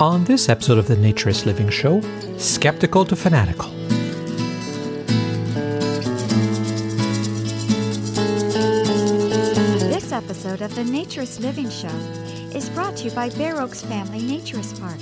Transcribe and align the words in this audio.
On 0.00 0.24
this 0.26 0.48
episode 0.48 0.78
of 0.78 0.86
the 0.86 0.94
Naturist 0.94 1.44
Living 1.44 1.68
Show, 1.68 2.00
Skeptical 2.36 3.04
to 3.06 3.16
Fanatical. 3.16 3.68
This 9.90 10.12
episode 10.12 10.62
of 10.62 10.72
the 10.76 10.84
Naturist 10.84 11.40
Living 11.40 11.68
Show 11.68 11.88
is 12.56 12.70
brought 12.70 12.96
to 12.98 13.06
you 13.06 13.10
by 13.10 13.30
Bare 13.30 13.60
Oaks 13.60 13.82
Family 13.82 14.20
Naturist 14.20 14.78
Park. 14.78 15.00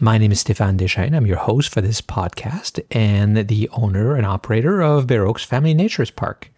My 0.00 0.18
name 0.18 0.32
is 0.32 0.40
Stefan 0.40 0.76
Deschênes. 0.76 1.14
I'm 1.14 1.28
your 1.28 1.36
host 1.36 1.72
for 1.72 1.80
this 1.80 2.02
podcast 2.02 2.84
and 2.90 3.46
the 3.46 3.68
owner 3.68 4.16
and 4.16 4.26
operator 4.26 4.82
of 4.82 5.06
Bare 5.06 5.24
Oaks 5.28 5.44
Family 5.44 5.72
Naturist 5.72 6.16
Park. 6.16 6.50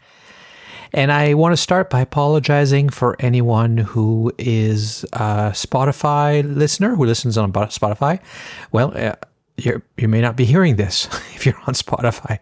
And 0.95 1.13
I 1.13 1.35
want 1.35 1.53
to 1.53 1.59
start 1.59 1.91
by 1.91 2.01
apologizing 2.01 2.89
for 2.89 3.17
anyone 3.19 3.77
who 3.77 4.33
is 4.39 5.05
a 5.13 5.53
Spotify 5.53 6.43
listener 6.43 6.97
who 6.97 7.05
listens 7.05 7.37
on 7.37 7.53
Spotify. 7.53 8.19
Well, 8.73 8.97
uh, 8.97 9.17
you 9.59 9.83
you 9.99 10.09
may 10.09 10.23
not 10.23 10.37
be 10.37 10.47
hearing 10.47 10.77
this 10.77 11.05
if 11.35 11.45
you're 11.45 11.61
on 11.67 11.75
Spotify. 11.75 12.39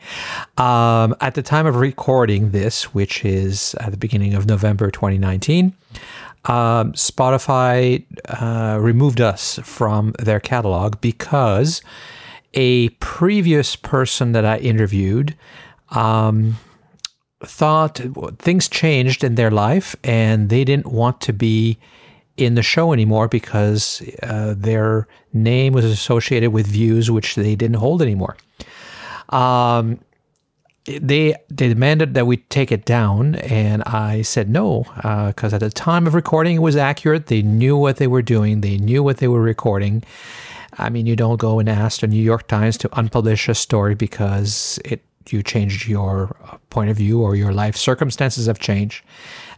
Um, 0.56 1.16
at 1.20 1.34
the 1.34 1.42
time 1.42 1.66
of 1.66 1.74
recording 1.74 2.50
this, 2.52 2.94
which 2.94 3.24
is 3.24 3.74
at 3.80 3.90
the 3.90 3.96
beginning 3.96 4.34
of 4.34 4.46
November 4.46 4.92
2019, 4.92 5.74
um, 6.46 6.92
Spotify 6.92 8.04
uh, 8.28 8.78
removed 8.80 9.20
us 9.20 9.58
from 9.62 10.14
their 10.18 10.40
catalog 10.40 11.00
because 11.00 11.82
a 12.54 12.88
previous 13.00 13.76
person 13.76 14.32
that 14.32 14.44
I 14.44 14.58
interviewed 14.58 15.36
um, 15.90 16.56
thought 17.44 18.00
things 18.38 18.68
changed 18.68 19.22
in 19.22 19.34
their 19.34 19.50
life 19.50 19.94
and 20.02 20.48
they 20.48 20.64
didn't 20.64 20.86
want 20.86 21.20
to 21.22 21.32
be 21.32 21.78
in 22.36 22.54
the 22.54 22.62
show 22.62 22.92
anymore 22.92 23.28
because 23.28 24.02
uh, 24.22 24.54
their 24.56 25.06
name 25.32 25.72
was 25.74 25.84
associated 25.84 26.52
with 26.52 26.66
views 26.66 27.10
which 27.10 27.34
they 27.34 27.54
didn't 27.54 27.76
hold 27.76 28.00
anymore. 28.00 28.36
Um, 29.28 30.00
they 30.98 31.34
they 31.48 31.68
demanded 31.68 32.14
that 32.14 32.26
we 32.26 32.38
take 32.38 32.72
it 32.72 32.84
down, 32.84 33.36
and 33.36 33.82
I 33.84 34.22
said 34.22 34.48
no 34.50 34.84
because 35.28 35.52
uh, 35.52 35.56
at 35.56 35.60
the 35.60 35.70
time 35.70 36.06
of 36.06 36.14
recording 36.14 36.56
it 36.56 36.60
was 36.60 36.76
accurate. 36.76 37.26
They 37.26 37.42
knew 37.42 37.76
what 37.76 37.96
they 37.96 38.06
were 38.06 38.22
doing. 38.22 38.60
They 38.60 38.78
knew 38.78 39.02
what 39.02 39.18
they 39.18 39.28
were 39.28 39.40
recording. 39.40 40.02
I 40.78 40.88
mean, 40.88 41.06
you 41.06 41.16
don't 41.16 41.38
go 41.38 41.58
and 41.58 41.68
ask 41.68 42.00
the 42.00 42.06
New 42.06 42.22
York 42.22 42.46
Times 42.48 42.78
to 42.78 42.88
unpublish 42.90 43.48
a 43.48 43.54
story 43.54 43.94
because 43.94 44.78
it 44.84 45.02
you 45.28 45.42
changed 45.42 45.86
your 45.86 46.36
point 46.70 46.90
of 46.90 46.96
view 46.96 47.22
or 47.22 47.36
your 47.36 47.52
life 47.52 47.76
circumstances 47.76 48.46
have 48.46 48.58
changed. 48.58 49.04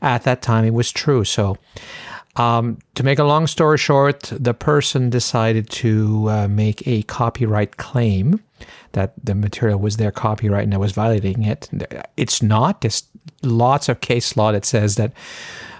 At 0.01 0.25
that 0.25 0.43
time, 0.43 0.65
it 0.65 0.75
was 0.75 0.93
true. 0.93 1.25
So. 1.25 1.57
Um, 2.37 2.79
to 2.95 3.03
make 3.03 3.19
a 3.19 3.25
long 3.25 3.47
story 3.47 3.79
short, 3.79 4.33
the 4.35 4.55
person 4.55 5.11
decided 5.11 5.69
to 5.71 6.31
uh, 6.31 6.49
make 6.49 6.87
a 6.87 7.03
copyright 7.03 7.77
claim 7.77 8.43
that 8.93 9.13
the 9.23 9.35
material 9.35 9.79
was 9.79 9.97
their 9.97 10.11
copyright 10.11 10.65
and 10.65 10.75
I 10.75 10.79
was 10.79 10.93
violating 10.93 11.43
it. 11.43 11.69
It's 12.17 12.43
not. 12.43 12.81
There's 12.81 13.05
lots 13.43 13.89
of 13.89 14.01
case 14.01 14.37
law 14.37 14.53
that 14.53 14.65
says 14.65 14.97
that 14.97 15.13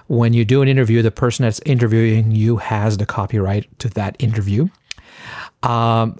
when 0.07 0.33
you 0.33 0.45
do 0.45 0.61
an 0.61 0.67
interview, 0.67 1.01
the 1.01 1.11
person 1.11 1.43
that's 1.43 1.61
interviewing 1.65 2.31
you 2.31 2.57
has 2.57 2.97
the 2.97 3.05
copyright 3.05 3.67
to 3.79 3.89
that 3.89 4.15
interview. 4.19 4.67
Um, 5.63 6.19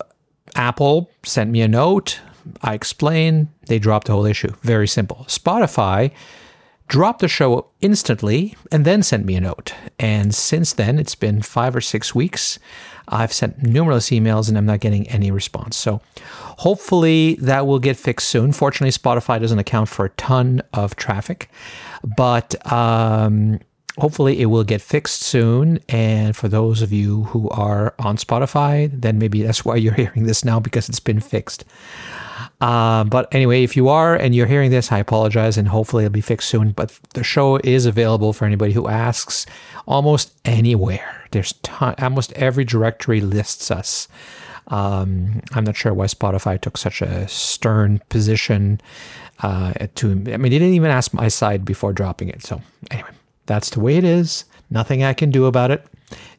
Apple 0.56 1.12
sent 1.24 1.52
me 1.52 1.62
a 1.62 1.68
note. 1.68 2.20
I 2.62 2.74
explained. 2.74 3.50
They 3.68 3.80
dropped 3.80 4.08
the 4.08 4.14
whole 4.14 4.26
issue. 4.26 4.54
Very 4.62 4.88
simple. 4.88 5.26
Spotify 5.28 6.12
dropped 6.88 7.20
the 7.20 7.28
show 7.28 7.68
instantly 7.82 8.56
and 8.72 8.86
then 8.86 9.04
sent 9.04 9.26
me 9.26 9.36
a 9.36 9.42
note. 9.42 9.74
And 10.00 10.34
since 10.34 10.74
then, 10.74 11.00
it's 11.00 11.16
been 11.16 11.42
five 11.42 11.76
or 11.76 11.82
six 11.82 12.14
weeks. 12.14 12.60
I've 13.08 13.34
sent 13.34 13.62
numerous 13.62 14.10
emails 14.10 14.48
and 14.48 14.58
I'm 14.58 14.66
not 14.66 14.80
getting 14.80 15.08
any 15.10 15.32
response. 15.32 15.76
So 15.76 16.02
hopefully 16.58 17.36
that 17.42 17.68
will 17.68 17.80
get 17.80 17.98
fixed 17.98 18.28
soon. 18.30 18.54
Fortunately, 18.54 18.92
Spotify 18.92 19.40
doesn't 19.40 19.60
account 19.60 19.90
for 19.90 20.06
a 20.06 20.10
ton 20.12 20.62
of 20.74 20.96
traffic, 20.96 21.50
but 22.16 22.56
um, 22.72 23.60
hopefully 23.98 24.40
it 24.40 24.46
will 24.46 24.64
get 24.64 24.82
fixed 24.82 25.22
soon. 25.22 25.80
And 25.90 26.36
for 26.36 26.48
those 26.48 26.82
of 26.82 26.94
you 26.94 27.24
who 27.26 27.50
are 27.50 27.94
on 28.00 28.18
Spotify, 28.18 28.90
then 28.94 29.20
maybe 29.20 29.44
that's 29.44 29.66
why 29.66 29.76
you're 29.76 29.94
hearing 29.96 30.24
this 30.24 30.46
now 30.46 30.60
because 30.60 30.90
it's 30.90 31.00
been 31.00 31.20
fixed. 31.20 31.66
Uh, 32.64 33.04
but 33.04 33.28
anyway, 33.36 33.62
if 33.62 33.76
you 33.76 33.90
are 33.90 34.16
and 34.16 34.34
you're 34.34 34.48
hearing 34.48 34.72
this, 34.72 34.90
I 34.90 34.98
apologize 35.00 35.58
and 35.58 35.68
hopefully 35.68 36.06
it'll 36.06 36.14
be 36.14 36.22
fixed 36.22 36.48
soon. 36.48 36.72
But 36.72 36.98
the 37.14 37.22
show 37.22 37.58
is 37.58 37.86
available 37.86 38.32
for 38.32 38.46
anybody 38.46 38.72
who 38.72 38.88
asks 38.88 39.46
almost 39.86 40.32
anywhere. 40.46 41.26
There's 41.32 41.52
ton, 41.64 41.94
almost 42.00 42.32
every 42.34 42.64
directory 42.64 43.20
lists 43.20 43.70
us. 43.70 44.08
Um, 44.68 45.42
I'm 45.52 45.66
not 45.66 45.76
sure 45.76 45.94
why 45.94 46.06
Spotify 46.06 46.62
took 46.62 46.78
such 46.78 47.02
a 47.02 47.28
stern 47.28 48.00
position 48.08 48.80
uh, 49.42 49.74
to. 49.96 50.12
I 50.12 50.14
mean, 50.14 50.44
they 50.44 50.50
didn't 50.50 50.76
even 50.76 50.90
ask 50.90 51.14
my 51.14 51.28
side 51.28 51.66
before 51.66 51.92
dropping 51.92 52.30
it. 52.30 52.44
So 52.44 52.62
anyway, 52.92 53.10
that's 53.46 53.72
the 53.72 53.82
way 53.82 53.98
it 53.98 54.06
is. 54.06 54.46
Nothing 54.70 55.04
I 55.04 55.12
can 55.12 55.32
do 55.32 55.48
about 55.48 55.70
it, 55.70 55.86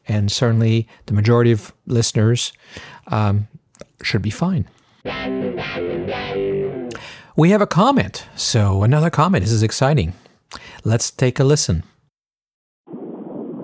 and 0.07 0.31
certainly 0.31 0.87
the 1.05 1.13
majority 1.13 1.51
of 1.51 1.71
listeners 1.85 2.51
um, 3.09 3.47
should 4.01 4.23
be 4.23 4.31
fine. 4.31 4.67
We 7.37 7.49
have 7.49 7.59
a 7.59 7.67
comment. 7.67 8.25
So 8.35 8.83
another 8.83 9.09
comment. 9.09 9.43
This 9.43 9.51
is 9.51 9.61
exciting. 9.61 10.13
Let's 10.85 11.11
take 11.11 11.37
a 11.37 11.43
listen. 11.43 11.83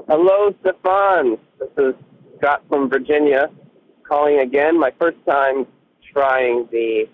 Hello, 0.09 0.53
Stefan. 0.59 1.37
This 1.57 1.69
is 1.77 1.93
Scott 2.37 2.63
from 2.67 2.89
Virginia 2.89 3.49
calling 4.05 4.39
again. 4.39 4.77
My 4.77 4.91
first 4.99 5.17
time 5.25 5.65
trying 6.11 6.67
the 6.69 7.07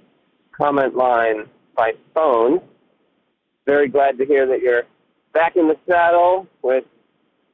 comment 0.52 0.96
line 0.96 1.46
by 1.76 1.94
phone. 2.16 2.60
Very 3.68 3.88
glad 3.88 4.18
to 4.18 4.26
hear 4.26 4.48
that 4.48 4.62
you're 4.62 4.84
back 5.34 5.58
in 5.58 5.68
the 5.68 5.78
saddle 5.88 6.48
with 6.64 6.86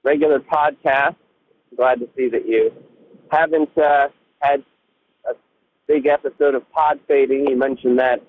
regular 0.04 0.40
podcasts. 0.40 1.18
Glad 1.76 2.00
to 2.00 2.08
see 2.16 2.30
that 2.30 2.48
you 2.48 2.72
haven't 3.32 3.78
uh, 3.78 4.08
had 4.40 4.64
a 5.30 5.34
big 5.88 6.06
episode 6.06 6.56
of 6.56 6.72
pod 6.72 7.02
fading. 7.06 7.50
You 7.50 7.58
mentioned 7.58 8.00
that 8.00 8.22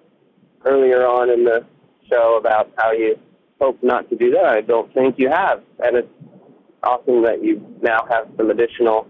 earlier 0.65 1.07
on 1.07 1.31
in 1.31 1.45
the 1.45 1.65
show 2.11 2.37
about 2.39 2.71
how 2.77 2.93
you 2.93 3.19
hope 3.61 3.83
not 3.83 4.09
to 4.11 4.17
do 4.17 4.31
that. 4.33 4.45
I 4.47 4.61
don't 4.61 4.93
think 4.95 5.19
you 5.19 5.29
have. 5.29 5.63
And 5.85 5.97
it's 5.97 6.09
awesome 6.83 7.23
that 7.23 7.43
you 7.43 7.65
now 7.83 8.07
have 8.11 8.29
some 8.37 8.51
additional 8.51 9.07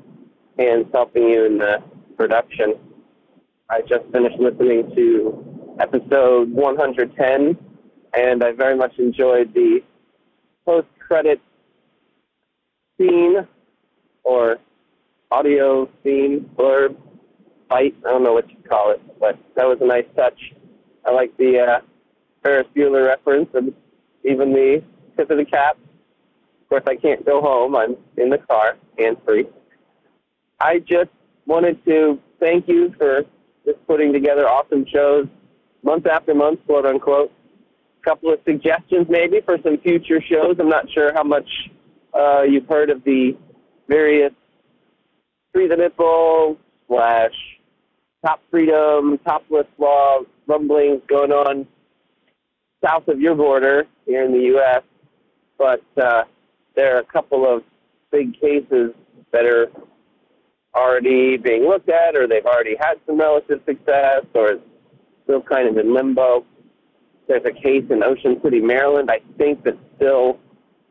hands 0.58 0.86
helping 0.92 1.28
you 1.28 1.44
in 1.46 1.58
the 1.58 1.82
production. 2.16 2.74
I 3.68 3.80
just 3.80 4.04
finished 4.12 4.38
listening 4.38 4.94
to 4.94 5.76
episode 5.80 6.50
110, 6.52 7.58
and 8.16 8.44
I 8.44 8.52
very 8.52 8.76
much 8.76 8.98
enjoyed 8.98 9.52
the 9.54 9.82
post-credit 10.64 11.40
scene 12.98 13.46
or 14.22 14.58
audio 15.30 15.88
scene 16.02 16.48
blurb 16.56 16.96
fight. 17.68 17.94
I 18.06 18.10
don't 18.10 18.22
know 18.22 18.34
what 18.34 18.48
you 18.50 18.56
call 18.68 18.92
it, 18.92 19.00
but 19.18 19.36
that 19.56 19.64
was 19.64 19.78
a 19.80 19.86
nice 19.86 20.04
touch. 20.14 20.38
I 21.06 21.10
like 21.10 21.36
the 21.36 21.58
uh, 21.58 21.80
Ferris 22.42 22.66
Bueller 22.74 23.06
reference 23.06 23.48
and 23.54 23.74
even 24.24 24.52
the 24.52 24.82
tip 25.16 25.30
of 25.30 25.38
the 25.38 25.44
cap. 25.44 25.76
Of 26.62 26.68
course, 26.68 26.82
I 26.86 26.96
can't 26.96 27.24
go 27.24 27.40
home. 27.40 27.76
I'm 27.76 27.96
in 28.16 28.30
the 28.30 28.38
car, 28.38 28.76
hands 28.98 29.18
free. 29.24 29.46
I 30.60 30.78
just 30.78 31.10
wanted 31.46 31.84
to 31.84 32.18
thank 32.40 32.68
you 32.68 32.94
for 32.96 33.22
just 33.64 33.86
putting 33.86 34.12
together 34.12 34.48
awesome 34.48 34.86
shows 34.86 35.26
month 35.82 36.06
after 36.06 36.34
month, 36.34 36.60
quote 36.66 36.86
unquote. 36.86 37.30
A 38.00 38.04
couple 38.04 38.32
of 38.32 38.40
suggestions 38.44 39.06
maybe 39.08 39.40
for 39.44 39.58
some 39.62 39.78
future 39.78 40.20
shows. 40.20 40.56
I'm 40.58 40.68
not 40.68 40.90
sure 40.90 41.12
how 41.12 41.22
much 41.22 41.48
uh, 42.12 42.42
you've 42.42 42.66
heard 42.66 42.90
of 42.90 43.04
the 43.04 43.36
various 43.88 44.32
Free 45.52 45.68
the 45.68 45.76
Nipple 45.76 46.58
slash 46.88 47.32
Top 48.24 48.40
Freedom, 48.50 49.18
Topless 49.26 49.66
Law 49.78 50.20
rumblings 50.46 51.02
going 51.08 51.30
on 51.30 51.66
south 52.82 53.08
of 53.08 53.20
your 53.20 53.34
border 53.34 53.84
here 54.06 54.24
in 54.24 54.32
the 54.32 54.44
U.S. 54.44 54.82
But 55.58 55.82
uh, 56.02 56.24
there 56.74 56.96
are 56.96 57.00
a 57.00 57.04
couple 57.04 57.46
of 57.46 57.62
big 58.10 58.38
cases 58.40 58.92
that 59.32 59.44
are 59.44 59.70
already 60.74 61.36
being 61.36 61.64
looked 61.64 61.88
at, 61.88 62.16
or 62.16 62.26
they've 62.26 62.46
already 62.46 62.76
had 62.78 62.94
some 63.06 63.18
relative 63.18 63.60
success, 63.66 64.24
or 64.34 64.52
it's 64.52 64.64
still 65.24 65.42
kind 65.42 65.68
of 65.68 65.76
in 65.76 65.92
limbo. 65.92 66.44
There's 67.28 67.44
a 67.44 67.52
case 67.52 67.84
in 67.90 68.02
Ocean 68.02 68.40
City, 68.42 68.60
Maryland, 68.60 69.10
I 69.10 69.20
think 69.38 69.64
that's 69.64 69.76
still 69.96 70.38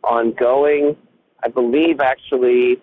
ongoing. 0.04 0.96
I 1.44 1.48
believe 1.48 2.00
actually 2.00 2.82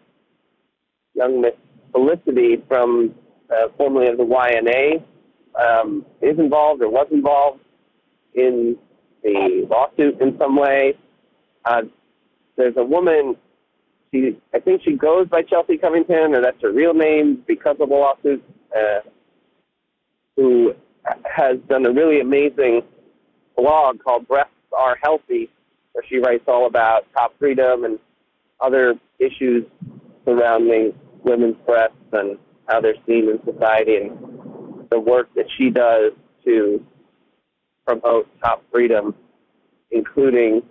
young 1.14 1.40
Miss 1.40 1.54
Felicity 1.92 2.62
from 2.68 3.14
uh, 3.50 3.68
formerly 3.76 4.08
of 4.08 4.16
the 4.16 4.24
YNA 4.24 5.02
um, 5.60 6.04
is 6.20 6.38
involved 6.38 6.82
or 6.82 6.88
was 6.88 7.06
involved 7.10 7.60
in 8.34 8.76
the 9.22 9.66
lawsuit 9.68 10.20
in 10.20 10.36
some 10.38 10.56
way. 10.56 10.94
Uh, 11.64 11.82
there's 12.56 12.76
a 12.76 12.84
woman, 12.84 13.36
she 14.12 14.38
I 14.54 14.60
think 14.60 14.82
she 14.84 14.92
goes 14.92 15.28
by 15.28 15.42
Chelsea 15.42 15.76
Covington, 15.76 16.34
or 16.34 16.42
that's 16.42 16.60
her 16.62 16.72
real 16.72 16.94
name 16.94 17.42
because 17.46 17.76
of 17.80 17.88
the 17.88 17.94
lawsuit, 17.94 18.42
uh, 18.76 19.00
who 20.36 20.74
has 21.24 21.58
done 21.68 21.86
a 21.86 21.90
really 21.90 22.20
amazing 22.20 22.82
blog 23.56 24.02
called 24.02 24.26
Breasts 24.28 24.52
Are 24.76 24.96
Healthy, 25.02 25.50
where 25.92 26.04
she 26.08 26.18
writes 26.18 26.44
all 26.46 26.66
about 26.66 27.06
top 27.14 27.34
freedom 27.38 27.84
and 27.84 27.98
other 28.60 28.94
issues 29.18 29.64
surrounding 30.24 30.92
women's 31.24 31.56
breasts 31.66 31.96
and 32.12 32.38
how 32.70 32.80
they're 32.80 32.94
seen 33.06 33.28
in 33.28 33.40
society 33.44 33.96
and 33.96 34.88
the 34.90 34.98
work 34.98 35.28
that 35.34 35.46
she 35.58 35.70
does 35.70 36.12
to 36.44 36.84
promote 37.86 38.28
top 38.42 38.62
freedom, 38.72 39.14
including 39.90 40.62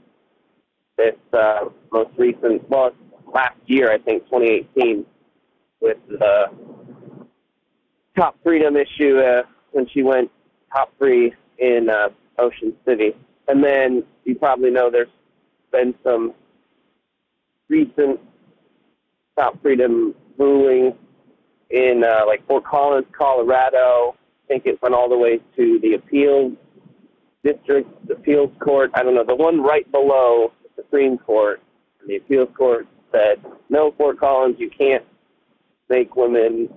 this 0.97 1.15
uh, 1.33 1.65
most 1.91 2.11
recent, 2.17 2.67
well, 2.69 2.91
last 3.33 3.57
year, 3.65 3.91
I 3.91 3.97
think, 3.97 4.23
2018, 4.25 5.05
with 5.81 5.97
the 6.07 6.45
top 8.17 8.35
freedom 8.43 8.75
issue 8.75 9.19
uh, 9.19 9.43
when 9.71 9.87
she 9.93 10.03
went 10.03 10.31
top 10.73 10.91
free 10.97 11.33
in 11.57 11.89
uh, 11.89 12.09
Ocean 12.37 12.73
City. 12.85 13.11
And 13.47 13.63
then 13.63 14.03
you 14.25 14.35
probably 14.35 14.71
know 14.71 14.89
there's 14.89 15.07
been 15.71 15.93
some 16.03 16.33
recent 17.69 18.19
top 19.37 19.61
freedom 19.61 20.13
rulings 20.37 20.95
in 21.69 22.03
uh, 22.03 22.25
like 22.25 22.45
Fort 22.47 22.65
Collins, 22.65 23.07
Colorado. 23.17 24.15
I 24.45 24.47
think 24.47 24.65
it 24.65 24.81
went 24.81 24.95
all 24.95 25.09
the 25.09 25.17
way 25.17 25.39
to 25.55 25.79
the 25.81 25.93
appeals 25.93 26.53
district, 27.43 27.89
the 28.07 28.15
appeals 28.15 28.51
court. 28.59 28.91
I 28.93 29.03
don't 29.03 29.15
know 29.15 29.23
the 29.23 29.35
one 29.35 29.61
right 29.61 29.89
below 29.91 30.51
the 30.63 30.83
Supreme 30.83 31.17
Court. 31.17 31.61
The 32.07 32.17
appeals 32.17 32.49
court 32.57 32.87
said, 33.11 33.43
"No, 33.69 33.91
Fort 33.97 34.19
Collins, 34.19 34.55
you 34.59 34.69
can't 34.69 35.05
make 35.89 36.15
women 36.15 36.69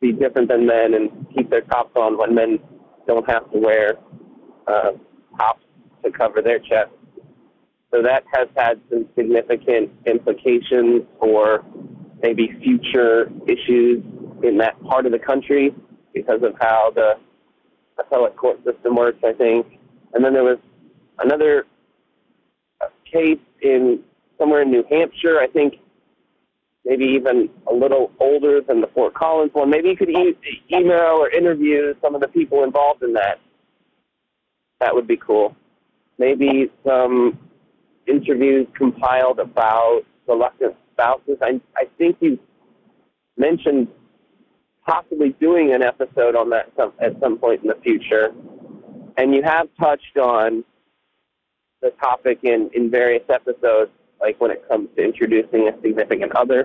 be 0.00 0.12
different 0.12 0.48
than 0.48 0.66
men 0.66 0.94
and 0.94 1.26
keep 1.34 1.50
their 1.50 1.62
tops 1.62 1.92
on 1.96 2.18
when 2.18 2.34
men 2.34 2.58
don't 3.06 3.28
have 3.28 3.50
to 3.50 3.58
wear 3.58 3.94
uh, 4.66 4.92
tops 5.38 5.64
to 6.04 6.10
cover 6.10 6.40
their 6.42 6.58
chest." 6.58 6.90
So 7.92 8.02
that 8.02 8.24
has 8.32 8.48
had 8.56 8.80
some 8.90 9.06
significant 9.16 9.90
implications 10.06 11.02
for 11.20 11.64
maybe 12.22 12.56
future 12.62 13.30
issues 13.46 14.02
in 14.42 14.58
that 14.58 14.80
part 14.84 15.06
of 15.06 15.12
the 15.12 15.18
country 15.18 15.74
because 16.14 16.42
of 16.42 16.54
how 16.60 16.90
the 16.94 17.14
appellate 17.98 18.36
court 18.36 18.58
system 18.64 18.96
works, 18.96 19.18
I 19.24 19.32
think. 19.32 19.66
And 20.14 20.24
then 20.24 20.32
there 20.32 20.44
was 20.44 20.58
another 21.18 21.66
case 23.10 23.38
in 23.62 24.00
somewhere 24.38 24.62
in 24.62 24.70
New 24.70 24.84
Hampshire, 24.90 25.38
I 25.40 25.46
think 25.46 25.74
maybe 26.84 27.04
even 27.04 27.50
a 27.70 27.74
little 27.74 28.12
older 28.20 28.60
than 28.60 28.80
the 28.80 28.86
Fort 28.88 29.14
Collins 29.14 29.50
one. 29.52 29.68
Maybe 29.68 29.88
you 29.88 29.96
could 29.96 30.08
email 30.08 31.16
or 31.18 31.30
interview 31.30 31.94
some 32.00 32.14
of 32.14 32.20
the 32.20 32.28
people 32.28 32.64
involved 32.64 33.02
in 33.02 33.12
that. 33.14 33.40
That 34.80 34.94
would 34.94 35.06
be 35.06 35.16
cool. 35.16 35.56
Maybe 36.18 36.70
some 36.86 37.38
interviews 38.06 38.66
compiled 38.74 39.38
about 39.40 40.02
reluctant 40.28 40.76
spouses. 40.96 41.36
I, 41.42 41.60
I 41.76 41.84
think 41.98 42.16
you 42.20 42.38
mentioned 43.36 43.88
possibly 44.86 45.30
doing 45.40 45.72
an 45.74 45.82
episode 45.82 46.36
on 46.36 46.50
that 46.50 46.72
some, 46.76 46.92
at 47.00 47.18
some 47.20 47.38
point 47.38 47.62
in 47.62 47.68
the 47.68 47.78
future. 47.82 48.32
And 49.18 49.34
you 49.34 49.42
have 49.42 49.68
touched 49.78 50.16
on 50.16 50.64
the 51.82 51.90
topic 52.00 52.40
in, 52.42 52.70
in 52.74 52.90
various 52.90 53.24
episodes, 53.28 53.90
like 54.20 54.40
when 54.40 54.50
it 54.50 54.66
comes 54.68 54.88
to 54.96 55.02
introducing 55.02 55.68
a 55.68 55.80
significant 55.82 56.34
other 56.36 56.64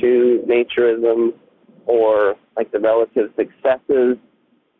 to 0.00 0.44
naturism 0.46 1.32
or 1.86 2.36
like 2.56 2.70
the 2.72 2.80
relative 2.80 3.30
successes 3.36 4.16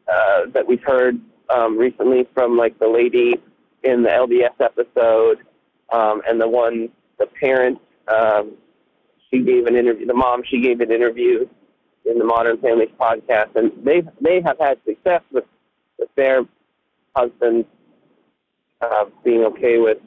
uh, 0.08 0.42
that 0.52 0.66
we've 0.66 0.82
heard 0.84 1.20
um, 1.50 1.78
recently 1.78 2.26
from 2.34 2.56
like 2.56 2.78
the 2.78 2.88
lady 2.88 3.34
in 3.84 4.02
the 4.02 4.08
LDS 4.08 4.60
episode 4.60 5.38
um, 5.92 6.20
and 6.28 6.40
the 6.40 6.48
one, 6.48 6.88
the 7.18 7.26
parent 7.26 7.78
um, 8.08 8.52
she 9.30 9.40
gave 9.40 9.66
an 9.66 9.76
interview. 9.76 10.06
The 10.06 10.14
mom 10.14 10.42
she 10.48 10.60
gave 10.60 10.80
an 10.80 10.90
interview 10.90 11.46
in 12.04 12.18
the 12.18 12.24
Modern 12.24 12.58
Families 12.58 12.90
podcast, 12.98 13.54
and 13.56 13.72
they 13.84 14.02
they 14.20 14.40
have 14.44 14.58
had 14.58 14.78
success 14.86 15.22
with 15.32 15.44
with 15.98 16.08
their 16.16 16.42
husbands 17.16 17.66
uh, 18.80 19.06
being 19.24 19.44
okay 19.44 19.78
with 19.78 19.98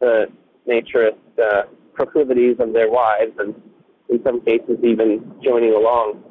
the 0.00 0.26
naturist 0.68 1.16
uh, 1.42 1.62
proclivities 1.94 2.56
of 2.60 2.72
their 2.72 2.90
wives, 2.90 3.32
and 3.38 3.54
in 4.08 4.22
some 4.22 4.40
cases 4.42 4.78
even 4.82 5.32
joining 5.42 5.72
along. 5.72 6.22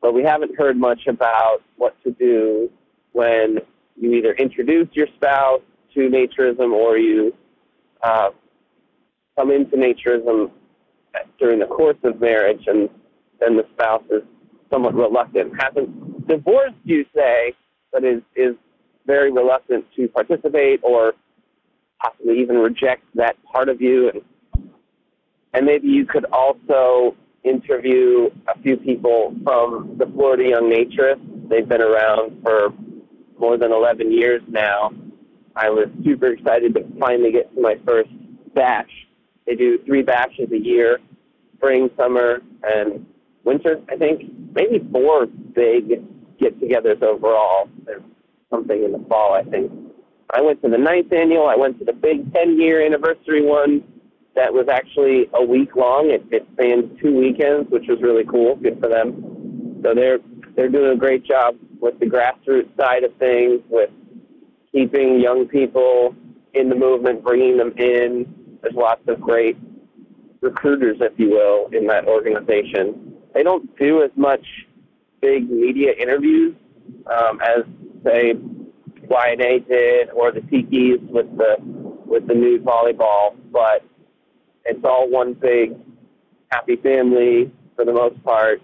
But 0.00 0.14
we 0.14 0.22
haven't 0.22 0.56
heard 0.56 0.76
much 0.76 1.06
about 1.08 1.62
what 1.76 2.00
to 2.04 2.12
do 2.12 2.70
when 3.12 3.58
you 3.96 4.12
either 4.12 4.34
introduce 4.34 4.88
your 4.92 5.06
spouse 5.16 5.62
to 5.94 6.00
naturism 6.10 6.72
or 6.72 6.98
you 6.98 7.34
uh, 8.02 8.28
come 9.36 9.50
into 9.50 9.76
naturism 9.76 10.50
during 11.38 11.58
the 11.58 11.66
course 11.66 11.96
of 12.04 12.20
marriage, 12.20 12.62
and 12.66 12.88
then 13.40 13.56
the 13.56 13.64
spouse 13.72 14.02
is 14.10 14.22
somewhat 14.70 14.94
reluctant, 14.94 15.52
hasn't 15.60 16.26
divorced 16.28 16.74
you, 16.84 17.04
say, 17.14 17.54
but 17.92 18.04
is 18.04 18.22
is 18.34 18.54
very 19.06 19.30
reluctant 19.30 19.84
to 19.94 20.08
participate 20.08 20.80
or 20.82 21.12
possibly 22.02 22.40
even 22.40 22.56
reject 22.56 23.02
that 23.14 23.36
part 23.44 23.68
of 23.68 23.80
you, 23.80 24.10
and 24.10 24.22
and 25.54 25.66
maybe 25.66 25.88
you 25.88 26.04
could 26.04 26.26
also 26.32 27.16
interview 27.44 28.28
a 28.48 28.60
few 28.60 28.76
people 28.76 29.34
from 29.44 29.96
the 29.98 30.06
Florida 30.06 30.44
Young 30.50 30.70
Naturists. 30.70 31.48
They've 31.48 31.68
been 31.68 31.80
around 31.80 32.42
for 32.42 32.70
more 33.38 33.56
than 33.56 33.72
11 33.72 34.12
years 34.12 34.42
now. 34.48 34.90
I 35.54 35.70
was 35.70 35.88
super 36.04 36.26
excited 36.26 36.74
to 36.74 36.84
finally 36.98 37.32
get 37.32 37.54
to 37.54 37.60
my 37.60 37.76
first 37.86 38.10
batch. 38.54 38.90
They 39.46 39.54
do 39.54 39.78
three 39.86 40.02
batches 40.02 40.50
a 40.52 40.58
year 40.58 40.98
spring, 41.56 41.90
summer, 41.96 42.40
and 42.62 43.06
winter, 43.44 43.80
I 43.90 43.96
think. 43.96 44.22
Maybe 44.54 44.86
four 44.90 45.26
big 45.26 45.88
get 46.38 46.60
togethers 46.60 47.02
overall. 47.02 47.68
There's 47.84 48.02
something 48.50 48.84
in 48.84 48.92
the 48.92 49.04
fall, 49.08 49.34
I 49.34 49.42
think. 49.42 49.70
I 50.30 50.40
went 50.40 50.62
to 50.62 50.68
the 50.68 50.78
ninth 50.78 51.12
annual. 51.12 51.46
I 51.46 51.56
went 51.56 51.78
to 51.78 51.84
the 51.84 51.92
big 51.92 52.32
10 52.32 52.60
year 52.60 52.84
anniversary 52.84 53.44
one 53.44 53.84
that 54.36 54.52
was 54.52 54.68
actually 54.68 55.28
a 55.34 55.44
week 55.44 55.74
long. 55.74 56.10
It, 56.10 56.22
it 56.30 56.46
spanned 56.52 56.98
two 57.02 57.16
weekends, 57.16 57.70
which 57.70 57.84
was 57.88 57.98
really 58.02 58.24
cool. 58.24 58.54
Good 58.56 58.78
for 58.80 58.88
them. 58.88 59.80
So 59.82 59.94
they're 59.94 60.18
they're 60.54 60.68
doing 60.68 60.92
a 60.92 60.96
great 60.96 61.24
job 61.24 61.56
with 61.80 61.98
the 61.98 62.06
grassroots 62.06 62.74
side 62.78 63.04
of 63.04 63.14
things, 63.16 63.60
with 63.68 63.90
keeping 64.72 65.20
young 65.20 65.48
people 65.48 66.14
in 66.54 66.68
the 66.68 66.74
movement, 66.74 67.24
bringing 67.24 67.56
them 67.56 67.72
in. 67.78 68.58
There's 68.62 68.74
lots 68.74 69.02
of 69.08 69.20
great 69.20 69.56
recruiters, 70.46 70.96
if 71.00 71.12
you 71.18 71.30
will, 71.30 71.68
in 71.72 71.86
that 71.88 72.06
organization. 72.06 73.14
They 73.34 73.42
don't 73.42 73.76
do 73.78 74.02
as 74.02 74.10
much 74.16 74.44
big 75.20 75.50
media 75.50 75.92
interviews 75.98 76.54
um, 77.10 77.40
as 77.40 77.64
say 78.04 78.34
YNA 79.08 79.68
did 79.68 80.10
or 80.10 80.32
the 80.32 80.40
Tikis 80.40 81.02
with 81.10 81.26
the 81.36 81.56
with 82.06 82.26
the 82.28 82.34
new 82.34 82.58
volleyball, 82.60 83.36
but 83.52 83.84
it's 84.64 84.84
all 84.84 85.08
one 85.10 85.34
big 85.34 85.74
happy 86.50 86.76
family 86.76 87.50
for 87.74 87.84
the 87.84 87.92
most 87.92 88.22
part 88.22 88.62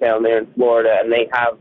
down 0.00 0.22
there 0.22 0.38
in 0.38 0.52
Florida, 0.54 0.98
and 1.00 1.12
they 1.12 1.28
have 1.32 1.58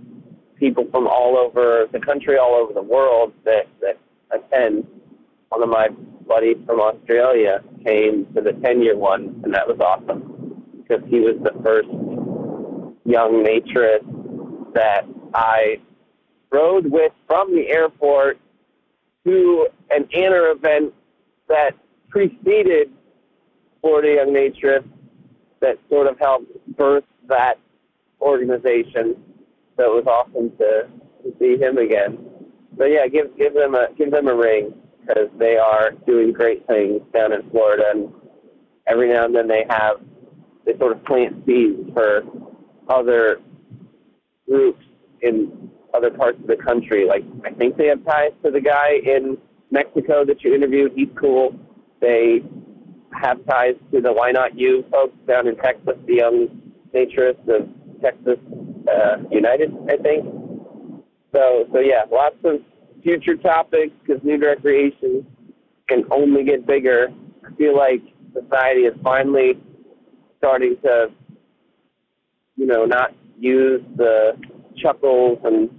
people 0.58 0.86
from 0.92 1.08
all 1.08 1.38
over 1.38 1.88
the 1.92 2.00
country, 2.00 2.38
all 2.38 2.56
over 2.56 2.74
the 2.74 2.82
world 2.82 3.34
that 3.46 3.68
that 3.82 3.98
attend. 4.32 4.88
One 5.54 5.62
of 5.62 5.70
my 5.70 5.90
buddy 6.28 6.56
from 6.66 6.80
Australia 6.80 7.62
came 7.86 8.26
to 8.34 8.42
the 8.42 8.54
10 8.54 8.82
year 8.82 8.98
one, 8.98 9.40
and 9.44 9.54
that 9.54 9.68
was 9.68 9.80
awesome 9.80 10.82
because 10.82 11.08
he 11.08 11.20
was 11.20 11.36
the 11.44 11.52
first 11.64 11.90
young 13.06 13.46
naturist 13.46 14.74
that 14.74 15.06
I 15.36 15.80
rode 16.52 16.92
with 16.92 17.12
from 17.28 17.56
the 17.56 17.70
airport 17.70 18.40
to 19.28 19.68
an 19.92 20.08
Anna 20.16 20.54
event 20.56 20.92
that 21.50 21.74
preceded 22.10 22.90
Florida 23.82 24.16
Young 24.16 24.34
Naturist 24.34 24.88
that 25.60 25.78
sort 25.88 26.08
of 26.08 26.18
helped 26.18 26.48
birth 26.76 27.04
that 27.28 27.60
organization. 28.22 29.16
So 29.78 29.98
it 30.00 30.04
was 30.04 30.08
awesome 30.08 30.50
to, 30.58 30.88
to 31.22 31.38
see 31.38 31.64
him 31.64 31.78
again. 31.78 32.18
So 32.76 32.86
yeah, 32.86 33.08
give 33.08 33.38
give 33.38 33.54
them 33.54 33.76
a 33.76 33.90
give 33.96 34.10
them 34.10 34.28
a 34.28 34.36
ring 34.36 34.74
because 35.06 35.30
they 35.38 35.58
are 35.58 35.92
doing 36.06 36.32
great 36.32 36.66
things 36.68 37.02
down 37.14 37.34
in 37.34 37.50
Florida, 37.50 37.84
and 37.94 38.12
every 38.88 39.12
now 39.12 39.26
and 39.26 39.36
then 39.36 39.48
they 39.48 39.66
have 39.70 39.98
they 40.66 40.78
sort 40.78 40.94
of 40.94 41.04
plant 41.06 41.46
seeds 41.46 41.90
for 41.94 42.24
other 42.90 43.42
groups 44.48 44.84
in 45.22 45.70
other 45.94 46.10
parts 46.10 46.40
of 46.40 46.48
the 46.48 46.56
country. 46.56 47.06
Like 47.08 47.24
I 47.46 47.52
think 47.52 47.78
they 47.78 47.88
have 47.88 48.04
ties 48.06 48.32
to 48.44 48.52
the 48.52 48.62
guy 48.62 49.00
in 49.04 49.38
Mexico 49.72 50.26
that 50.26 50.44
you 50.44 50.54
interviewed. 50.54 50.94
He's 50.96 51.10
cool. 51.20 51.56
They 52.02 52.42
have 53.22 53.46
ties 53.46 53.76
to 53.92 54.02
the 54.02 54.12
Why 54.12 54.32
Not 54.32 54.58
You 54.58 54.86
folks 54.92 55.16
down 55.28 55.48
in 55.48 55.56
Texas, 55.58 55.96
the 56.08 56.16
young 56.16 56.62
naturists 56.94 57.48
of 57.48 57.70
Texas 58.02 58.38
uh, 58.88 59.18
United, 59.32 59.74
I 59.90 59.98
think. 59.98 60.26
So, 61.34 61.66
so 61.74 61.80
yeah, 61.80 62.04
lots 62.12 62.36
of 62.44 62.60
future 63.04 63.36
topics 63.36 63.94
because 64.06 64.24
nude 64.24 64.42
recreation 64.42 65.26
can 65.88 66.04
only 66.12 66.44
get 66.44 66.66
bigger. 66.66 67.10
I 67.46 67.54
feel 67.56 67.76
like 67.76 68.02
society 68.34 68.82
is 68.82 68.94
finally 69.04 69.62
starting 70.38 70.76
to, 70.84 71.08
you 72.56 72.66
know, 72.66 72.86
not 72.86 73.12
use 73.38 73.82
the 73.98 74.34
chuckles 74.82 75.40
and 75.44 75.70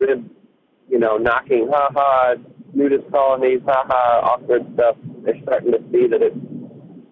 you 0.00 0.98
know, 0.98 1.16
knocking, 1.18 1.68
ha 1.70 1.88
ha, 1.94 2.34
nudist 2.72 3.10
colonies, 3.10 3.60
ha 3.66 3.84
ha, 3.86 4.20
awkward 4.24 4.62
stuff. 4.74 4.96
They're 5.24 5.40
starting 5.42 5.72
to 5.72 5.78
see 5.92 6.06
that 6.08 6.22
it's 6.22 6.36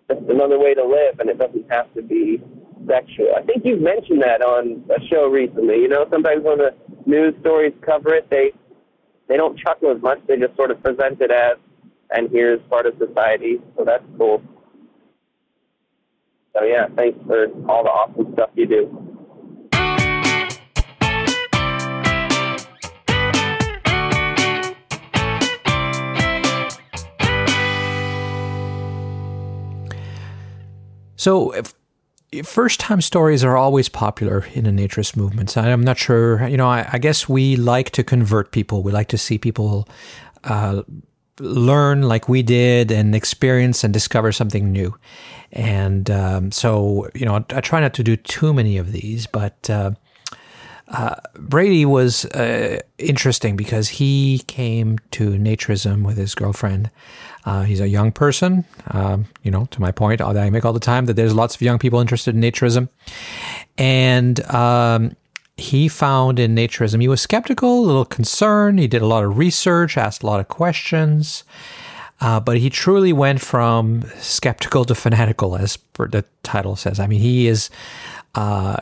just 0.09 0.31
another 0.31 0.59
way 0.59 0.75
to 0.75 0.85
live 0.85 1.21
and 1.21 1.29
it 1.29 1.39
doesn't 1.39 1.71
have 1.71 1.93
to 1.95 2.03
be 2.03 2.43
sexual. 2.89 3.35
I 3.37 3.43
think 3.43 3.65
you've 3.65 3.83
mentioned 3.83 4.23
that 4.23 4.41
on 4.41 4.85
a 4.89 5.01
show 5.09 5.27
recently. 5.27 5.77
You 5.77 5.89
know, 5.89 6.07
sometimes 6.11 6.43
when 6.43 6.59
the 6.59 6.75
news 7.07 7.35
stories 7.41 7.75
cover 7.85 8.15
it, 8.15 8.29
they 8.31 8.53
they 9.29 9.37
don't 9.37 9.59
chuckle 9.59 9.95
as 9.95 10.03
much. 10.03 10.19
They 10.27 10.37
just 10.37 10.57
sort 10.57 10.71
of 10.71 10.83
present 10.83 11.21
it 11.21 11.31
as, 11.31 11.59
and 12.11 12.31
here's 12.31 12.61
part 12.69 12.87
of 12.87 12.95
society. 12.99 13.61
So 13.77 13.85
that's 13.85 14.05
cool. 14.17 14.43
So 16.55 16.65
yeah, 16.65 16.89
thanks 16.97 17.19
for 17.27 17.47
all 17.69 17.85
the 17.85 17.91
awesome 17.91 18.33
stuff 18.33 18.51
you 18.55 18.67
do. 18.67 19.05
So, 31.17 31.53
first 32.43 32.81
time 32.81 33.01
stories 33.01 33.43
are 33.43 33.57
always 33.57 33.89
popular 33.89 34.47
in 34.55 34.65
the 34.65 34.71
naturist 34.71 35.17
movement. 35.17 35.57
I'm 35.57 35.83
not 35.83 35.99
sure, 35.99 36.47
you 36.47 36.57
know, 36.57 36.69
I, 36.69 36.89
I, 36.93 36.99
guess 36.99 37.29
we 37.29 37.57
like 37.57 37.91
to 37.91 38.05
convert 38.05 38.53
people. 38.53 38.83
We 38.83 38.93
like 38.93 39.09
to 39.09 39.19
see 39.19 39.39
people 39.39 39.89
uh, 40.45 40.83
learn 41.41 42.03
like 42.03 42.29
we 42.29 42.43
did 42.43 42.91
and 42.91 43.15
experience 43.15 43.83
and 43.83 43.93
discover 43.95 44.33
something 44.33 44.71
new. 44.71 44.95
And 45.53 46.11
um, 46.11 46.53
so, 46.53 47.09
you 47.15 47.25
know, 47.25 47.45
I 47.51 47.61
try 47.61 47.81
not 47.81 47.95
to 47.95 48.05
do 48.05 48.17
too 48.17 48.53
many 48.53 48.79
of 48.79 48.93
these, 48.93 49.27
but. 49.27 49.69
Uh, 49.71 49.93
uh, 50.91 51.17
Brady 51.35 51.85
was 51.85 52.25
uh, 52.27 52.81
interesting 52.99 53.57
because 53.57 53.89
he 53.89 54.43
came 54.47 54.99
to 55.13 55.31
naturism 55.33 56.05
with 56.05 56.17
his 56.17 56.35
girlfriend 56.35 56.91
uh, 57.49 57.63
he's 57.63 57.81
a 57.81 57.89
young 57.89 58.13
person. 58.13 58.67
Um, 58.89 59.27
you 59.43 59.51
know, 59.51 59.67
to 59.71 59.81
my 59.81 59.91
point 59.91 60.19
that 60.19 60.37
I 60.37 60.51
make 60.51 60.67
all 60.67 60.75
the 60.75 60.81
time 60.81 61.07
that 61.07 61.15
there's 61.15 61.35
lots 61.35 61.55
of 61.55 61.63
young 61.63 61.79
people 61.79 61.99
interested 61.99 62.35
in 62.35 62.43
naturism, 62.43 62.91
and 63.79 64.39
um, 64.51 65.17
he 65.57 65.89
found 65.89 66.39
in 66.39 66.55
naturism 66.55 67.01
he 67.01 67.09
was 67.09 67.23
skeptical, 67.23 67.81
a 67.81 67.87
little 67.87 68.05
concerned. 68.05 68.79
He 68.79 68.87
did 68.87 69.01
a 69.01 69.07
lot 69.07 69.25
of 69.25 69.39
research, 69.39 69.97
asked 69.97 70.23
a 70.23 70.27
lot 70.27 70.41
of 70.41 70.49
questions. 70.49 71.45
Uh, 72.21 72.41
but 72.41 72.59
he 72.59 72.69
truly 72.69 73.13
went 73.13 73.41
from 73.41 74.03
skeptical 74.19 74.85
to 74.85 74.95
fanatical, 74.95 75.57
as 75.57 75.79
the 75.95 76.25
title 76.43 76.75
says. 76.75 76.99
I 76.99 77.07
mean, 77.07 77.21
he 77.21 77.47
is 77.47 77.71
uh, 78.35 78.77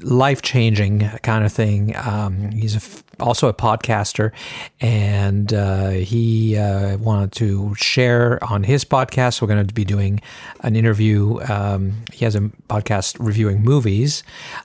life 0.00 0.42
changing 0.42 1.00
kind 1.22 1.44
of 1.44 1.52
thing. 1.52 1.96
Um, 1.96 2.50
he's 2.50 2.76
a 2.76 2.80
also 3.20 3.48
a 3.48 3.54
podcaster, 3.54 4.32
and 4.80 5.52
uh, 5.52 5.90
he 5.90 6.56
uh, 6.56 6.96
wanted 6.98 7.32
to 7.32 7.74
share 7.74 8.42
on 8.44 8.64
his 8.64 8.84
podcast. 8.84 9.40
We're 9.40 9.48
going 9.48 9.66
to 9.66 9.74
be 9.74 9.84
doing 9.84 10.20
an 10.60 10.76
interview. 10.76 11.40
Um, 11.48 12.04
he 12.12 12.24
has 12.24 12.34
a 12.34 12.40
podcast 12.68 13.16
reviewing 13.18 13.62
movies, 13.62 14.22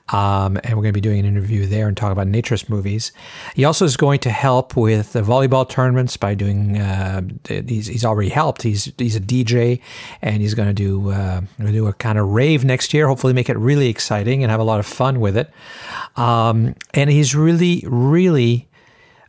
um, 0.09 0.57
and 0.63 0.75
we're 0.75 0.83
going 0.83 0.93
to 0.93 0.93
be 0.93 1.01
doing 1.01 1.19
an 1.19 1.25
interview 1.25 1.65
there 1.65 1.87
and 1.87 1.95
talk 1.95 2.11
about 2.11 2.27
naturist 2.27 2.69
movies. 2.69 3.11
He 3.55 3.65
also 3.65 3.85
is 3.85 3.97
going 3.97 4.19
to 4.19 4.29
help 4.29 4.75
with 4.75 5.13
the 5.13 5.21
volleyball 5.21 5.67
tournaments 5.67 6.17
by 6.17 6.35
doing. 6.35 6.77
Uh, 6.77 7.21
he's, 7.47 7.87
he's 7.87 8.05
already 8.05 8.29
helped. 8.29 8.61
He's 8.61 8.91
he's 8.97 9.15
a 9.15 9.21
DJ, 9.21 9.81
and 10.21 10.41
he's 10.41 10.53
going 10.53 10.69
to 10.69 10.73
do 10.73 11.11
uh, 11.11 11.41
do 11.59 11.87
a 11.87 11.93
kind 11.93 12.17
of 12.19 12.29
rave 12.29 12.63
next 12.63 12.93
year. 12.93 13.07
Hopefully, 13.07 13.33
make 13.33 13.49
it 13.49 13.57
really 13.57 13.87
exciting 13.87 14.43
and 14.43 14.51
have 14.51 14.59
a 14.59 14.63
lot 14.63 14.79
of 14.79 14.85
fun 14.85 15.19
with 15.19 15.37
it. 15.37 15.49
Um, 16.15 16.75
and 16.93 17.09
he's 17.09 17.35
really, 17.35 17.83
really 17.87 18.42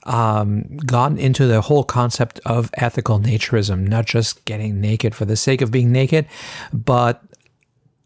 um, 0.04 0.76
gotten 0.78 1.18
into 1.18 1.46
the 1.46 1.60
whole 1.60 1.84
concept 1.84 2.40
of 2.44 2.70
ethical 2.74 3.18
naturism, 3.18 3.88
not 3.88 4.06
just 4.06 4.44
getting 4.44 4.80
naked 4.80 5.14
for 5.14 5.24
the 5.24 5.36
sake 5.36 5.62
of 5.62 5.70
being 5.70 5.92
naked, 5.92 6.26
but 6.72 7.22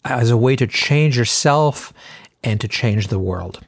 as 0.04 0.30
a 0.30 0.36
way 0.36 0.56
to 0.56 0.66
change 0.66 1.18
yourself 1.18 1.92
and 2.44 2.60
to 2.60 2.68
change 2.68 3.08
the 3.08 3.18
world. 3.18 3.60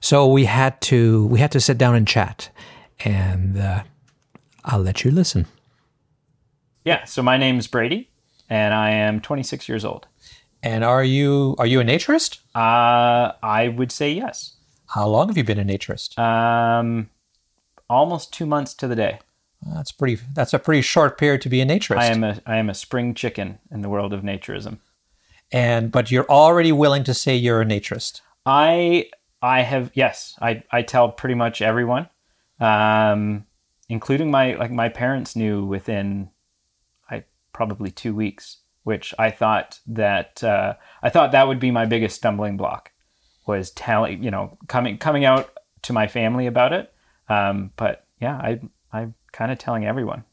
So 0.00 0.26
we 0.26 0.44
had 0.44 0.80
to 0.82 1.26
we 1.26 1.40
had 1.40 1.52
to 1.52 1.60
sit 1.60 1.78
down 1.78 1.94
and 1.94 2.06
chat, 2.06 2.50
and 3.00 3.58
uh, 3.58 3.82
I'll 4.64 4.82
let 4.82 5.04
you 5.04 5.10
listen. 5.10 5.46
Yeah. 6.84 7.04
So 7.04 7.22
my 7.22 7.36
name's 7.36 7.66
Brady, 7.66 8.08
and 8.48 8.74
I 8.74 8.90
am 8.90 9.20
26 9.20 9.68
years 9.68 9.84
old. 9.84 10.06
And 10.62 10.84
are 10.84 11.04
you 11.04 11.54
are 11.58 11.66
you 11.66 11.80
a 11.80 11.84
naturist? 11.84 12.38
Uh, 12.54 13.32
I 13.42 13.68
would 13.76 13.92
say 13.92 14.12
yes. 14.12 14.54
How 14.88 15.06
long 15.06 15.28
have 15.28 15.36
you 15.36 15.44
been 15.44 15.58
a 15.58 15.64
naturist? 15.64 16.18
Um, 16.18 17.10
almost 17.88 18.32
two 18.32 18.46
months 18.46 18.74
to 18.74 18.88
the 18.88 18.96
day. 18.96 19.20
That's 19.74 19.92
pretty. 19.92 20.22
That's 20.34 20.54
a 20.54 20.58
pretty 20.58 20.82
short 20.82 21.18
period 21.18 21.42
to 21.42 21.48
be 21.48 21.60
a 21.60 21.66
naturist. 21.66 21.98
I 21.98 22.06
am 22.06 22.24
a 22.24 22.40
I 22.46 22.56
am 22.56 22.70
a 22.70 22.74
spring 22.74 23.14
chicken 23.14 23.58
in 23.70 23.82
the 23.82 23.88
world 23.88 24.12
of 24.12 24.22
naturism. 24.22 24.78
And 25.50 25.90
but 25.90 26.10
you're 26.10 26.28
already 26.28 26.72
willing 26.72 27.04
to 27.04 27.14
say 27.14 27.34
you're 27.34 27.60
a 27.60 27.64
naturist. 27.64 28.20
I 28.46 29.10
I 29.42 29.62
have 29.62 29.90
yes. 29.94 30.36
I 30.40 30.62
I 30.70 30.82
tell 30.82 31.10
pretty 31.10 31.34
much 31.34 31.60
everyone, 31.60 32.08
um, 32.60 33.46
including 33.88 34.30
my 34.30 34.54
like 34.54 34.70
my 34.70 34.88
parents 34.88 35.34
knew 35.34 35.64
within, 35.64 36.30
I 37.10 37.24
probably 37.52 37.90
two 37.90 38.14
weeks 38.14 38.58
which 38.88 39.14
I 39.18 39.30
thought 39.30 39.80
that 39.86 40.42
uh, 40.42 40.72
I 41.02 41.10
thought 41.10 41.32
that 41.32 41.46
would 41.46 41.60
be 41.60 41.70
my 41.70 41.84
biggest 41.84 42.16
stumbling 42.16 42.56
block 42.56 42.90
was 43.48 43.70
telling 43.72 44.22
you 44.22 44.30
know 44.30 44.56
coming 44.68 44.98
coming 44.98 45.24
out 45.24 45.50
to 45.82 45.92
my 45.92 46.06
family 46.06 46.46
about 46.46 46.72
it. 46.72 46.92
Um, 47.28 47.72
but 47.76 48.06
yeah, 48.20 48.36
I 48.36 48.60
I'm 48.92 49.14
kind 49.32 49.50
of 49.50 49.58
telling 49.58 49.84
everyone. 49.84 50.24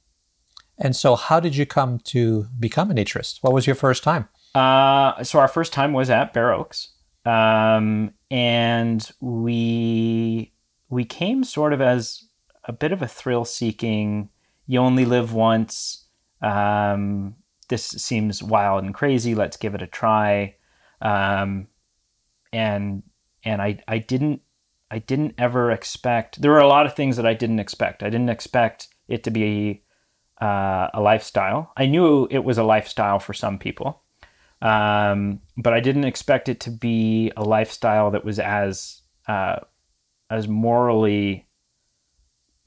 And 0.78 0.96
so, 0.96 1.16
how 1.16 1.40
did 1.40 1.56
you 1.56 1.66
come 1.66 2.00
to 2.00 2.48
become 2.60 2.92
a 2.92 2.94
naturist? 2.94 3.40
What 3.42 3.54
was 3.54 3.66
your 3.66 3.76
first 3.76 4.04
time? 4.04 4.28
Uh, 4.54 5.24
so 5.24 5.40
our 5.40 5.48
first 5.48 5.74
time 5.74 5.94
was 5.94 6.10
at 6.10 6.34
Bare 6.34 6.54
Oaks, 6.54 6.90
um, 7.26 8.14
and 8.30 9.10
we 9.20 10.54
we 10.90 11.06
came 11.06 11.44
sort 11.44 11.74
of 11.74 11.82
as 11.82 12.24
a 12.66 12.74
bit 12.74 12.92
of 12.92 13.02
a 13.02 13.08
thrill-seeking. 13.08 14.30
You 14.68 14.80
only 14.80 15.06
live 15.06 15.34
once. 15.34 16.06
Um, 16.42 17.36
this 17.70 17.86
seems 17.86 18.44
wild 18.44 18.84
and 18.84 18.94
crazy. 18.94 19.36
Let's 19.36 19.58
give 19.58 19.76
it 19.76 19.82
a 19.82 19.88
try. 19.88 20.56
Um, 21.02 21.68
and 22.56 23.04
and 23.44 23.62
I 23.62 23.80
I 23.88 24.00
didn't 24.00 24.42
I 24.90 25.00
didn't 25.00 25.36
ever 25.38 25.72
expect. 25.72 26.42
There 26.42 26.52
were 26.52 26.60
a 26.60 26.68
lot 26.68 26.86
of 26.86 26.96
things 26.96 27.18
that 27.18 27.26
I 27.26 27.34
didn't 27.34 27.60
expect. 27.60 28.02
I 28.02 28.10
didn't 28.10 28.30
expect 28.30 28.88
it 29.08 29.24
to 29.26 29.32
be 29.32 29.84
uh, 30.42 30.88
a 30.94 31.02
lifestyle. 31.02 31.72
I 31.76 31.86
knew 31.86 32.28
it 32.32 32.44
was 32.44 32.58
a 32.58 32.64
lifestyle 32.64 33.20
for 33.20 33.34
some 33.34 33.60
people, 33.60 34.02
um, 34.62 35.42
but 35.58 35.74
I 35.74 35.82
didn't 35.82 36.06
expect 36.06 36.48
it 36.48 36.60
to 36.62 36.72
be 36.72 37.32
a 37.36 37.44
lifestyle 37.44 38.12
that 38.12 38.24
was 38.24 38.40
as 38.40 39.02
uh, 39.28 39.58
as 40.30 40.48
morally 40.48 41.48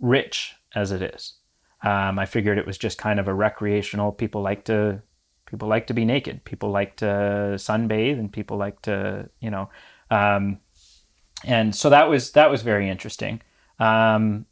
rich 0.00 0.54
as 0.75 0.92
it 0.92 1.02
is. 1.02 1.35
Um, 1.83 2.18
I 2.18 2.26
figured 2.26 2.59
it 2.59 2.66
was 2.66 2.76
just 2.76 2.99
kind 2.99 3.18
of 3.18 3.28
a 3.28 3.35
recreational. 3.35 4.12
People 4.12 4.42
like 4.42 4.64
to 4.64 5.02
people 5.48 5.68
like 5.68 5.86
to 5.86 5.94
be 5.94 6.04
naked. 6.04 6.44
People 6.44 6.70
like 6.70 6.96
to 6.96 7.54
sunbathe, 7.56 8.18
and 8.18 8.32
people 8.32 8.56
like 8.56 8.80
to 8.82 9.28
you 9.40 9.50
know. 9.50 9.70
Um, 10.10 10.58
and 11.44 11.74
so 11.74 11.90
that 11.90 12.08
was 12.08 12.32
that 12.32 12.50
was 12.50 12.62
very 12.62 12.88
interesting. 12.88 13.40
Um, 13.78 14.46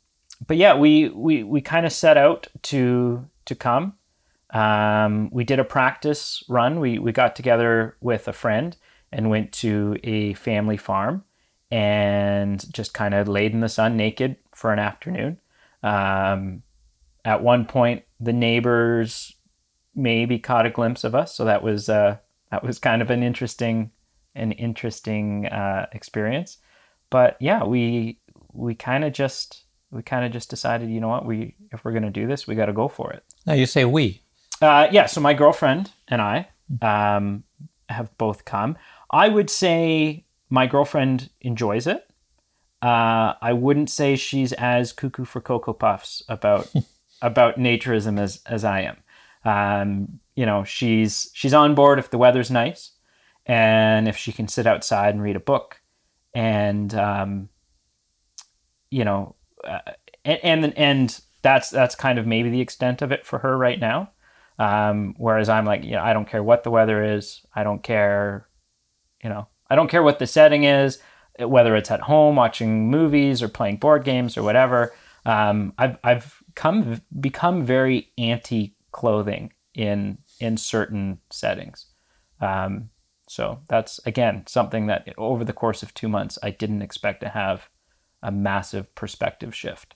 but 0.47 0.57
yeah, 0.57 0.75
we 0.77 1.09
we 1.11 1.43
we 1.43 1.61
kind 1.61 1.87
of 1.87 1.93
set 1.93 2.17
out 2.17 2.47
to 2.63 3.27
to 3.45 3.55
come. 3.55 3.95
Um, 4.51 5.29
we 5.33 5.45
did 5.45 5.59
a 5.59 5.65
practice 5.65 6.43
run. 6.49 6.81
We 6.81 6.99
we 6.99 7.13
got 7.13 7.37
together 7.37 7.97
with 8.01 8.29
a 8.29 8.33
friend 8.33 8.77
and 9.13 9.31
went 9.31 9.53
to 9.53 9.97
a 10.03 10.35
family 10.35 10.77
farm 10.77 11.25
and 11.71 12.73
just 12.73 12.95
kind 12.95 13.15
of 13.15 13.29
laid 13.29 13.53
in 13.53 13.61
the 13.61 13.69
sun 13.69 13.97
naked 13.97 14.37
for 14.53 14.73
an 14.73 14.79
afternoon. 14.79 15.39
Um, 15.83 16.63
at 17.25 17.43
one 17.43 17.67
point, 17.67 18.05
the 18.21 18.33
neighbors 18.33 19.36
maybe 19.97 20.39
caught 20.39 20.67
a 20.67 20.71
glimpse 20.71 21.03
of 21.03 21.15
us, 21.15 21.35
so 21.35 21.45
that 21.47 21.63
was 21.63 21.89
uh, 21.89 22.19
that 22.51 22.63
was 22.63 22.79
kind 22.79 23.03
of 23.03 23.11
an 23.11 23.23
interesting 23.23 23.91
an 24.35 24.53
interesting 24.53 25.47
uh, 25.47 25.87
experience. 25.93 26.59
But 27.11 27.37
yeah, 27.41 27.65
we 27.65 28.21
we 28.53 28.75
kind 28.75 29.05
of 29.05 29.13
just 29.13 29.65
we 29.91 30.03
kind 30.03 30.25
of 30.25 30.33
just 30.33 30.51
decided, 30.51 30.91
you 30.91 31.01
know 31.01 31.09
what, 31.09 31.25
we 31.25 31.55
if 31.73 31.85
we're 31.85 31.93
gonna 31.93 32.11
do 32.11 32.27
this, 32.27 32.47
we 32.47 32.55
got 32.55 32.67
to 32.67 32.73
go 32.73 32.89
for 32.89 33.13
it. 33.13 33.25
Now 33.47 33.55
you 33.55 33.67
say 33.67 33.85
we. 33.85 34.23
Uh, 34.61 34.89
yeah, 34.91 35.07
so 35.07 35.21
my 35.21 35.35
girlfriend 35.35 35.91
and 36.09 36.23
I 36.23 36.49
um, 36.81 37.45
have 37.89 38.17
both 38.17 38.45
come. 38.45 38.77
I 39.11 39.29
would 39.29 39.51
say 39.51 40.25
my 40.49 40.67
girlfriend 40.67 41.31
enjoys 41.41 41.87
it. 41.87 42.09
Uh, 42.83 43.35
I 43.41 43.53
wouldn't 43.53 43.91
say 43.91 44.17
she's 44.17 44.53
as 44.55 44.93
cuckoo 44.93 45.25
for 45.25 45.41
cocoa 45.41 45.73
puffs 45.73 46.23
about 46.29 46.73
about 47.23 47.59
naturism 47.59 48.19
as 48.19 48.41
as 48.47 48.65
I 48.65 48.83
am. 48.83 48.97
Um, 49.47 50.19
you 50.35 50.45
know, 50.45 50.65
she's 50.65 51.31
she's 51.33 51.55
on 51.55 51.75
board 51.75 51.99
if 51.99 52.11
the 52.11 52.19
weather's 52.19 52.51
nice, 52.51 52.93
and 53.47 54.09
if 54.09 54.17
she 54.17 54.33
can 54.33 54.49
sit 54.49 54.67
outside 54.67 55.15
and 55.15 55.23
read 55.23 55.37
a 55.37 55.41
book, 55.41 55.81
and 56.35 56.93
um, 56.95 57.49
you 58.91 59.05
know, 59.05 59.37
uh, 59.65 59.79
and, 60.25 60.41
and 60.65 60.79
and 60.79 61.21
that's 61.43 61.71
that's 61.71 61.95
kind 61.95 62.19
of 62.19 62.27
maybe 62.27 62.51
the 62.51 62.61
extent 62.61 63.03
of 63.03 63.13
it 63.13 63.25
for 63.25 63.39
her 63.39 63.57
right 63.57 63.79
now. 63.79 64.11
Um, 64.59 65.15
whereas 65.17 65.49
I'm 65.49 65.65
like, 65.65 65.85
you 65.85 65.93
know, 65.93 66.03
I 66.03 66.13
don't 66.13 66.29
care 66.29 66.43
what 66.43 66.65
the 66.65 66.71
weather 66.71 67.15
is. 67.15 67.43
I 67.55 67.63
don't 67.63 67.83
care, 67.83 68.49
you 69.23 69.29
know, 69.29 69.49
I 69.69 69.77
don't 69.77 69.91
care 69.91 70.03
what 70.03 70.19
the 70.19 70.27
setting 70.27 70.65
is, 70.65 70.99
whether 71.39 71.77
it's 71.77 71.91
at 71.91 72.01
home 72.01 72.37
watching 72.37 72.91
movies 72.91 73.43
or 73.43 73.49
playing 73.49 73.77
board 73.77 74.05
games 74.05 74.37
or 74.37 74.43
whatever. 74.43 74.95
Um, 75.25 75.73
I've 75.79 75.99
I've 76.03 76.43
come 76.55 77.01
become 77.21 77.65
very 77.65 78.13
anti 78.19 78.76
clothing 78.97 79.53
in 79.75 80.19
in 80.41 80.57
certain 80.57 81.19
settings. 81.31 81.87
Um, 82.41 82.89
so 83.29 83.61
that's 83.69 84.01
again 84.07 84.45
something 84.47 84.87
that 84.87 85.15
over 85.19 85.45
the 85.45 85.53
course 85.53 85.83
of 85.83 85.93
two 85.93 86.09
months 86.09 86.39
I 86.43 86.51
didn't 86.51 86.83
expect 86.83 87.21
to 87.21 87.29
have 87.29 87.69
a 88.23 88.33
massive 88.33 88.93
perspective 88.95 89.55
shift. 89.55 89.95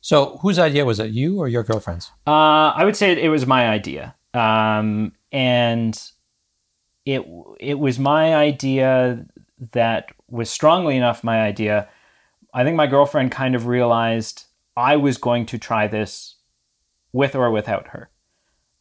So 0.00 0.38
whose 0.42 0.58
idea 0.58 0.84
was 0.84 1.00
it? 1.00 1.10
You 1.10 1.38
or 1.38 1.48
your 1.48 1.64
girlfriend's? 1.64 2.12
Uh, 2.26 2.72
I 2.76 2.84
would 2.84 2.96
say 2.96 3.12
it 3.12 3.28
was 3.28 3.46
my 3.46 3.68
idea, 3.68 4.14
um, 4.34 5.12
and 5.32 5.98
it 7.04 7.22
it 7.58 7.78
was 7.78 7.98
my 7.98 8.34
idea 8.36 9.24
that 9.72 10.10
was 10.28 10.50
strongly 10.50 10.96
enough 10.96 11.24
my 11.24 11.40
idea. 11.40 11.88
I 12.52 12.64
think 12.64 12.76
my 12.76 12.86
girlfriend 12.86 13.32
kind 13.32 13.54
of 13.54 13.66
realized 13.66 14.44
I 14.76 14.96
was 14.96 15.16
going 15.16 15.46
to 15.46 15.58
try 15.58 15.86
this 15.88 16.36
with 17.12 17.34
or 17.34 17.50
without 17.50 17.88
her, 17.88 18.10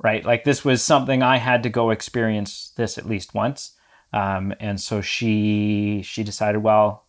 right? 0.06 0.24
Like 0.24 0.44
this 0.44 0.64
was 0.64 0.84
something 0.84 1.24
I 1.24 1.38
had 1.38 1.64
to 1.64 1.70
go 1.70 1.90
experience 1.90 2.72
this 2.78 3.00
at 3.00 3.08
least 3.08 3.34
once, 3.34 3.72
um, 4.14 4.54
and 4.60 4.80
so 4.80 5.02
she 5.02 6.04
she 6.06 6.24
decided, 6.24 6.62
well, 6.62 7.08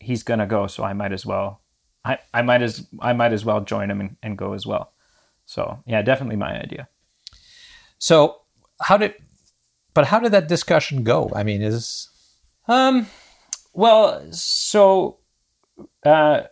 he's 0.00 0.22
gonna 0.22 0.46
go, 0.46 0.66
so 0.66 0.82
I 0.82 0.94
might 0.94 1.12
as 1.12 1.26
well, 1.26 1.60
I, 2.06 2.18
I 2.32 2.40
might 2.40 2.62
as 2.62 2.86
I 3.00 3.12
might 3.12 3.34
as 3.34 3.44
well 3.44 3.60
join 3.60 3.90
him 3.90 4.00
and, 4.00 4.16
and 4.22 4.38
go 4.38 4.54
as 4.54 4.64
well. 4.64 4.94
So 5.44 5.82
yeah, 5.86 6.00
definitely 6.00 6.36
my 6.36 6.58
idea. 6.58 6.88
So 7.98 8.40
how 8.80 8.96
did, 8.96 9.12
but 9.92 10.06
how 10.06 10.18
did 10.18 10.32
that 10.32 10.48
discussion 10.48 11.04
go? 11.04 11.30
I 11.36 11.42
mean, 11.42 11.60
is 11.60 12.08
um, 12.66 13.08
well, 13.74 14.24
so 14.32 15.18
uh, 16.02 16.44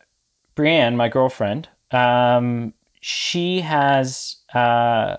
Brienne, 0.54 0.94
my 0.94 1.08
girlfriend, 1.08 1.68
um, 1.90 2.74
she 3.00 3.62
has 3.62 4.36
uh, 4.52 5.16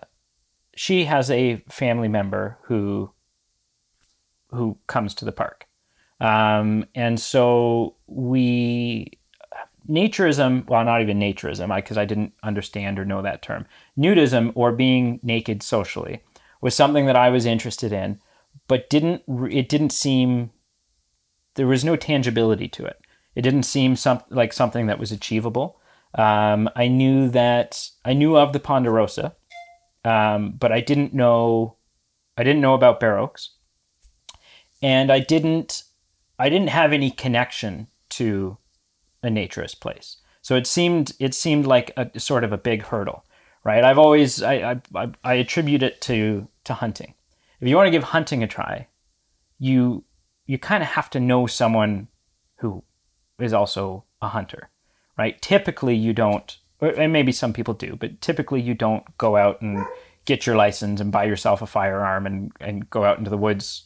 she 0.75 1.05
has 1.05 1.31
a 1.31 1.63
family 1.69 2.07
member 2.07 2.57
who 2.63 3.11
who 4.49 4.77
comes 4.88 5.13
to 5.15 5.25
the 5.25 5.31
park, 5.31 5.65
um, 6.19 6.85
and 6.93 7.19
so 7.19 7.95
we 8.07 9.11
naturism. 9.89 10.67
Well, 10.67 10.83
not 10.85 11.01
even 11.01 11.19
naturism, 11.19 11.75
because 11.75 11.97
I, 11.97 12.03
I 12.03 12.05
didn't 12.05 12.33
understand 12.43 12.99
or 12.99 13.05
know 13.05 13.21
that 13.21 13.41
term. 13.41 13.65
Nudism 13.97 14.51
or 14.55 14.71
being 14.71 15.19
naked 15.23 15.63
socially 15.63 16.21
was 16.61 16.75
something 16.75 17.05
that 17.05 17.15
I 17.15 17.29
was 17.29 17.45
interested 17.45 17.91
in, 17.91 18.19
but 18.67 18.89
didn't 18.89 19.23
it 19.51 19.69
didn't 19.69 19.91
seem 19.91 20.51
there 21.55 21.67
was 21.67 21.85
no 21.85 21.95
tangibility 21.95 22.67
to 22.67 22.85
it. 22.85 22.99
It 23.33 23.41
didn't 23.41 23.63
seem 23.63 23.95
some, 23.95 24.21
like 24.29 24.53
something 24.53 24.88
that 24.88 24.99
was 24.99 25.11
achievable. 25.11 25.79
Um, 26.13 26.69
I 26.75 26.88
knew 26.88 27.29
that 27.29 27.89
I 28.05 28.13
knew 28.13 28.38
of 28.38 28.53
the 28.53 28.59
Ponderosa, 28.59 29.35
um, 30.06 30.54
but 30.58 30.72
I 30.72 30.82
didn't 30.82 31.13
know 31.13 31.78
I 32.38 32.44
didn't 32.44 32.62
know 32.62 32.74
about 32.74 33.00
Bare 33.00 33.18
Oaks, 33.18 33.52
and 34.82 35.12
I 35.12 35.20
didn't 35.20 35.84
I 36.39 36.50
didn't 36.50 36.70
have 36.70 36.94
any 36.94 37.12
connection 37.12 37.88
to 38.12 38.58
a 39.24 39.28
naturist 39.28 39.80
place. 39.80 40.18
So 40.41 40.56
it 40.56 40.68
seemed 40.68 41.13
it 41.20 41.34
seemed 41.34 41.65
like 41.65 41.91
a 41.98 42.20
sort 42.20 42.44
of 42.44 42.54
a 42.54 42.58
big 42.58 42.84
hurdle, 42.84 43.26
right? 43.63 43.84
I've 43.84 43.98
always 43.98 44.41
I 44.41 44.80
I, 44.94 45.12
I 45.24 45.34
attribute 45.36 45.84
it 45.84 46.02
to 46.02 46.48
to 46.65 46.74
hunting. 46.76 47.13
If 47.60 47.68
you 47.68 47.76
want 47.76 47.88
to 47.88 47.91
give 47.91 48.04
hunting 48.04 48.44
a 48.44 48.48
try, 48.48 48.88
you 49.58 50.04
you 50.46 50.60
kind 50.60 50.84
of 50.84 50.89
have 50.89 51.10
to 51.12 51.20
know 51.20 51.48
someone 51.48 52.08
who 52.58 52.84
is 53.39 53.54
also 53.54 54.06
a 54.22 54.28
hunter, 54.28 54.70
right? 55.18 55.41
Typically, 55.41 55.96
you 55.96 56.13
don't, 56.13 56.58
and 56.89 57.13
maybe 57.13 57.32
some 57.32 57.54
people 57.54 57.74
do, 57.74 57.95
but 57.95 58.21
typically 58.21 58.62
you 58.62 58.74
don't 58.74 59.04
go 59.17 59.36
out 59.36 59.62
and 59.62 59.86
get 60.26 60.45
your 60.45 60.56
license 60.56 61.02
and 61.02 61.12
buy 61.12 61.24
yourself 61.24 61.62
a 61.62 61.67
firearm 61.67 62.26
and, 62.26 62.52
and 62.60 62.89
go 62.89 63.04
out 63.04 63.17
into 63.17 63.30
the 63.30 63.38
woods 63.38 63.86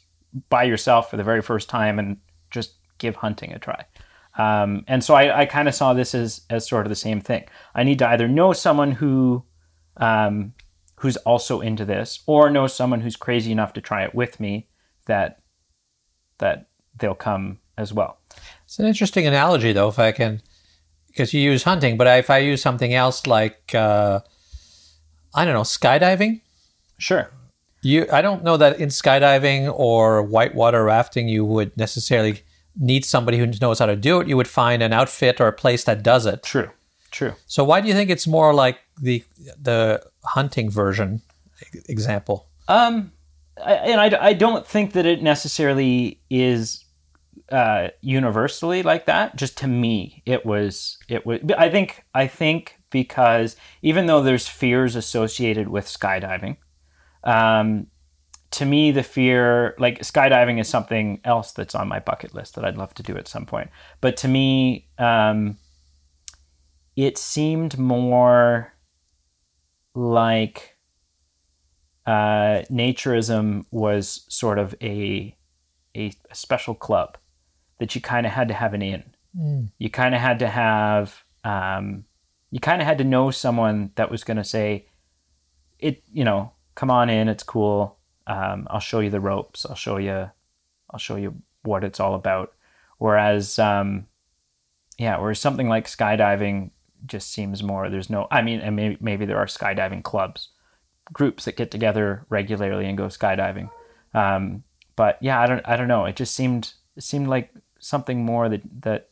by 0.50 0.64
yourself 0.64 1.10
for 1.10 1.18
the 1.18 1.24
very 1.24 1.42
first 1.42 1.70
time 1.70 2.00
and 2.00 2.18
just 2.52 2.76
give 2.98 3.16
hunting 3.16 3.52
a 3.54 3.60
try. 3.60 3.86
Um, 4.38 4.86
and 4.88 5.04
so 5.04 5.16
I, 5.16 5.42
I 5.42 5.46
kind 5.46 5.68
of 5.68 5.76
saw 5.76 5.94
this 5.94 6.16
as, 6.16 6.42
as 6.50 6.68
sort 6.68 6.86
of 6.86 6.90
the 6.90 6.96
same 6.96 7.20
thing. 7.20 7.46
I 7.76 7.84
need 7.84 8.00
to 8.00 8.08
either 8.08 8.28
know 8.28 8.54
someone 8.54 8.92
who 8.92 9.44
um, 9.98 10.54
who's 10.96 11.18
also 11.18 11.62
into 11.62 11.86
this, 11.86 12.22
or 12.26 12.50
know 12.50 12.68
someone 12.68 13.02
who's 13.02 13.16
crazy 13.16 13.52
enough 13.52 13.74
to 13.74 13.82
try 13.82 14.04
it 14.04 14.14
with 14.16 14.40
me 14.40 14.68
that 15.06 15.42
that 16.38 16.70
they'll 16.98 17.16
come 17.16 17.60
as 17.78 17.94
well. 17.94 18.20
It's 18.66 18.80
an 18.80 18.86
interesting 18.86 19.26
analogy, 19.26 19.74
though, 19.74 19.90
if 19.90 20.00
I 20.00 20.12
can, 20.12 20.42
because 21.10 21.34
you 21.34 21.41
use 21.41 21.63
hunting, 21.63 21.98
but 21.98 22.08
if 22.08 22.30
I 22.30 22.38
use 22.38 22.62
something 22.62 22.93
else 22.93 23.28
like, 23.28 23.76
uh, 23.76 24.22
I 25.34 25.45
don't 25.45 25.54
know, 25.54 25.62
skydiving. 25.62 26.41
Sure. 26.98 27.30
You, 27.82 28.08
I 28.12 28.22
don't 28.22 28.43
know 28.43 28.58
that 28.58 28.80
in 28.80 28.89
skydiving 28.89 29.72
or 29.74 30.22
whitewater 30.22 30.84
rafting 30.84 31.28
you 31.28 31.45
would 31.45 31.76
necessarily 31.78 32.41
need 32.78 33.06
somebody 33.06 33.38
who 33.38 33.48
knows 33.62 33.80
how 33.80 33.86
to 33.86 33.95
do 33.95 34.19
it. 34.19 34.28
You 34.28 34.38
would 34.38 34.48
find 34.48 34.82
an 34.82 34.93
outfit 34.93 35.39
or 35.41 35.48
a 35.48 35.54
place 35.54 35.84
that 35.86 36.04
does 36.04 36.26
it. 36.26 36.43
True. 36.43 36.69
True. 37.12 37.34
So 37.48 37.63
why 37.63 37.82
do 37.82 37.88
you 37.88 37.93
think 37.93 38.10
it's 38.10 38.28
more 38.28 38.54
like 38.54 38.80
the 39.02 39.24
the 39.60 40.06
hunting 40.24 40.69
version 40.69 41.22
example? 41.88 42.48
Um, 42.67 43.12
I, 43.63 43.74
and 43.74 44.00
I, 44.00 44.26
I 44.28 44.34
don't 44.34 44.65
think 44.65 44.93
that 44.93 45.06
it 45.06 45.24
necessarily 45.24 46.19
is 46.30 46.86
uh, 47.52 47.89
universally 48.02 48.84
like 48.84 49.08
that. 49.08 49.36
Just 49.36 49.58
to 49.60 49.67
me, 49.67 50.22
it 50.26 50.45
was 50.45 50.99
it 51.10 51.26
was. 51.26 51.39
I 51.58 51.69
think 51.69 52.04
I 52.13 52.28
think 52.28 52.80
because 52.89 53.56
even 53.82 54.06
though 54.06 54.22
there's 54.22 54.48
fears 54.48 54.95
associated 54.95 55.67
with 55.67 55.86
skydiving, 55.86 56.58
um, 57.24 57.88
to 58.52 58.65
me 58.65 58.91
the 58.91 59.04
fear 59.04 59.76
like 59.78 60.00
skydiving 60.00 60.60
is 60.60 60.67
something 60.67 61.19
else 61.24 61.52
that's 61.52 61.76
on 61.76 61.88
my 61.88 62.00
bucket 62.00 62.34
list 62.34 62.56
that 62.56 62.65
I'd 62.65 62.78
love 62.78 62.93
to 62.95 63.04
do 63.04 63.17
at 63.17 63.28
some 63.28 63.45
point. 63.45 63.69
But 64.02 64.17
to 64.17 64.28
me, 64.28 64.88
um, 64.98 65.58
it 66.95 67.17
seemed 67.17 67.78
more 67.78 68.74
like 69.95 70.78
uh, 72.06 72.63
naturism 72.72 73.65
was 73.72 74.26
sort 74.30 74.58
of 74.58 74.74
a, 74.82 75.36
a, 75.95 76.12
a 76.30 76.36
special 76.36 76.74
club 76.74 77.17
that 77.80 77.95
you 77.95 78.02
kind 78.02 78.26
of 78.26 78.32
had 78.32 78.48
to 78.48 78.54
have 78.54 78.74
an 78.74 78.82
in. 78.82 79.04
Mm. 79.39 79.69
You 79.78 79.89
kind 79.89 80.13
of 80.13 80.21
had 80.21 80.39
to 80.39 80.47
have, 80.47 81.23
um, 81.43 82.06
you 82.52 82.60
kind 82.60 82.82
of 82.82 82.88
had 82.88 82.97
to 82.97 83.04
know 83.04 83.32
someone 83.32 83.91
that 83.95 84.12
was 84.12 84.23
going 84.23 84.38
to 84.38 84.43
say, 84.43 84.88
it, 85.78 86.04
you 86.12 86.23
know, 86.23 86.52
come 86.75 86.91
on 86.91 87.10
in, 87.10 87.30
it's 87.30 87.43
cool. 87.43 87.97
Um, 88.28 88.67
I'll 88.69 88.80
show 88.80 88.99
you 88.99 89.10
the 89.10 89.19
ropes. 89.19 89.65
I'll 89.65 89.75
show 89.75 89.97
you, 89.97 90.30
I'll 90.89 90.99
show 90.99 91.15
you 91.15 91.36
what 91.63 91.84
it's 91.84 91.99
all 91.99 92.15
about. 92.15 92.54
Whereas, 92.97 93.58
um, 93.60 94.08
yeah, 94.97 95.17
whereas 95.17 95.39
something 95.39 95.69
like 95.69 95.88
skydiving 95.88 96.71
just 97.06 97.32
seems 97.32 97.63
more. 97.63 97.89
There's 97.89 98.10
no. 98.10 98.28
I 98.30 98.41
mean, 98.41 98.60
and 98.60 98.75
maybe 98.75 98.97
maybe 98.99 99.25
there 99.25 99.38
are 99.38 99.45
skydiving 99.45 100.04
clubs, 100.04 100.49
groups 101.12 101.45
that 101.45 101.56
get 101.56 101.71
together 101.71 102.25
regularly 102.30 102.86
and 102.86 102.97
go 102.97 103.06
skydiving. 103.06 103.69
Um, 104.13 104.63
but 104.95 105.17
yeah, 105.21 105.39
I 105.39 105.47
don't 105.47 105.62
I 105.65 105.78
don't 105.78 105.88
know. 105.88 106.06
It 106.06 106.17
just 106.17 106.36
seemed 106.36 106.73
seemed 106.97 107.28
like 107.28 107.54
something 107.80 108.25
more 108.25 108.49
that 108.49 108.62
that 108.82 109.09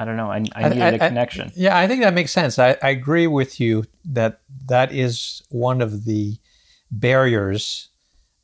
I 0.00 0.06
don't 0.06 0.16
know. 0.16 0.30
I, 0.30 0.42
I 0.54 0.68
needed 0.70 0.82
I, 0.82 0.86
I, 0.86 0.90
a 0.92 0.98
connection. 0.98 1.52
yeah, 1.54 1.76
I 1.76 1.86
think 1.86 2.00
that 2.02 2.14
makes 2.14 2.32
sense. 2.32 2.58
I, 2.58 2.74
I 2.82 2.88
agree 2.88 3.26
with 3.26 3.60
you 3.60 3.84
that 4.06 4.40
that 4.66 4.92
is 4.92 5.42
one 5.50 5.82
of 5.82 6.06
the 6.06 6.38
barriers 6.90 7.90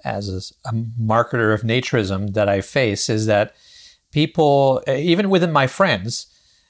as 0.05 0.29
a, 0.29 0.69
a 0.69 0.73
marketer 1.01 1.55
of 1.55 1.63
naturism 1.63 2.35
that 2.35 2.47
I 2.47 2.61
face 2.61 3.09
is 3.09 3.25
that 3.25 3.55
people, 4.13 4.83
eh, 4.87 4.99
even 4.99 5.31
within 5.31 5.51
my 5.51 5.67
friends, 5.67 6.27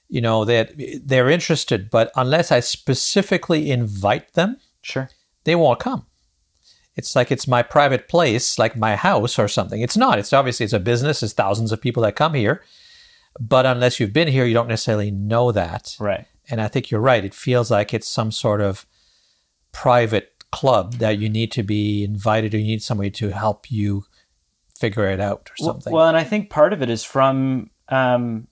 you 0.09 0.21
know, 0.21 0.45
that 0.45 0.73
they're 1.05 1.31
interested, 1.31 1.91
but 1.91 2.13
unless 2.15 2.53
I 2.53 2.61
specifically 2.61 3.73
invite 3.73 4.35
them, 4.35 4.57
sure, 4.83 5.11
they 5.43 5.57
won't 5.57 5.81
come. 5.81 6.07
It's 6.95 7.17
like 7.17 7.33
it's 7.33 7.49
my 7.49 7.65
private 7.65 8.07
place, 8.07 8.57
like 8.57 8.77
my 8.77 8.95
house 8.95 9.37
or 9.37 9.49
something. 9.49 9.81
It's 9.83 9.97
not. 9.97 10.21
It's 10.21 10.33
obviously 10.33 10.63
it's 10.63 10.73
a 10.73 10.79
business. 10.79 11.21
There's 11.21 11.33
thousands 11.33 11.73
of 11.73 11.81
people 11.81 12.05
that 12.05 12.15
come 12.15 12.35
here, 12.35 12.63
but 13.41 13.67
unless 13.67 14.01
you've 14.01 14.13
been 14.13 14.29
here, 14.29 14.45
you 14.45 14.55
don't 14.55 14.69
necessarily 14.69 15.11
know 15.11 15.53
that. 15.53 15.97
Right. 15.99 16.27
And 16.49 16.61
I 16.61 16.69
think 16.69 16.91
you're 16.91 17.01
right. 17.01 17.25
It 17.25 17.35
feels 17.35 17.71
like 17.71 17.93
it's 17.93 18.09
some 18.09 18.31
sort 18.31 18.61
of 18.61 18.87
private 19.73 20.33
club 20.53 20.95
that 20.95 21.19
you 21.19 21.29
need 21.29 21.53
to 21.53 21.63
be 21.63 22.05
invited 22.05 22.55
or 22.55 22.59
you 22.59 22.65
need 22.65 22.83
somebody 22.83 23.11
to 23.11 23.31
help 23.31 23.71
you 23.71 24.05
figure 24.79 25.09
it 25.09 25.21
out 25.21 25.51
or 25.51 25.65
something. 25.65 25.93
Well, 25.93 26.09
and 26.09 26.17
I 26.17 26.25
think 26.25 26.51
part 26.51 26.73
of 26.73 26.83
it 26.83 26.91
is 26.91 27.05
from 27.05 27.71
um, 27.89 28.49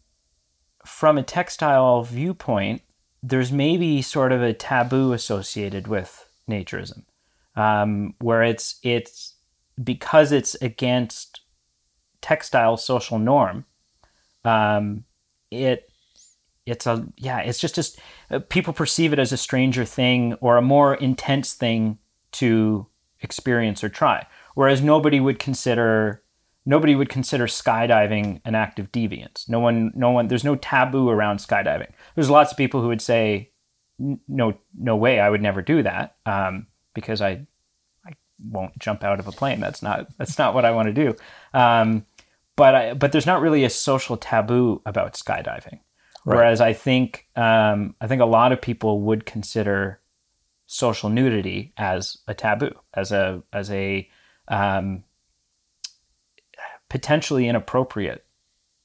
from 0.84 1.18
a 1.18 1.22
textile 1.22 2.02
viewpoint. 2.02 2.82
There's 3.22 3.50
maybe 3.50 4.02
sort 4.02 4.32
of 4.32 4.42
a 4.42 4.52
taboo 4.52 5.12
associated 5.12 5.86
with 5.86 6.28
naturism, 6.48 7.04
um, 7.56 8.14
where 8.20 8.42
it's 8.42 8.78
it's 8.82 9.34
because 9.82 10.30
it's 10.30 10.54
against 10.56 11.40
textile 12.20 12.76
social 12.76 13.18
norm. 13.18 13.64
Um, 14.44 15.04
it 15.50 15.90
it's 16.66 16.86
a 16.86 17.06
yeah 17.16 17.40
it's 17.40 17.58
just 17.58 17.74
just 17.74 18.00
uh, 18.30 18.38
people 18.38 18.72
perceive 18.72 19.12
it 19.12 19.18
as 19.18 19.32
a 19.32 19.36
stranger 19.36 19.84
thing 19.84 20.34
or 20.40 20.56
a 20.56 20.62
more 20.62 20.94
intense 20.94 21.52
thing 21.52 21.98
to 22.32 22.86
experience 23.20 23.84
or 23.84 23.88
try 23.88 24.26
whereas 24.54 24.82
nobody 24.82 25.20
would 25.20 25.38
consider 25.38 26.22
nobody 26.66 26.94
would 26.94 27.08
consider 27.08 27.46
skydiving 27.46 28.40
an 28.44 28.54
act 28.54 28.78
of 28.78 28.90
deviance. 28.90 29.48
No 29.48 29.60
one 29.60 29.92
no 29.94 30.10
one 30.10 30.28
there's 30.28 30.44
no 30.44 30.56
taboo 30.56 31.08
around 31.08 31.38
skydiving. 31.38 31.90
There's 32.14 32.30
lots 32.30 32.52
of 32.52 32.56
people 32.58 32.80
who 32.80 32.88
would 32.88 33.02
say 33.02 33.50
no 33.98 34.54
no 34.76 34.96
way 34.96 35.20
i 35.20 35.30
would 35.30 35.40
never 35.40 35.62
do 35.62 35.80
that 35.80 36.16
um, 36.26 36.66
because 36.94 37.20
i 37.20 37.46
i 38.04 38.12
won't 38.50 38.76
jump 38.78 39.04
out 39.04 39.20
of 39.20 39.28
a 39.28 39.32
plane. 39.32 39.60
That's 39.60 39.82
not 39.82 40.08
that's 40.18 40.38
not 40.38 40.54
what 40.54 40.64
i 40.64 40.70
want 40.70 40.86
to 40.86 40.92
do. 40.92 41.14
Um, 41.52 42.06
but 42.56 42.74
I, 42.74 42.94
but 42.94 43.12
there's 43.12 43.26
not 43.26 43.40
really 43.40 43.64
a 43.64 43.70
social 43.70 44.16
taboo 44.16 44.80
about 44.86 45.14
skydiving 45.14 45.80
Right. 46.24 46.36
Whereas 46.36 46.60
I 46.60 46.72
think 46.72 47.28
um, 47.36 47.94
I 48.00 48.06
think 48.06 48.22
a 48.22 48.26
lot 48.26 48.52
of 48.52 48.60
people 48.60 49.02
would 49.02 49.26
consider 49.26 50.00
social 50.66 51.10
nudity 51.10 51.74
as 51.76 52.18
a 52.26 52.32
taboo, 52.32 52.72
as 52.94 53.12
a 53.12 53.42
as 53.52 53.70
a 53.70 54.08
um, 54.48 55.04
potentially 56.88 57.46
inappropriate 57.46 58.24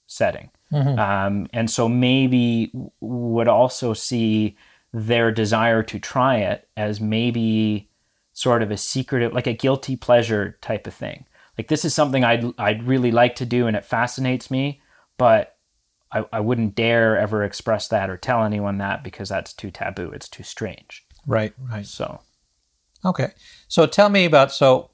setting, 0.06 0.50
mm-hmm. 0.72 1.00
um, 1.00 1.48
and 1.54 1.70
so 1.70 1.88
maybe 1.88 2.74
would 3.00 3.48
also 3.48 3.94
see 3.94 4.58
their 4.92 5.32
desire 5.32 5.82
to 5.84 5.98
try 5.98 6.38
it 6.38 6.68
as 6.76 7.00
maybe 7.00 7.90
sort 8.34 8.64
of 8.64 8.70
a 8.70 8.78
secretive, 8.78 9.32
like 9.32 9.48
a 9.48 9.54
guilty 9.54 9.96
pleasure 9.96 10.58
type 10.62 10.88
of 10.88 10.94
thing. 10.94 11.26
Like 11.60 11.68
this 11.68 11.84
is 11.84 11.94
something 11.94 12.24
I'd 12.24 12.58
I'd 12.58 12.84
really 12.84 13.12
like 13.12 13.36
to 13.36 13.46
do, 13.46 13.68
and 13.68 13.76
it 13.76 13.84
fascinates 13.84 14.50
me, 14.50 14.82
but 15.18 15.58
I, 16.10 16.24
I 16.32 16.40
wouldn't 16.40 16.74
dare 16.74 17.18
ever 17.18 17.44
express 17.44 17.90
that 17.90 18.10
or 18.10 18.16
tell 18.16 18.46
anyone 18.46 18.78
that 18.78 19.04
because 19.04 19.28
that's 19.28 19.52
too 19.52 19.70
taboo. 19.70 20.10
It's 20.12 20.30
too 20.30 20.44
strange. 20.44 21.06
Right, 21.28 21.52
right. 21.70 21.86
So, 21.86 22.22
okay. 23.04 23.34
So 23.68 23.86
tell 23.86 24.08
me 24.08 24.24
about 24.24 24.54
so 24.54 24.92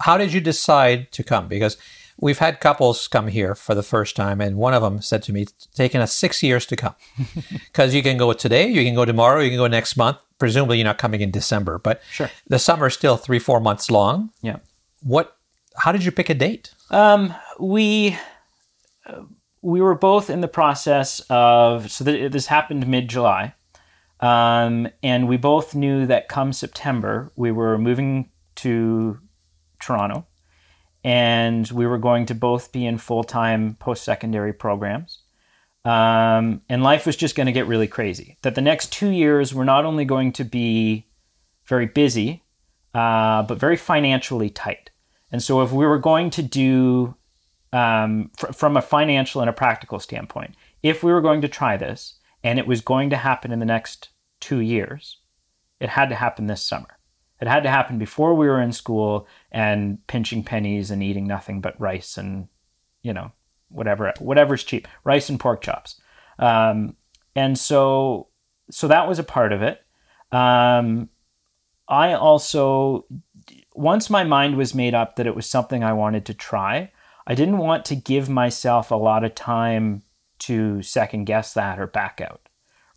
how 0.00 0.18
did 0.18 0.32
you 0.32 0.40
decide 0.40 1.12
to 1.12 1.22
come? 1.22 1.46
Because 1.46 1.76
we've 2.20 2.38
had 2.38 2.58
couples 2.58 3.06
come 3.06 3.28
here 3.28 3.54
for 3.54 3.76
the 3.76 3.84
first 3.84 4.16
time, 4.16 4.40
and 4.40 4.56
one 4.56 4.74
of 4.74 4.82
them 4.82 5.00
said 5.00 5.22
to 5.22 5.32
me, 5.32 5.42
"It's 5.42 5.66
taken 5.66 6.00
us 6.00 6.12
six 6.12 6.42
years 6.42 6.66
to 6.66 6.74
come 6.74 6.96
because 7.66 7.94
you 7.94 8.02
can 8.02 8.16
go 8.16 8.32
today, 8.32 8.66
you 8.66 8.82
can 8.82 8.96
go 8.96 9.04
tomorrow, 9.04 9.38
you 9.38 9.50
can 9.50 9.58
go 9.58 9.68
next 9.68 9.96
month. 9.96 10.18
Presumably, 10.40 10.78
you're 10.78 10.84
not 10.84 10.98
coming 10.98 11.20
in 11.20 11.30
December, 11.30 11.78
but 11.78 12.02
sure, 12.10 12.28
the 12.48 12.58
summer 12.58 12.88
is 12.88 12.94
still 12.94 13.16
three, 13.16 13.38
four 13.38 13.60
months 13.60 13.88
long. 13.88 14.30
Yeah. 14.42 14.56
What? 15.00 15.37
How 15.78 15.92
did 15.92 16.04
you 16.04 16.12
pick 16.12 16.30
a 16.30 16.34
date? 16.34 16.74
Um, 16.90 17.34
we. 17.58 18.16
Uh, 19.06 19.22
we 19.60 19.80
were 19.80 19.94
both 19.94 20.30
in 20.30 20.40
the 20.40 20.48
process 20.48 21.20
of 21.28 21.90
so 21.90 22.04
th- 22.04 22.30
this 22.30 22.46
happened 22.46 22.86
mid 22.86 23.08
July, 23.08 23.54
um, 24.20 24.88
and 25.02 25.28
we 25.28 25.36
both 25.36 25.74
knew 25.74 26.06
that 26.06 26.28
come 26.28 26.52
September 26.52 27.32
we 27.36 27.50
were 27.50 27.76
moving 27.76 28.30
to 28.56 29.18
Toronto, 29.80 30.26
and 31.02 31.68
we 31.70 31.86
were 31.86 31.98
going 31.98 32.26
to 32.26 32.34
both 32.34 32.72
be 32.72 32.86
in 32.86 32.98
full 32.98 33.24
time 33.24 33.74
post 33.74 34.04
secondary 34.04 34.52
programs. 34.52 35.22
Um, 35.84 36.62
and 36.68 36.82
life 36.82 37.06
was 37.06 37.16
just 37.16 37.34
going 37.34 37.46
to 37.46 37.52
get 37.52 37.66
really 37.66 37.86
crazy. 37.86 38.36
That 38.42 38.54
the 38.54 38.60
next 38.60 38.92
two 38.92 39.08
years 39.08 39.54
were 39.54 39.64
not 39.64 39.84
only 39.84 40.04
going 40.04 40.32
to 40.34 40.44
be 40.44 41.06
very 41.64 41.86
busy, 41.86 42.44
uh, 42.94 43.42
but 43.44 43.58
very 43.58 43.76
financially 43.76 44.50
tight. 44.50 44.90
And 45.30 45.42
so, 45.42 45.62
if 45.62 45.72
we 45.72 45.86
were 45.86 45.98
going 45.98 46.30
to 46.30 46.42
do 46.42 47.14
um, 47.72 48.30
fr- 48.36 48.52
from 48.52 48.76
a 48.76 48.82
financial 48.82 49.40
and 49.40 49.50
a 49.50 49.54
practical 49.54 50.00
standpoint, 50.00 50.54
if 50.82 51.02
we 51.02 51.12
were 51.12 51.20
going 51.20 51.42
to 51.42 51.48
try 51.48 51.76
this 51.76 52.18
and 52.42 52.58
it 52.58 52.66
was 52.66 52.80
going 52.80 53.10
to 53.10 53.16
happen 53.16 53.52
in 53.52 53.58
the 53.58 53.66
next 53.66 54.10
two 54.40 54.60
years, 54.60 55.18
it 55.80 55.90
had 55.90 56.08
to 56.08 56.14
happen 56.14 56.46
this 56.46 56.62
summer. 56.62 56.98
It 57.40 57.48
had 57.48 57.62
to 57.62 57.70
happen 57.70 57.98
before 57.98 58.34
we 58.34 58.48
were 58.48 58.60
in 58.60 58.72
school 58.72 59.28
and 59.52 60.04
pinching 60.06 60.42
pennies 60.42 60.90
and 60.90 61.02
eating 61.02 61.26
nothing 61.26 61.60
but 61.60 61.80
rice 61.80 62.16
and, 62.16 62.48
you 63.02 63.12
know, 63.12 63.32
whatever 63.68 64.12
whatever's 64.18 64.64
cheap, 64.64 64.88
rice 65.04 65.28
and 65.28 65.38
pork 65.38 65.60
chops. 65.62 66.00
Um, 66.38 66.96
and 67.36 67.56
so, 67.56 68.28
so 68.70 68.88
that 68.88 69.08
was 69.08 69.18
a 69.18 69.24
part 69.24 69.52
of 69.52 69.62
it. 69.62 69.80
Um, 70.32 71.10
I 71.88 72.14
also, 72.14 73.06
once 73.78 74.10
my 74.10 74.24
mind 74.24 74.56
was 74.56 74.74
made 74.74 74.92
up 74.92 75.16
that 75.16 75.26
it 75.26 75.36
was 75.36 75.48
something 75.48 75.84
I 75.84 75.92
wanted 75.92 76.26
to 76.26 76.34
try, 76.34 76.90
I 77.26 77.34
didn't 77.34 77.58
want 77.58 77.84
to 77.86 77.94
give 77.94 78.28
myself 78.28 78.90
a 78.90 78.96
lot 78.96 79.22
of 79.22 79.34
time 79.34 80.02
to 80.40 80.82
second 80.82 81.24
guess 81.26 81.54
that 81.54 81.78
or 81.78 81.86
back 81.86 82.20
out, 82.20 82.48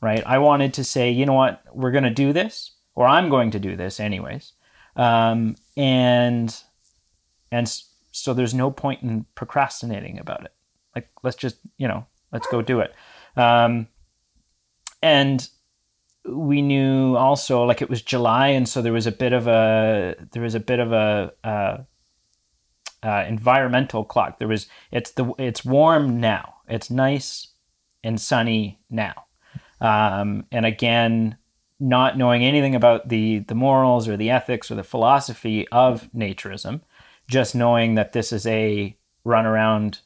right? 0.02 0.24
I 0.26 0.40
wanted 0.40 0.74
to 0.76 0.84
say, 0.84 1.12
you 1.12 1.26
know 1.26 1.34
what, 1.34 1.62
we're 1.74 1.92
going 1.92 2.04
to 2.06 2.10
do 2.10 2.34
this, 2.34 2.72
or 2.96 3.06
I'm 3.06 3.30
going 3.30 3.52
to 3.52 3.60
do 3.60 3.76
this 3.76 4.00
anyways. 4.00 4.54
Um, 4.96 5.56
and, 5.78 6.56
and 7.52 7.72
so 8.12 8.34
there's 8.34 8.54
no 8.54 8.72
point 8.72 9.04
in 9.04 9.26
procrastinating 9.36 10.18
about 10.20 10.46
it. 10.46 10.54
Like, 10.96 11.10
let's 11.22 11.38
just, 11.38 11.58
you 11.78 11.88
know, 11.88 12.06
let's 12.32 12.48
go 12.48 12.62
do 12.62 12.80
it. 12.80 12.94
Um, 13.36 13.88
and 15.04 15.48
we 16.26 16.62
knew 16.62 17.16
also 17.16 17.64
like 17.64 17.82
it 17.82 17.90
was 17.90 18.02
July, 18.02 18.50
and 18.50 18.68
so 18.68 18.82
there 18.82 18.94
was 18.94 19.08
a 19.08 19.12
bit 19.12 19.34
of 19.34 19.48
a 19.48 20.16
there 20.32 20.44
was 20.44 20.56
a 20.56 20.60
bit 20.60 20.80
of 20.80 20.92
a, 20.92 21.34
uh, 21.44 21.78
uh, 23.04 23.26
environmental 23.28 24.04
clock. 24.04 24.40
There 24.40 24.48
was 24.48 24.68
it's 24.92 25.12
the 25.12 25.34
it's 25.38 25.66
warm 25.66 26.20
now. 26.20 26.56
It's 26.68 26.90
nice 26.90 27.48
and 28.04 28.20
sunny 28.20 28.80
now. 28.90 29.26
Um, 29.80 30.46
and 30.52 30.66
again, 30.66 31.38
not 31.80 32.18
knowing 32.18 32.44
anything 32.44 32.76
about 32.76 33.10
the 33.10 33.40
the 33.40 33.56
morals 33.56 34.08
or 34.08 34.16
the 34.16 34.30
ethics 34.30 34.70
or 34.70 34.76
the 34.76 34.84
philosophy 34.84 35.68
of 35.70 36.10
naturism, 36.16 36.82
just 37.28 37.56
knowing 37.56 37.96
that 37.96 38.14
this 38.14 38.32
is 38.32 38.46
a 38.46 38.96
run 39.24 39.46
around 39.46 40.00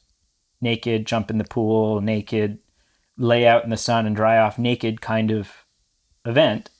naked, 0.62 1.06
jump 1.06 1.30
in 1.30 1.36
the 1.36 1.44
pool 1.44 2.00
naked, 2.00 2.58
lay 3.18 3.46
out 3.46 3.64
in 3.64 3.70
the 3.70 3.76
sun 3.76 4.06
and 4.06 4.16
dry 4.16 4.38
off 4.38 4.58
naked 4.58 5.02
kind 5.02 5.30
of 5.30 5.65
event. 6.26 6.70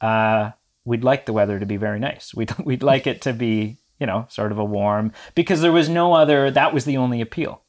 Uh, 0.00 0.52
we'd 0.84 1.04
like 1.04 1.26
the 1.26 1.32
weather 1.32 1.58
to 1.58 1.66
be 1.66 1.76
very 1.76 1.98
nice. 1.98 2.32
We'd 2.36 2.56
we'd 2.58 2.82
like 2.82 3.06
it 3.06 3.22
to 3.22 3.32
be 3.32 3.80
you 4.00 4.06
know, 4.06 4.26
sort 4.28 4.50
of 4.50 4.58
a 4.58 4.64
warm, 4.64 5.12
because 5.34 5.60
there 5.60 5.70
was 5.70 5.88
no 5.88 6.14
other, 6.14 6.50
that 6.50 6.72
was 6.72 6.86
the 6.86 6.96
only 6.96 7.20
appeal, 7.20 7.62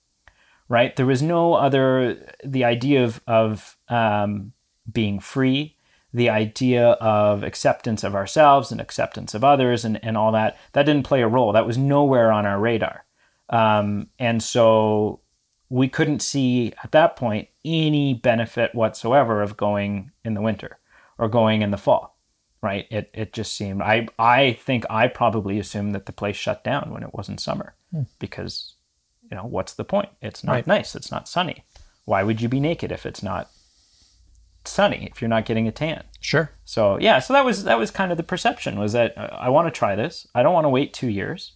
right? 0.70 0.96
There 0.96 1.06
was 1.06 1.22
no 1.22 1.54
other, 1.54 2.34
the 2.44 2.64
idea 2.64 3.04
of, 3.04 3.22
of 3.28 3.78
um, 3.90 4.54
being 4.92 5.20
free, 5.20 5.76
the 6.14 6.30
idea 6.30 6.92
of 6.92 7.44
acceptance 7.44 8.04
of 8.04 8.16
ourselves 8.16 8.72
and 8.72 8.80
acceptance 8.80 9.34
of 9.34 9.44
others 9.44 9.84
and, 9.84 10.04
and 10.04 10.18
all 10.18 10.32
that, 10.32 10.58
that 10.72 10.86
didn't 10.86 11.06
play 11.06 11.22
a 11.22 11.28
role. 11.28 11.52
That 11.52 11.68
was 11.68 11.78
nowhere 11.78 12.32
on 12.32 12.46
our 12.46 12.60
radar. 12.60 13.04
Um, 13.50 14.08
and 14.18 14.42
so 14.42 15.20
we 15.70 15.90
couldn't 15.90 16.22
see 16.22 16.74
at 16.82 16.94
that 16.94 17.18
point 17.18 17.50
any 17.66 18.14
benefit 18.14 18.74
whatsoever 18.74 19.42
of 19.42 19.58
going 19.58 20.12
in 20.24 20.34
the 20.34 20.42
winter 20.42 20.78
or 21.22 21.30
going 21.30 21.62
in 21.62 21.72
the 21.72 21.78
fall. 21.78 22.18
right? 22.64 22.86
It 22.92 23.10
it 23.14 23.32
just 23.34 23.56
seemed 23.56 23.82
I 23.82 24.08
I 24.20 24.54
think 24.66 24.86
I 24.90 25.08
probably 25.08 25.58
assumed 25.60 25.96
that 25.96 26.06
the 26.06 26.12
place 26.22 26.36
shut 26.36 26.64
down 26.64 26.92
when 26.92 27.04
it 27.04 27.14
wasn't 27.14 27.40
summer 27.40 27.76
because 28.20 28.76
you 29.30 29.36
know 29.38 29.46
what's 29.46 29.74
the 29.76 29.86
point? 29.86 30.10
It's 30.22 30.44
not 30.44 30.54
Right. 30.54 30.68
nice. 30.68 30.96
It's 30.96 31.12
not 31.12 31.28
sunny. 31.30 31.64
Why 32.06 32.24
would 32.24 32.42
you 32.42 32.50
be 32.50 32.60
naked 32.60 32.92
if 32.92 33.06
it's 33.06 33.24
not 33.24 33.50
sunny? 34.66 35.08
If 35.12 35.22
you're 35.22 35.30
not 35.30 35.46
getting 35.46 35.68
a 35.68 35.72
tan? 35.72 36.04
Sure. 36.20 36.52
So 36.66 37.00
yeah, 37.00 37.20
so 37.20 37.34
that 37.34 37.46
was 37.46 37.64
that 37.64 37.80
was 37.80 37.92
kind 37.92 38.12
of 38.12 38.18
the 38.18 38.24
perception 38.34 38.80
was 38.80 38.94
that 38.94 39.18
uh, 39.18 39.30
I 39.40 39.50
want 39.50 39.68
to 39.68 39.72
try 39.72 39.96
this. 39.96 40.28
I 40.36 40.44
don't 40.44 40.54
want 40.54 40.66
to 40.66 40.70
wait 40.70 40.94
two 40.94 41.10
years, 41.10 41.54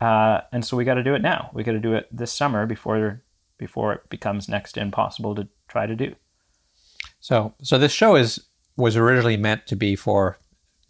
uh, 0.00 0.40
and 0.52 0.64
so 0.64 0.76
we 0.76 0.84
got 0.84 0.94
to 0.94 1.02
do 1.04 1.14
it 1.14 1.22
now. 1.22 1.50
We 1.54 1.62
got 1.64 1.72
to 1.72 1.80
do 1.88 1.94
it 1.94 2.08
this 2.12 2.32
summer 2.32 2.66
before 2.66 3.22
before 3.58 3.92
it 3.94 4.10
becomes 4.10 4.48
next 4.48 4.76
impossible 4.76 5.34
to 5.36 5.48
try 5.68 5.86
to 5.86 5.96
do. 5.96 6.14
So, 7.20 7.54
so 7.62 7.78
this 7.78 7.92
show 7.92 8.16
is 8.16 8.44
was 8.76 8.96
originally 8.96 9.36
meant 9.36 9.66
to 9.66 9.76
be 9.76 9.96
for 9.96 10.38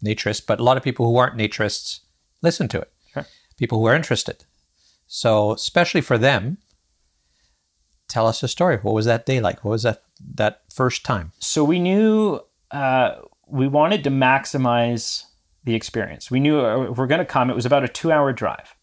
naturists, 0.03 0.45
but 0.45 0.59
a 0.59 0.63
lot 0.63 0.77
of 0.77 0.83
people 0.83 1.05
who 1.05 1.17
aren't 1.17 1.37
naturists 1.37 1.99
listen 2.41 2.67
to 2.69 2.79
it. 2.79 2.91
Sure. 3.13 3.25
People 3.57 3.79
who 3.79 3.87
are 3.87 3.95
interested. 3.95 4.45
So, 5.07 5.53
especially 5.53 6.01
for 6.01 6.17
them, 6.17 6.57
tell 8.07 8.27
us 8.27 8.43
a 8.43 8.47
story. 8.47 8.77
What 8.77 8.93
was 8.93 9.05
that 9.05 9.25
day 9.25 9.39
like? 9.39 9.63
What 9.63 9.71
was 9.71 9.83
that 9.83 10.03
that 10.35 10.61
first 10.73 11.03
time? 11.03 11.31
So 11.39 11.63
we 11.63 11.79
knew 11.79 12.39
uh, 12.71 13.15
we 13.47 13.67
wanted 13.67 14.03
to 14.05 14.09
maximize 14.09 15.23
the 15.63 15.75
experience. 15.75 16.31
We 16.31 16.39
knew 16.39 16.59
uh, 16.59 16.91
if 16.91 16.97
we're 16.97 17.07
going 17.07 17.19
to 17.19 17.25
come, 17.25 17.49
it 17.49 17.55
was 17.55 17.65
about 17.65 17.83
a 17.83 17.87
two-hour 17.87 18.33
drive, 18.33 18.75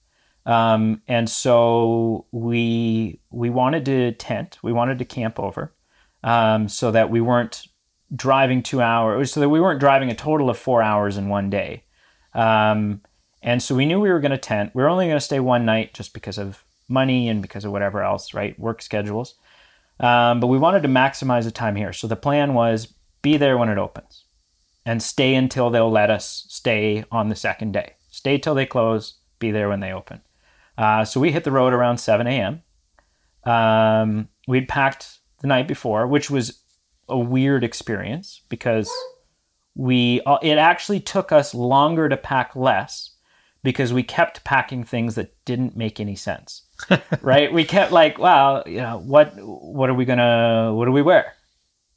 um, 0.47 1.03
and 1.09 1.29
so 1.29 2.27
we 2.33 3.21
we 3.31 3.51
wanted 3.51 3.85
to 3.87 4.12
tent. 4.12 4.59
We 4.62 4.73
wanted 4.73 4.99
to 4.99 5.05
camp 5.05 5.38
over, 5.38 5.73
um, 6.23 6.69
so 6.69 6.91
that 6.91 7.11
we 7.11 7.21
weren't 7.21 7.67
driving 8.14 8.62
two 8.62 8.81
hours. 8.81 9.33
So 9.33 9.40
that 9.40 9.48
we 9.48 9.61
weren't 9.61 9.81
driving 9.81 10.11
a 10.11 10.14
total 10.14 10.51
of 10.51 10.59
four 10.59 10.83
hours 10.83 11.16
in 11.16 11.29
one 11.29 11.51
day. 11.51 11.85
Um, 12.35 13.03
and 13.42 13.62
so 13.62 13.75
we 13.75 13.87
knew 13.87 14.01
we 14.01 14.11
were 14.11 14.20
going 14.20 14.33
to 14.33 14.38
tent. 14.38 14.72
We 14.75 14.83
were 14.83 14.88
only 14.88 15.07
going 15.07 15.16
to 15.16 15.20
stay 15.20 15.40
one 15.40 15.64
night 15.64 15.94
just 15.94 16.14
because 16.14 16.38
of 16.38 16.64
money 16.88 17.29
and 17.29 17.42
because 17.42 17.64
of 17.64 17.72
whatever 17.72 18.03
else, 18.03 18.35
right? 18.35 18.59
Work 18.59 18.83
schedules. 18.83 19.35
Um, 19.98 20.40
but 20.40 20.46
we 20.46 20.59
wanted 20.59 20.83
to 20.83 20.88
maximize 20.88 21.44
the 21.44 21.51
time 21.51 21.77
here. 21.77 21.92
So 21.92 22.07
the 22.07 22.16
plan 22.16 22.55
was 22.55 22.92
be 23.22 23.37
there 23.37 23.59
when 23.59 23.68
it 23.68 23.79
opens 23.79 24.25
and 24.85 25.03
stay 25.03 25.35
until 25.35 25.70
they'll 25.70 25.90
let 25.90 26.11
us 26.11 26.44
stay 26.48 27.05
on 27.11 27.29
the 27.29 27.37
second 27.37 27.72
day. 27.72 27.94
Stay 28.11 28.38
till 28.38 28.55
they 28.55 28.66
close, 28.66 29.14
be 29.38 29.51
there 29.51 29.68
when 29.68 29.81
they 29.81 29.92
open. 29.92 30.20
Uh, 30.77 31.05
so 31.05 31.20
we 31.20 31.33
hit 31.33 31.44
the 31.44 31.53
road 31.53 31.72
around 31.72 31.98
7 31.98 32.27
a.m. 32.27 32.62
Um, 33.44 34.29
we'd 34.48 34.68
packed 34.68 35.18
the 35.40 35.46
night 35.46 35.68
before, 35.68 36.07
which 36.07 36.31
was 36.31 36.62
a 37.12 37.18
weird 37.18 37.64
experience 37.64 38.42
because 38.48 38.90
we 39.75 40.20
uh, 40.27 40.38
it 40.42 40.59
actually 40.59 41.01
took 41.01 41.33
us 41.33 41.55
longer 41.55 42.09
to 42.09 42.16
pack 42.16 42.57
less 42.57 43.11
because 43.62 43.92
we 43.92 44.03
kept 44.03 44.44
packing 44.44 44.85
things 44.85 45.14
that 45.14 45.35
didn't 45.44 45.77
make 45.77 46.01
any 46.01 46.16
sense 46.16 46.62
right? 47.22 47.53
We 47.53 47.64
kept 47.64 47.92
like 47.92 48.18
wow 48.18 48.64
you 48.66 48.81
know 48.81 48.98
what 48.98 49.35
what 49.37 49.88
are 49.88 49.94
we 49.94 50.05
gonna 50.05 50.72
what 50.75 50.87
do 50.87 50.92
we 50.92 51.03
wear? 51.03 51.35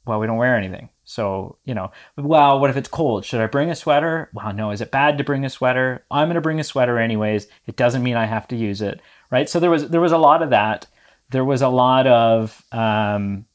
Well 0.06 0.20
we 0.20 0.26
don't 0.26 0.36
wear 0.36 0.56
anything. 0.56 0.90
So 1.04 1.58
you 1.64 1.74
know 1.74 1.90
well 2.16 2.60
what 2.60 2.70
if 2.70 2.76
it's 2.76 2.88
cold? 2.88 3.24
Should 3.24 3.40
i 3.40 3.46
bring 3.46 3.70
a 3.70 3.74
sweater? 3.74 4.30
Well 4.32 4.52
no. 4.52 4.70
Is 4.70 4.80
it 4.80 4.90
bad 4.90 5.18
to 5.18 5.24
bring 5.24 5.44
a 5.44 5.50
sweater? 5.50 6.04
I'm 6.10 6.28
gonna 6.28 6.40
bring 6.40 6.60
a 6.60 6.64
sweater 6.64 6.98
anyways. 6.98 7.48
It 7.66 7.76
doesn't 7.76 8.02
mean 8.02 8.16
i 8.16 8.26
have 8.26 8.46
to 8.48 8.56
use 8.56 8.80
it 8.80 9.00
right? 9.30 9.48
So 9.48 9.60
there 9.60 9.70
was 9.70 9.88
there 9.88 10.00
was 10.00 10.12
a 10.12 10.18
lot 10.18 10.42
of 10.42 10.50
that. 10.50 10.86
There 11.30 11.44
was 11.44 11.62
a 11.62 11.68
lot 11.68 12.06
of 12.06 12.62
um, 12.72 13.46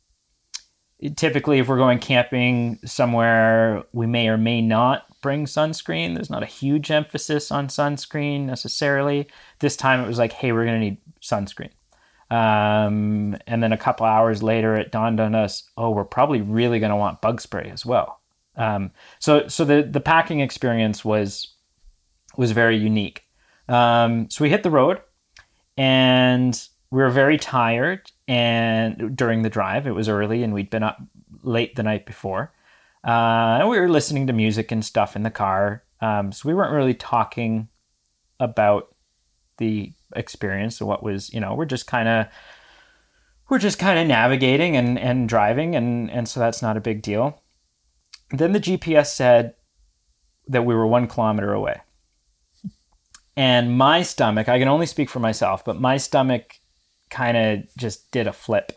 typically 1.15 1.59
if 1.59 1.67
we're 1.67 1.77
going 1.77 1.99
camping 1.99 2.79
somewhere 2.85 3.83
we 3.91 4.05
may 4.05 4.27
or 4.27 4.37
may 4.37 4.61
not 4.61 5.05
bring 5.21 5.45
sunscreen. 5.45 6.15
There's 6.15 6.29
not 6.29 6.43
a 6.43 6.47
huge 6.47 6.91
emphasis 6.91 7.51
on 7.51 7.67
sunscreen 7.67 8.45
necessarily. 8.45 9.27
This 9.59 9.75
time 9.75 10.03
it 10.03 10.07
was 10.07 10.17
like 10.17 10.33
hey 10.33 10.51
we're 10.51 10.65
going 10.65 10.79
to 10.79 10.85
need 10.85 10.97
sunscreen. 11.21 11.71
Um, 12.29 13.37
and 13.45 13.61
then 13.61 13.73
a 13.73 13.77
couple 13.77 14.05
hours 14.05 14.41
later 14.41 14.75
it 14.75 14.91
dawned 14.91 15.19
on 15.19 15.35
us 15.35 15.69
oh 15.77 15.91
we're 15.91 16.05
probably 16.05 16.41
really 16.41 16.79
going 16.79 16.91
to 16.91 16.95
want 16.95 17.21
bug 17.21 17.41
spray 17.41 17.69
as 17.71 17.85
well. 17.85 18.19
Um, 18.55 18.91
so 19.19 19.47
so 19.47 19.65
the 19.65 19.83
the 19.83 20.01
packing 20.01 20.39
experience 20.39 21.03
was 21.03 21.55
was 22.37 22.51
very 22.51 22.77
unique. 22.77 23.23
Um, 23.67 24.29
so 24.29 24.43
we 24.43 24.49
hit 24.49 24.63
the 24.63 24.71
road 24.71 25.01
and 25.77 26.59
we 26.91 27.01
were 27.01 27.09
very 27.09 27.37
tired 27.37 28.11
and 28.31 29.13
during 29.13 29.41
the 29.41 29.49
drive 29.49 29.85
it 29.85 29.91
was 29.91 30.07
early 30.07 30.41
and 30.41 30.53
we'd 30.53 30.69
been 30.69 30.83
up 30.83 31.01
late 31.43 31.75
the 31.75 31.83
night 31.83 32.05
before. 32.05 32.53
Uh, 33.05 33.57
and 33.59 33.67
we 33.67 33.77
were 33.77 33.89
listening 33.89 34.25
to 34.27 34.31
music 34.33 34.71
and 34.71 34.85
stuff 34.85 35.17
in 35.17 35.23
the 35.23 35.29
car. 35.29 35.83
Um, 35.99 36.31
so 36.31 36.47
we 36.47 36.55
weren't 36.55 36.73
really 36.73 36.93
talking 36.93 37.67
about 38.39 38.95
the 39.57 39.91
experience 40.15 40.81
or 40.81 40.85
what 40.85 41.03
was 41.03 41.31
you 41.33 41.39
know 41.39 41.53
we're 41.53 41.65
just 41.65 41.87
kind 41.87 42.07
of 42.07 42.25
we're 43.49 43.59
just 43.59 43.77
kind 43.77 43.99
of 43.99 44.07
navigating 44.07 44.77
and, 44.77 44.97
and 44.97 45.27
driving 45.27 45.75
and, 45.75 46.09
and 46.09 46.27
so 46.27 46.39
that's 46.39 46.61
not 46.61 46.77
a 46.77 46.81
big 46.81 47.01
deal. 47.01 47.41
Then 48.31 48.53
the 48.53 48.61
gps 48.61 49.07
said 49.07 49.55
that 50.47 50.63
we 50.63 50.73
were 50.73 50.87
one 50.87 51.07
kilometer 51.07 51.51
away. 51.51 51.81
And 53.35 53.77
my 53.77 54.03
stomach 54.03 54.47
i 54.47 54.57
can 54.57 54.69
only 54.69 54.85
speak 54.85 55.09
for 55.09 55.19
myself 55.19 55.65
but 55.65 55.81
my 55.81 55.97
stomach 55.97 56.60
kind 57.11 57.37
of 57.37 57.75
just 57.77 58.11
did 58.11 58.27
a 58.27 58.33
flip. 58.33 58.71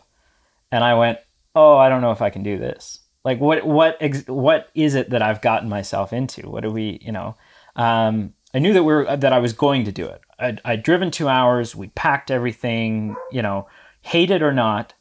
And 0.71 0.83
i 0.83 0.93
went 0.93 1.19
oh 1.55 1.77
i 1.77 1.89
don't 1.89 2.01
know 2.01 2.11
if 2.11 2.21
i 2.21 2.29
can 2.29 2.43
do 2.43 2.57
this. 2.57 2.99
Like 3.23 3.39
what 3.39 3.65
what 3.65 3.97
ex- 3.99 4.27
what 4.27 4.69
is 4.75 4.93
it 4.93 5.09
that 5.09 5.21
i've 5.21 5.41
gotten 5.41 5.69
myself 5.69 6.13
into? 6.13 6.49
What 6.49 6.63
do 6.63 6.69
we 6.69 6.99
you 7.01 7.11
know? 7.11 7.35
Um, 7.75 8.33
i 8.53 8.59
knew 8.59 8.73
that 8.73 8.83
we 8.83 8.93
were 8.93 9.17
that 9.17 9.33
i 9.33 9.39
was 9.39 9.53
going 9.53 9.85
to 9.85 9.91
do 9.91 10.05
it. 10.05 10.21
I'd, 10.37 10.61
I'd 10.65 10.83
driven 10.83 11.11
two 11.11 11.29
hours 11.29 11.75
we 11.75 11.87
packed 11.87 12.29
everything 12.29 13.15
you 13.31 13.41
know 13.41 13.67
hate 14.01 14.29
it 14.29 14.43
or 14.43 14.53
not 14.53 14.93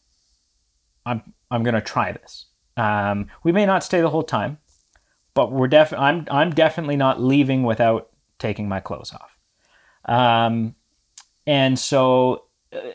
i'm 1.04 1.34
i'm 1.50 1.62
gonna 1.62 1.82
try 1.82 2.12
this. 2.12 2.46
Um, 2.76 3.28
we 3.44 3.52
may 3.52 3.66
not 3.66 3.84
stay 3.84 4.00
the 4.00 4.10
whole 4.10 4.22
time 4.22 4.58
but 5.34 5.52
we're 5.52 5.68
def 5.68 5.92
i'm 5.92 6.26
i'm 6.30 6.50
definitely 6.50 6.96
not 6.96 7.20
leaving 7.20 7.64
without 7.64 8.10
taking 8.38 8.68
my 8.68 8.80
clothes 8.80 9.12
off. 9.12 9.36
Um, 10.06 10.74
and 11.46 11.78
so 11.78 12.43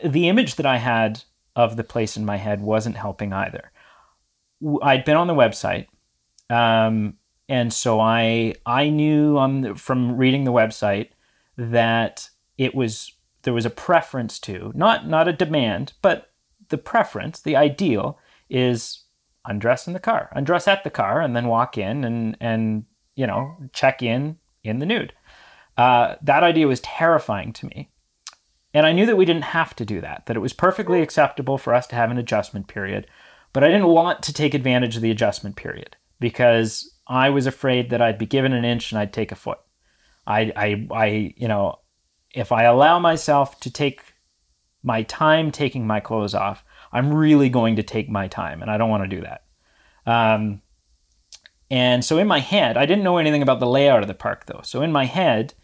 the 0.04 0.28
image 0.28 0.56
that 0.56 0.66
I 0.66 0.76
had 0.78 1.22
of 1.56 1.76
the 1.76 1.84
place 1.84 2.16
in 2.16 2.24
my 2.24 2.36
head 2.36 2.60
wasn't 2.60 2.96
helping 2.96 3.32
either. 3.32 3.70
I'd 4.82 5.04
been 5.04 5.16
on 5.16 5.26
the 5.26 5.34
website, 5.34 5.86
um, 6.48 7.14
and 7.48 7.72
so 7.72 8.00
I 8.00 8.54
I 8.66 8.88
knew 8.88 9.38
on 9.38 9.60
the, 9.62 9.74
from 9.74 10.16
reading 10.16 10.44
the 10.44 10.52
website 10.52 11.10
that 11.56 12.28
it 12.58 12.74
was 12.74 13.12
there 13.42 13.54
was 13.54 13.66
a 13.66 13.70
preference 13.70 14.38
to 14.40 14.72
not 14.74 15.08
not 15.08 15.28
a 15.28 15.32
demand, 15.32 15.94
but 16.02 16.30
the 16.68 16.78
preference, 16.78 17.40
the 17.40 17.56
ideal 17.56 18.18
is 18.48 19.04
undress 19.44 19.86
in 19.86 19.92
the 19.92 20.00
car, 20.00 20.30
undress 20.32 20.68
at 20.68 20.84
the 20.84 20.90
car, 20.90 21.20
and 21.20 21.34
then 21.34 21.46
walk 21.46 21.78
in 21.78 22.04
and 22.04 22.36
and 22.40 22.84
you 23.14 23.26
know 23.26 23.56
check 23.72 24.02
in 24.02 24.38
in 24.62 24.78
the 24.78 24.86
nude. 24.86 25.12
Uh, 25.76 26.16
that 26.22 26.42
idea 26.42 26.66
was 26.66 26.80
terrifying 26.80 27.52
to 27.54 27.66
me. 27.66 27.90
And 28.72 28.86
I 28.86 28.92
knew 28.92 29.06
that 29.06 29.16
we 29.16 29.24
didn't 29.24 29.42
have 29.42 29.74
to 29.76 29.84
do 29.84 30.00
that, 30.00 30.26
that 30.26 30.36
it 30.36 30.40
was 30.40 30.52
perfectly 30.52 31.02
acceptable 31.02 31.58
for 31.58 31.74
us 31.74 31.86
to 31.88 31.96
have 31.96 32.10
an 32.10 32.18
adjustment 32.18 32.68
period. 32.68 33.06
But 33.52 33.64
I 33.64 33.68
didn't 33.68 33.88
want 33.88 34.22
to 34.24 34.32
take 34.32 34.54
advantage 34.54 34.96
of 34.96 35.02
the 35.02 35.10
adjustment 35.10 35.56
period 35.56 35.96
because 36.20 36.94
I 37.06 37.30
was 37.30 37.46
afraid 37.46 37.90
that 37.90 38.00
I'd 38.00 38.18
be 38.18 38.26
given 38.26 38.52
an 38.52 38.64
inch 38.64 38.92
and 38.92 38.98
I'd 39.00 39.12
take 39.12 39.32
a 39.32 39.36
foot. 39.36 39.58
I, 40.26 40.52
I, 40.54 40.86
I, 40.92 41.34
you 41.36 41.48
know, 41.48 41.80
if 42.32 42.52
I 42.52 42.64
allow 42.64 43.00
myself 43.00 43.58
to 43.60 43.72
take 43.72 44.02
my 44.82 45.02
time 45.02 45.50
taking 45.50 45.86
my 45.86 45.98
clothes 45.98 46.34
off, 46.34 46.64
I'm 46.92 47.12
really 47.12 47.48
going 47.48 47.76
to 47.76 47.82
take 47.82 48.08
my 48.08 48.28
time, 48.28 48.62
and 48.62 48.70
I 48.70 48.78
don't 48.78 48.90
want 48.90 49.08
to 49.08 49.16
do 49.16 49.22
that. 49.22 49.44
Um, 50.06 50.62
and 51.70 52.04
so 52.04 52.18
in 52.18 52.26
my 52.26 52.40
head, 52.40 52.76
I 52.76 52.86
didn't 52.86 53.04
know 53.04 53.18
anything 53.18 53.42
about 53.42 53.60
the 53.60 53.66
layout 53.66 54.02
of 54.02 54.08
the 54.08 54.14
park 54.14 54.46
though. 54.46 54.60
So 54.62 54.82
in 54.82 54.90
my 54.90 55.04
head, 55.04 55.54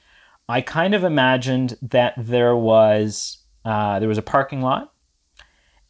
I 0.49 0.61
kind 0.61 0.95
of 0.95 1.05
imagined 1.05 1.77
that 1.83 2.15
there 2.17 2.57
was 2.57 3.39
uh, 3.65 3.99
there 3.99 4.09
was 4.09 4.19
a 4.19 4.23
parking 4.23 4.63
lot, 4.63 4.93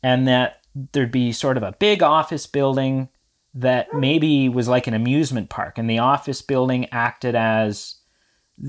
and 0.03 0.27
that 0.27 0.63
there'd 0.93 1.13
be 1.13 1.33
sort 1.33 1.57
of 1.57 1.63
a 1.63 1.77
big 1.79 2.03
office 2.03 2.47
building 2.47 3.09
that 3.55 3.93
maybe 3.95 4.49
was 4.49 4.69
like 4.69 4.87
an 4.87 4.95
amusement 4.95 5.49
park, 5.49 5.79
and 5.79 5.89
the 5.89 5.99
office 5.99 6.43
building 6.43 6.87
acted 6.91 7.35
as 7.35 7.97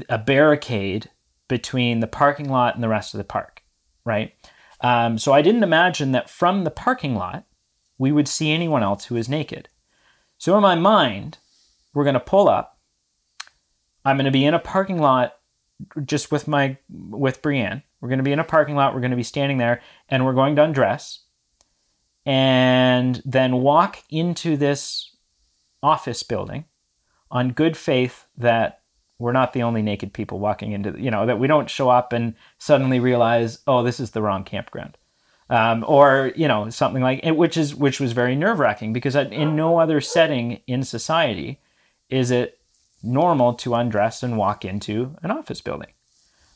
a 0.10 0.18
barricade 0.18 1.10
between 1.48 2.00
the 2.02 2.08
parking 2.08 2.50
lot 2.50 2.76
and 2.76 2.84
the 2.84 2.90
rest 2.90 3.14
of 3.14 3.18
the 3.18 3.24
park, 3.24 3.64
right? 4.04 4.34
Um, 4.82 5.18
so 5.18 5.32
I 5.32 5.42
didn't 5.42 5.64
imagine 5.64 6.12
that 6.12 6.30
from 6.30 6.64
the 6.64 6.72
parking 6.72 7.16
lot 7.16 7.46
we 7.98 8.12
would 8.12 8.28
see 8.28 8.52
anyone 8.52 8.84
else 8.84 9.06
who 9.06 9.16
was 9.16 9.30
naked. 9.30 9.70
So 10.38 10.56
in 10.56 10.62
my 10.62 10.76
mind, 10.76 11.40
we're 11.94 12.04
going 12.04 12.14
to 12.14 12.20
pull 12.20 12.48
up. 12.48 12.78
I'm 14.06 14.18
going 14.18 14.26
to 14.26 14.32
be 14.32 14.46
in 14.46 14.54
a 14.54 14.60
parking 14.60 15.00
lot 15.00 15.37
just 16.06 16.32
with 16.32 16.48
my 16.48 16.78
with 16.90 17.42
Brienne. 17.42 17.84
We're 18.02 18.10
going 18.10 18.20
to 18.20 18.24
be 18.24 18.32
in 18.32 18.40
a 18.40 18.44
parking 18.44 18.76
lot. 18.76 18.94
We're 18.94 19.02
going 19.02 19.12
to 19.12 19.18
be 19.18 19.24
standing 19.24 19.58
there, 19.58 19.82
and 20.10 20.26
we're 20.26 20.34
going 20.34 20.56
to 20.56 20.64
undress, 20.64 21.20
and 22.26 23.22
then 23.26 23.58
walk 23.58 24.04
into 24.10 24.58
this 24.58 25.16
office 25.82 26.24
building, 26.24 26.66
on 27.32 27.50
good 27.50 27.78
faith 27.78 28.26
that 28.38 28.82
we're 29.20 29.32
not 29.32 29.54
the 29.54 29.64
only 29.64 29.82
naked 29.82 30.14
people 30.14 30.40
walking 30.40 30.74
into, 30.74 30.96
you 31.00 31.10
know, 31.10 31.26
that 31.26 31.40
we 31.40 31.48
don't 31.48 31.70
show 31.70 31.90
up 31.90 32.14
and 32.14 32.36
suddenly 32.60 33.00
realize, 33.00 33.60
oh, 33.66 33.84
this 33.84 34.00
is 34.00 34.12
the 34.12 34.22
wrong 34.22 34.44
campground. 34.44 34.98
Um, 35.50 35.86
or 35.88 36.34
you 36.36 36.46
know 36.46 36.70
something 36.70 37.02
like 37.02 37.22
it, 37.24 37.38
which 37.38 37.56
is 37.56 37.74
which 37.74 38.02
was 38.02 38.12
very 38.12 38.36
nerve 38.36 38.60
wracking 38.60 38.92
because 38.92 39.16
in 39.16 39.56
no 39.56 39.80
other 39.80 40.02
setting 40.02 40.60
in 40.68 40.84
society 40.84 41.62
is 42.10 42.32
it 42.32 42.57
normal 43.04 43.54
to 43.54 43.76
undress 43.76 44.24
and 44.24 44.38
walk 44.38 44.66
into 44.66 45.16
an 45.24 45.32
office 45.32 45.62
building. 45.62 45.92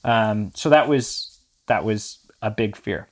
Um, 0.04 0.51
so 0.56 0.69
that 0.69 0.88
was 0.88 1.39
that 1.67 1.86
was 1.86 2.19
a 2.41 2.51
big 2.51 2.75
fear. 2.75 3.08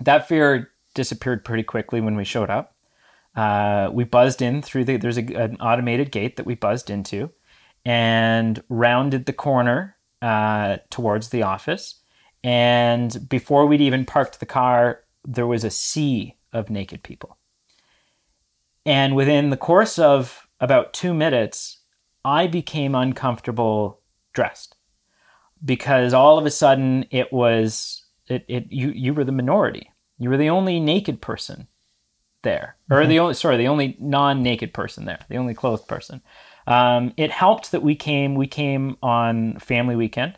That 0.00 0.28
fear 0.28 0.70
disappeared 0.94 1.44
pretty 1.44 1.62
quickly 1.62 2.00
when 2.00 2.16
we 2.16 2.24
showed 2.24 2.50
up. 2.50 2.74
Uh, 3.34 3.90
we 3.92 4.04
buzzed 4.04 4.40
in 4.40 4.62
through 4.62 4.84
the 4.84 4.96
there's 4.96 5.18
a, 5.18 5.24
an 5.34 5.56
automated 5.56 6.10
gate 6.10 6.36
that 6.36 6.46
we 6.46 6.54
buzzed 6.54 6.90
into, 6.90 7.30
and 7.84 8.62
rounded 8.68 9.26
the 9.26 9.32
corner 9.32 9.96
uh, 10.22 10.78
towards 10.90 11.28
the 11.28 11.42
office. 11.42 12.02
And 12.42 13.28
before 13.28 13.66
we'd 13.66 13.80
even 13.80 14.04
parked 14.04 14.40
the 14.40 14.46
car, 14.46 15.00
there 15.24 15.46
was 15.46 15.64
a 15.64 15.70
sea 15.70 16.36
of 16.52 16.70
naked 16.70 17.02
people. 17.02 17.36
And 18.84 19.16
within 19.16 19.50
the 19.50 19.56
course 19.56 19.98
of 19.98 20.46
about 20.60 20.92
two 20.92 21.12
minutes, 21.12 21.78
I 22.26 22.48
became 22.48 22.96
uncomfortable 22.96 24.00
dressed 24.32 24.74
because 25.64 26.12
all 26.12 26.38
of 26.38 26.44
a 26.44 26.50
sudden 26.50 27.06
it 27.12 27.32
was 27.32 28.04
it, 28.26 28.44
it 28.48 28.66
you 28.68 28.90
you 28.90 29.14
were 29.14 29.22
the 29.22 29.30
minority. 29.30 29.92
You 30.18 30.30
were 30.30 30.36
the 30.36 30.50
only 30.50 30.80
naked 30.80 31.22
person 31.22 31.68
there, 32.42 32.76
or 32.90 32.98
mm-hmm. 32.98 33.10
the 33.10 33.18
only 33.20 33.34
sorry 33.34 33.56
the 33.56 33.68
only 33.68 33.96
non-naked 34.00 34.74
person 34.74 35.04
there, 35.04 35.20
the 35.28 35.36
only 35.36 35.54
clothed 35.54 35.86
person. 35.86 36.20
Um, 36.66 37.14
it 37.16 37.30
helped 37.30 37.70
that 37.70 37.84
we 37.84 37.94
came 37.94 38.34
we 38.34 38.48
came 38.48 38.96
on 39.04 39.60
family 39.60 39.94
weekend, 39.94 40.36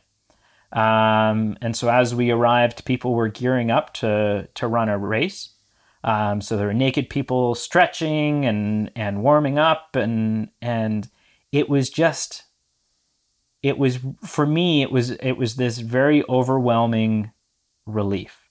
um, 0.74 1.56
and 1.62 1.74
so 1.74 1.88
as 1.88 2.14
we 2.14 2.30
arrived, 2.30 2.84
people 2.84 3.14
were 3.14 3.28
gearing 3.28 3.70
up 3.70 3.94
to 3.94 4.46
to 4.56 4.66
run 4.66 4.90
a 4.90 4.98
race. 4.98 5.54
Um, 6.04 6.42
so 6.42 6.58
there 6.58 6.66
were 6.66 6.74
naked 6.74 7.08
people 7.08 7.54
stretching 7.54 8.44
and 8.44 8.90
and 8.94 9.22
warming 9.22 9.58
up, 9.58 9.96
and 9.96 10.48
and 10.60 11.08
it 11.52 11.68
was 11.68 11.90
just 11.90 12.44
it 13.62 13.78
was 13.78 13.98
for 14.24 14.46
me 14.46 14.82
it 14.82 14.92
was 14.92 15.10
it 15.10 15.32
was 15.32 15.56
this 15.56 15.78
very 15.78 16.22
overwhelming 16.28 17.32
relief 17.86 18.48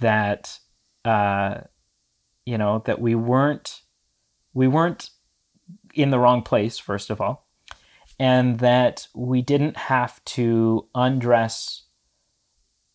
that 0.00 0.58
uh, 1.04 1.60
you 2.44 2.58
know 2.58 2.82
that 2.84 3.00
we 3.00 3.14
weren't 3.14 3.82
we 4.54 4.68
weren't 4.68 5.10
in 5.94 6.10
the 6.10 6.18
wrong 6.18 6.42
place 6.42 6.78
first 6.78 7.10
of 7.10 7.20
all 7.20 7.48
and 8.18 8.60
that 8.60 9.08
we 9.14 9.42
didn't 9.42 9.76
have 9.76 10.22
to 10.24 10.86
undress 10.94 11.82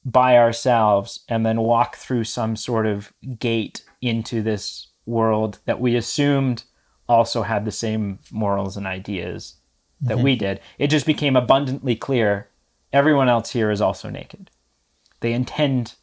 by 0.06 0.38
ourselves 0.38 1.26
and 1.28 1.46
then 1.46 1.60
walk 1.60 1.98
through 1.98 2.24
some 2.24 2.56
sort 2.56 2.86
of 2.86 3.12
gate 3.38 3.84
into 4.02 4.42
this 4.42 4.88
world 5.06 5.60
that 5.66 5.82
we 5.82 5.96
assumed 5.96 6.64
also 7.08 7.44
had 7.44 7.66
the 7.66 7.72
same 7.72 8.20
morals 8.32 8.78
and 8.78 8.86
ideas 8.86 9.56
that 10.02 10.16
mm-hmm. 10.16 10.24
we 10.24 10.36
did. 10.36 10.60
It 10.78 10.88
just 10.88 11.06
became 11.06 11.36
abundantly 11.36 11.96
clear 11.96 12.50
everyone 12.94 13.30
else 13.30 13.52
here 13.52 13.72
is 13.72 13.82
also 13.82 14.10
naked. 14.10 14.52
They 15.20 15.34
intend 15.34 15.96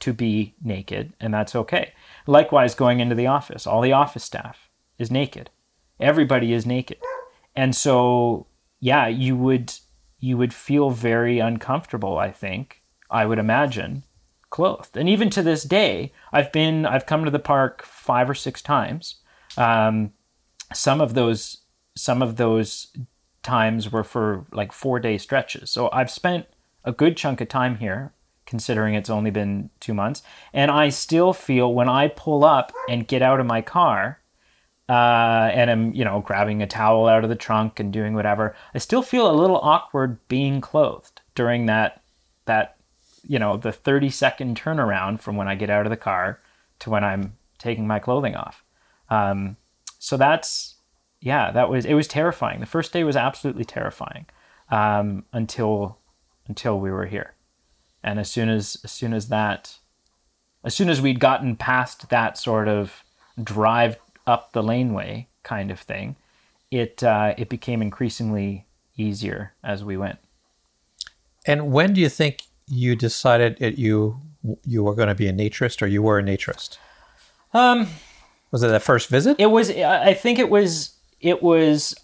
to 0.00 0.12
be 0.12 0.54
naked, 0.62 1.12
and 1.20 1.32
that's 1.32 1.54
okay. 1.54 1.92
Likewise, 2.26 2.74
going 2.74 3.00
into 3.00 3.14
the 3.14 3.26
office, 3.26 3.66
all 3.66 3.80
the 3.80 3.92
office 3.92 4.24
staff 4.24 4.70
is 4.98 5.10
naked. 5.10 5.50
Everybody 6.00 6.52
is 6.52 6.66
naked. 6.66 6.98
And 7.54 7.76
so 7.76 8.46
yeah, 8.82 9.06
you 9.06 9.36
would 9.36 9.72
you 10.18 10.36
would 10.36 10.52
feel 10.52 10.90
very 10.90 11.38
uncomfortable, 11.38 12.18
I 12.18 12.30
think. 12.30 12.82
I 13.10 13.26
would 13.26 13.38
imagine 13.38 14.02
clothed. 14.50 14.96
And 14.96 15.08
even 15.08 15.30
to 15.30 15.42
this 15.42 15.62
day, 15.62 16.12
I've 16.32 16.52
been 16.52 16.84
I've 16.84 17.06
come 17.06 17.24
to 17.24 17.30
the 17.30 17.38
park 17.38 17.84
5 17.84 18.30
or 18.30 18.34
6 18.34 18.62
times. 18.62 19.16
Um, 19.56 20.12
some 20.72 21.00
of 21.00 21.14
those 21.14 21.58
some 21.94 22.22
of 22.22 22.36
those 22.36 22.88
times 23.42 23.92
were 23.92 24.04
for 24.04 24.46
like 24.52 24.72
4-day 24.72 25.18
stretches. 25.18 25.70
So 25.70 25.90
I've 25.92 26.10
spent 26.10 26.46
a 26.84 26.92
good 26.92 27.16
chunk 27.16 27.40
of 27.40 27.48
time 27.48 27.76
here 27.76 28.12
considering 28.46 28.94
it's 28.94 29.10
only 29.10 29.30
been 29.30 29.70
2 29.80 29.92
months, 29.92 30.22
and 30.52 30.70
I 30.70 30.88
still 30.88 31.32
feel 31.32 31.72
when 31.72 31.88
I 31.88 32.08
pull 32.08 32.44
up 32.44 32.72
and 32.88 33.06
get 33.06 33.22
out 33.22 33.40
of 33.40 33.46
my 33.46 33.60
car, 33.60 34.20
uh, 34.88 35.50
and 35.52 35.70
I'm, 35.70 35.94
you 35.94 36.04
know, 36.04 36.20
grabbing 36.20 36.62
a 36.62 36.66
towel 36.66 37.06
out 37.08 37.24
of 37.24 37.30
the 37.30 37.36
trunk 37.36 37.78
and 37.78 37.92
doing 37.92 38.14
whatever, 38.14 38.54
I 38.74 38.78
still 38.78 39.02
feel 39.02 39.30
a 39.30 39.32
little 39.32 39.58
awkward 39.58 40.18
being 40.28 40.60
clothed 40.60 41.20
during 41.34 41.66
that 41.66 42.02
that 42.44 42.76
you 43.26 43.38
know 43.38 43.56
the 43.56 43.72
30 43.72 44.10
second 44.10 44.60
turnaround 44.60 45.20
from 45.20 45.36
when 45.36 45.48
I 45.48 45.54
get 45.54 45.70
out 45.70 45.86
of 45.86 45.90
the 45.90 45.96
car 45.96 46.40
to 46.80 46.90
when 46.90 47.04
I'm 47.04 47.36
taking 47.58 47.86
my 47.86 47.98
clothing 47.98 48.34
off. 48.34 48.64
Um, 49.08 49.56
so 50.02 50.16
that's 50.16 50.74
yeah, 51.20 51.52
that 51.52 51.70
was 51.70 51.84
it 51.84 51.94
was 51.94 52.08
terrifying. 52.08 52.58
The 52.58 52.66
first 52.66 52.92
day 52.92 53.04
was 53.04 53.14
absolutely 53.14 53.64
terrifying 53.64 54.26
um, 54.68 55.24
until 55.32 55.98
until 56.48 56.80
we 56.80 56.90
were 56.90 57.06
here, 57.06 57.34
and 58.02 58.18
as 58.18 58.28
soon 58.28 58.48
as 58.48 58.76
as 58.82 58.90
soon 58.90 59.14
as 59.14 59.28
that 59.28 59.78
as 60.64 60.74
soon 60.74 60.88
as 60.88 61.00
we'd 61.00 61.20
gotten 61.20 61.54
past 61.54 62.10
that 62.10 62.36
sort 62.36 62.66
of 62.66 63.04
drive 63.40 63.96
up 64.26 64.52
the 64.52 64.62
laneway 64.62 65.28
kind 65.44 65.70
of 65.70 65.78
thing, 65.78 66.16
it 66.72 67.04
uh, 67.04 67.34
it 67.38 67.48
became 67.48 67.80
increasingly 67.80 68.66
easier 68.96 69.52
as 69.62 69.84
we 69.84 69.96
went. 69.96 70.18
And 71.46 71.70
when 71.70 71.92
do 71.92 72.00
you 72.00 72.08
think 72.08 72.42
you 72.66 72.96
decided 72.96 73.58
that 73.58 73.78
you 73.78 74.18
you 74.66 74.82
were 74.82 74.96
going 74.96 75.10
to 75.10 75.14
be 75.14 75.28
a 75.28 75.32
naturist, 75.32 75.80
or 75.80 75.86
you 75.86 76.02
were 76.02 76.18
a 76.18 76.24
naturist? 76.24 76.78
Um, 77.54 77.86
was 78.52 78.62
it 78.62 78.68
that 78.68 78.82
first 78.82 79.08
visit? 79.08 79.36
It 79.38 79.46
was. 79.46 79.70
I 79.70 80.14
think 80.14 80.38
it 80.38 80.50
was. 80.50 80.94
It 81.20 81.42
was. 81.42 81.94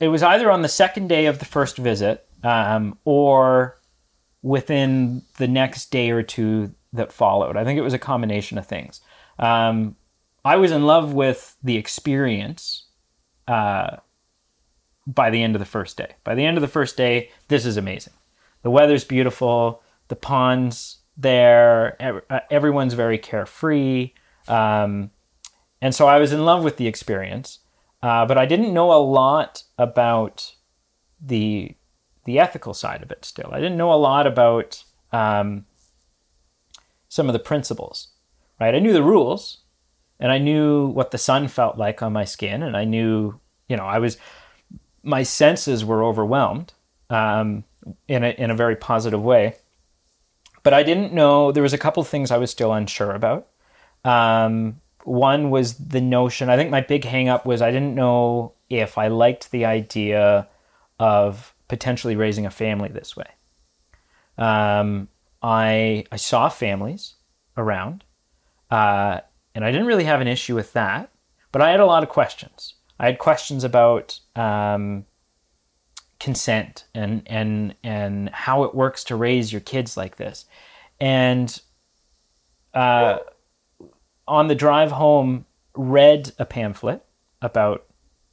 It 0.00 0.08
was 0.08 0.22
either 0.22 0.50
on 0.50 0.62
the 0.62 0.68
second 0.68 1.08
day 1.08 1.26
of 1.26 1.38
the 1.38 1.44
first 1.44 1.76
visit, 1.76 2.26
um, 2.42 2.98
or 3.04 3.78
within 4.42 5.22
the 5.36 5.46
next 5.46 5.92
day 5.92 6.10
or 6.10 6.22
two 6.22 6.74
that 6.92 7.12
followed. 7.12 7.56
I 7.56 7.64
think 7.64 7.78
it 7.78 7.82
was 7.82 7.94
a 7.94 7.98
combination 7.98 8.58
of 8.58 8.66
things. 8.66 9.00
Um, 9.38 9.96
I 10.44 10.56
was 10.56 10.72
in 10.72 10.84
love 10.84 11.12
with 11.12 11.56
the 11.62 11.76
experience 11.76 12.86
uh, 13.46 13.98
by 15.06 15.30
the 15.30 15.42
end 15.42 15.54
of 15.54 15.60
the 15.60 15.66
first 15.66 15.96
day. 15.96 16.14
By 16.24 16.34
the 16.34 16.44
end 16.44 16.56
of 16.56 16.62
the 16.62 16.68
first 16.68 16.96
day, 16.96 17.30
this 17.48 17.64
is 17.64 17.76
amazing. 17.76 18.14
The 18.62 18.70
weather's 18.70 19.04
beautiful, 19.04 19.82
the 20.08 20.16
pond's 20.16 20.98
there, 21.16 21.96
uh, 22.28 22.40
everyone's 22.50 22.94
very 22.94 23.18
carefree. 23.18 24.12
Um, 24.48 25.10
and 25.82 25.94
so 25.94 26.06
I 26.06 26.18
was 26.18 26.32
in 26.32 26.44
love 26.44 26.62
with 26.62 26.76
the 26.76 26.86
experience, 26.86 27.58
uh, 28.02 28.24
but 28.24 28.38
I 28.38 28.46
didn't 28.46 28.72
know 28.72 28.92
a 28.92 29.02
lot 29.02 29.64
about 29.76 30.54
the 31.20 31.74
the 32.24 32.38
ethical 32.38 32.72
side 32.72 33.02
of 33.02 33.10
it. 33.10 33.24
Still, 33.24 33.50
I 33.52 33.58
didn't 33.58 33.76
know 33.76 33.92
a 33.92 33.94
lot 33.94 34.26
about 34.28 34.84
um, 35.10 35.66
some 37.08 37.28
of 37.28 37.32
the 37.32 37.40
principles. 37.40 38.08
Right, 38.60 38.76
I 38.76 38.78
knew 38.78 38.92
the 38.92 39.02
rules, 39.02 39.58
and 40.20 40.30
I 40.30 40.38
knew 40.38 40.86
what 40.86 41.10
the 41.10 41.18
sun 41.18 41.48
felt 41.48 41.76
like 41.76 42.00
on 42.00 42.12
my 42.12 42.24
skin, 42.24 42.62
and 42.62 42.76
I 42.76 42.84
knew, 42.84 43.40
you 43.68 43.76
know, 43.76 43.86
I 43.86 43.98
was, 43.98 44.18
my 45.02 45.24
senses 45.24 45.84
were 45.84 46.04
overwhelmed 46.04 46.74
um, 47.10 47.64
in 48.06 48.22
a 48.22 48.30
in 48.38 48.52
a 48.52 48.56
very 48.56 48.76
positive 48.76 49.20
way, 49.20 49.56
but 50.62 50.72
I 50.72 50.84
didn't 50.84 51.12
know. 51.12 51.50
There 51.50 51.64
was 51.64 51.72
a 51.72 51.78
couple 51.78 52.04
things 52.04 52.30
I 52.30 52.38
was 52.38 52.52
still 52.52 52.72
unsure 52.72 53.10
about. 53.10 53.48
Um, 54.04 54.80
one 55.04 55.50
was 55.50 55.74
the 55.74 56.00
notion. 56.00 56.48
I 56.48 56.56
think 56.56 56.70
my 56.70 56.80
big 56.80 57.02
hangup 57.02 57.44
was 57.44 57.62
I 57.62 57.70
didn't 57.70 57.94
know 57.94 58.54
if 58.70 58.98
I 58.98 59.08
liked 59.08 59.50
the 59.50 59.64
idea 59.64 60.48
of 60.98 61.54
potentially 61.68 62.16
raising 62.16 62.46
a 62.46 62.50
family 62.50 62.88
this 62.88 63.16
way. 63.16 63.28
Um, 64.38 65.08
I 65.42 66.04
I 66.12 66.16
saw 66.16 66.48
families 66.48 67.14
around. 67.56 68.04
Uh, 68.70 69.20
and 69.54 69.64
I 69.64 69.70
didn't 69.70 69.86
really 69.86 70.04
have 70.04 70.22
an 70.22 70.28
issue 70.28 70.54
with 70.54 70.72
that, 70.72 71.10
but 71.52 71.60
I 71.60 71.70
had 71.70 71.80
a 71.80 71.86
lot 71.86 72.02
of 72.02 72.08
questions. 72.08 72.74
I 72.98 73.04
had 73.04 73.18
questions 73.18 73.64
about 73.64 74.18
um, 74.34 75.04
consent 76.18 76.86
and 76.94 77.22
and 77.26 77.74
and 77.82 78.30
how 78.30 78.64
it 78.64 78.74
works 78.74 79.04
to 79.04 79.16
raise 79.16 79.52
your 79.52 79.60
kids 79.60 79.96
like 79.96 80.16
this, 80.16 80.46
and 81.00 81.60
uh, 82.72 83.18
on 84.26 84.48
the 84.48 84.54
drive 84.54 84.92
home, 84.92 85.46
read 85.74 86.32
a 86.38 86.44
pamphlet 86.44 87.04
about 87.40 87.86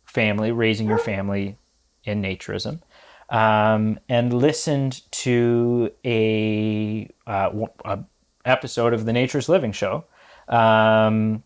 family 0.05 0.51
raising 0.51 0.87
your 0.87 0.97
family 0.97 1.57
in 2.03 2.21
naturism, 2.21 2.81
um, 3.29 3.99
and 4.09 4.33
listened 4.33 5.01
to 5.11 5.91
a, 6.05 7.09
uh, 7.27 7.51
a 7.85 7.99
episode 8.45 8.93
of 8.93 9.05
the 9.05 9.11
Naturist 9.11 9.49
Living 9.49 9.71
Show 9.71 10.05
um, 10.49 11.43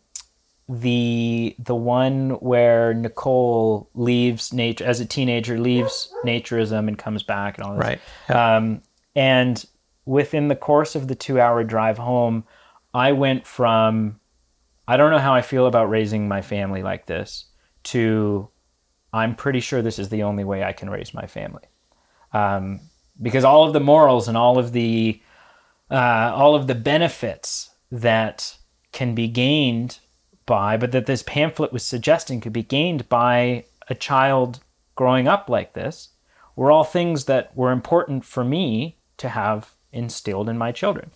the 0.70 1.56
the 1.60 1.76
one 1.76 2.32
where 2.40 2.94
Nicole 2.94 3.90
leaves 3.94 4.54
nature 4.54 4.86
as 4.86 5.00
a 5.00 5.06
teenager, 5.06 5.60
leaves 5.60 6.12
naturism 6.26 6.88
and 6.88 6.98
comes 6.98 7.22
back 7.22 7.58
and 7.58 7.68
all 7.68 7.78
this. 7.78 8.00
Right. 8.30 8.56
Um, 8.56 8.82
and 9.16 9.64
within 10.06 10.48
the 10.48 10.56
course 10.56 10.96
of 10.96 11.08
the 11.08 11.16
two 11.16 11.40
hour 11.40 11.64
drive 11.64 11.98
home, 11.98 12.46
I 12.94 13.12
went 13.12 13.46
from 13.46 14.20
I 14.88 14.98
don't 14.98 15.12
know 15.12 15.20
how 15.20 15.34
I 15.34 15.42
feel 15.42 15.66
about 15.66 15.90
raising 15.90 16.28
my 16.28 16.42
family 16.42 16.84
like 16.84 17.06
this 17.06 17.46
to 17.84 18.50
I'm 19.14 19.36
pretty 19.36 19.60
sure 19.60 19.82
this 19.82 20.00
is 20.00 20.10
the 20.10 20.24
only 20.24 20.44
way 20.44 20.64
I 20.64 20.74
can 20.74 20.90
raise 20.90 21.14
my 21.14 21.28
family. 21.28 21.64
Um, 22.34 22.80
because 23.22 23.44
all 23.44 23.64
of 23.64 23.74
the 23.74 23.80
morals 23.80 24.28
and 24.28 24.36
all 24.36 24.58
of 24.58 24.72
the 24.72 25.22
uh, 25.92 26.32
all 26.36 26.56
of 26.56 26.66
the 26.66 26.76
benefits 26.76 27.70
that 27.92 28.58
can 28.92 29.14
be 29.14 29.28
gained 29.28 30.00
by, 30.46 30.78
but 30.78 30.92
that 30.92 31.06
this 31.06 31.24
pamphlet 31.24 31.72
was 31.72 31.86
suggesting 31.86 32.42
could 32.42 32.54
be 32.54 32.64
gained 32.64 33.08
by 33.10 33.66
a 33.88 33.96
child 33.96 34.62
growing 34.96 35.28
up 35.28 35.50
like 35.50 35.74
this, 35.74 36.10
were 36.56 36.72
all 36.72 36.84
things 36.84 37.26
that 37.26 37.56
were 37.56 37.72
important 37.72 38.26
for 38.26 38.44
me 38.44 38.98
to 39.18 39.30
have 39.30 39.74
instilled 39.92 40.50
in 40.50 40.58
my 40.58 40.72
children. 40.72 41.12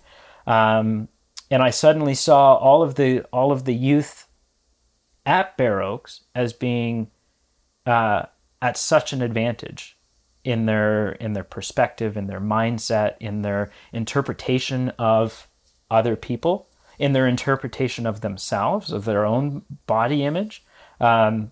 Um, 0.46 1.08
and 1.50 1.64
I 1.64 1.70
suddenly 1.70 2.14
saw 2.14 2.56
all 2.56 2.84
of 2.84 2.96
the 2.96 3.22
all 3.32 3.52
of 3.52 3.66
the 3.66 3.76
youth 3.76 4.28
at 5.26 5.58
Bare 5.58 5.82
Oaks 5.82 6.22
as 6.36 6.54
being 6.54 7.10
uh, 7.86 8.24
at 8.62 8.78
such 8.78 9.14
an 9.14 9.22
advantage 9.22 9.98
in 10.44 10.66
their 10.66 11.12
in 11.14 11.34
their 11.34 11.44
perspective, 11.44 12.18
in 12.18 12.28
their 12.28 12.40
mindset, 12.40 13.16
in 13.20 13.42
their 13.42 13.72
interpretation 13.92 14.90
of 14.98 15.48
other 15.90 16.16
people, 16.16 16.70
in 17.00 17.14
their 17.14 17.28
interpretation 17.28 18.06
of 18.06 18.22
themselves, 18.22 18.92
of 18.92 19.06
their 19.06 19.26
own 19.26 19.64
body 19.86 20.24
image, 20.24 20.66
um, 21.00 21.52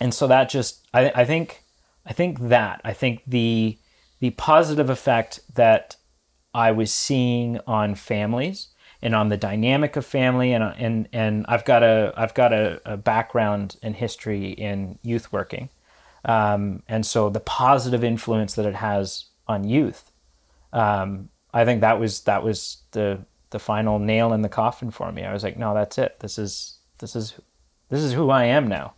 and 0.00 0.12
so 0.12 0.26
that 0.26 0.48
just 0.48 0.86
I, 0.92 1.10
I 1.14 1.24
think 1.24 1.62
I 2.04 2.12
think 2.12 2.48
that 2.48 2.80
I 2.84 2.92
think 2.92 3.22
the 3.26 3.78
the 4.20 4.30
positive 4.30 4.88
effect 4.90 5.40
that 5.54 5.96
I 6.54 6.72
was 6.72 6.92
seeing 6.92 7.60
on 7.66 7.94
families 7.94 8.68
and 9.02 9.14
on 9.14 9.28
the 9.28 9.36
dynamic 9.36 9.96
of 9.96 10.06
family 10.06 10.52
and 10.52 10.64
and 10.78 11.08
and 11.12 11.46
I've 11.48 11.64
got 11.64 11.82
a 11.82 12.12
I've 12.16 12.34
got 12.34 12.52
a, 12.52 12.80
a 12.84 12.96
background 12.96 13.76
and 13.82 13.94
history 13.94 14.50
in 14.50 14.98
youth 15.02 15.32
working, 15.32 15.68
um, 16.24 16.82
and 16.88 17.04
so 17.04 17.30
the 17.30 17.40
positive 17.40 18.02
influence 18.04 18.54
that 18.54 18.66
it 18.66 18.74
has 18.74 19.26
on 19.48 19.64
youth, 19.64 20.10
um, 20.72 21.28
I 21.52 21.64
think 21.64 21.80
that 21.80 22.00
was 22.00 22.22
that 22.22 22.42
was 22.42 22.78
the 22.92 23.24
the 23.50 23.58
final 23.58 23.98
nail 23.98 24.32
in 24.32 24.42
the 24.42 24.48
coffin 24.48 24.90
for 24.90 25.12
me. 25.12 25.24
I 25.24 25.32
was 25.32 25.44
like, 25.44 25.56
no, 25.56 25.74
that's 25.74 25.98
it. 25.98 26.18
This 26.20 26.38
is 26.38 26.78
this 26.98 27.14
is 27.14 27.34
this 27.90 28.00
is 28.00 28.12
who 28.12 28.30
I 28.30 28.44
am 28.44 28.68
now. 28.68 28.94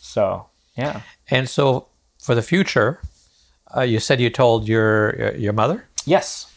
So 0.00 0.46
yeah. 0.76 1.02
And 1.30 1.48
so 1.48 1.88
for 2.20 2.34
the 2.34 2.42
future, 2.42 3.00
uh, 3.76 3.82
you 3.82 4.00
said 4.00 4.20
you 4.20 4.30
told 4.30 4.68
your 4.68 5.16
your, 5.16 5.34
your 5.36 5.52
mother. 5.52 5.86
Yes. 6.04 6.52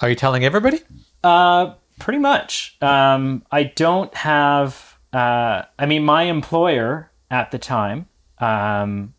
Are 0.00 0.08
you 0.08 0.14
telling 0.14 0.44
everybody? 0.44 0.80
Uh, 1.22 1.74
pretty 2.00 2.18
much. 2.18 2.76
Um, 2.80 3.44
I 3.50 3.64
don't 3.64 4.12
have. 4.14 4.98
Uh, 5.12 5.62
I 5.78 5.86
mean, 5.86 6.04
my 6.04 6.24
employer 6.24 7.10
at 7.30 7.50
the 7.50 7.58
time 7.58 8.06
um, 8.38 9.14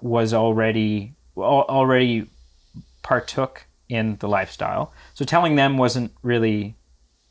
was 0.00 0.34
already 0.34 1.14
already 1.36 2.26
partook 3.02 3.66
in 3.88 4.16
the 4.16 4.28
lifestyle, 4.28 4.92
so 5.14 5.24
telling 5.24 5.56
them 5.56 5.76
wasn't 5.76 6.12
really, 6.22 6.74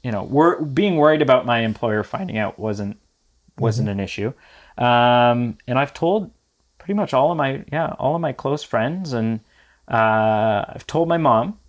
you 0.03 0.11
know, 0.11 0.23
wor- 0.23 0.61
being 0.61 0.97
worried 0.97 1.21
about 1.21 1.45
my 1.45 1.59
employer 1.59 2.03
finding 2.03 2.37
out 2.37 2.59
wasn't 2.59 2.97
wasn't 3.57 3.89
an 3.89 3.99
issue. 3.99 4.33
Um, 4.77 5.57
and 5.67 5.77
I've 5.77 5.93
told 5.93 6.31
pretty 6.77 6.95
much 6.95 7.13
all 7.13 7.31
of 7.31 7.37
my 7.37 7.63
yeah 7.71 7.93
all 7.99 8.15
of 8.15 8.21
my 8.21 8.33
close 8.33 8.63
friends, 8.63 9.13
and 9.13 9.39
uh, 9.87 10.65
I've 10.67 10.87
told 10.87 11.07
my 11.07 11.17
mom. 11.17 11.59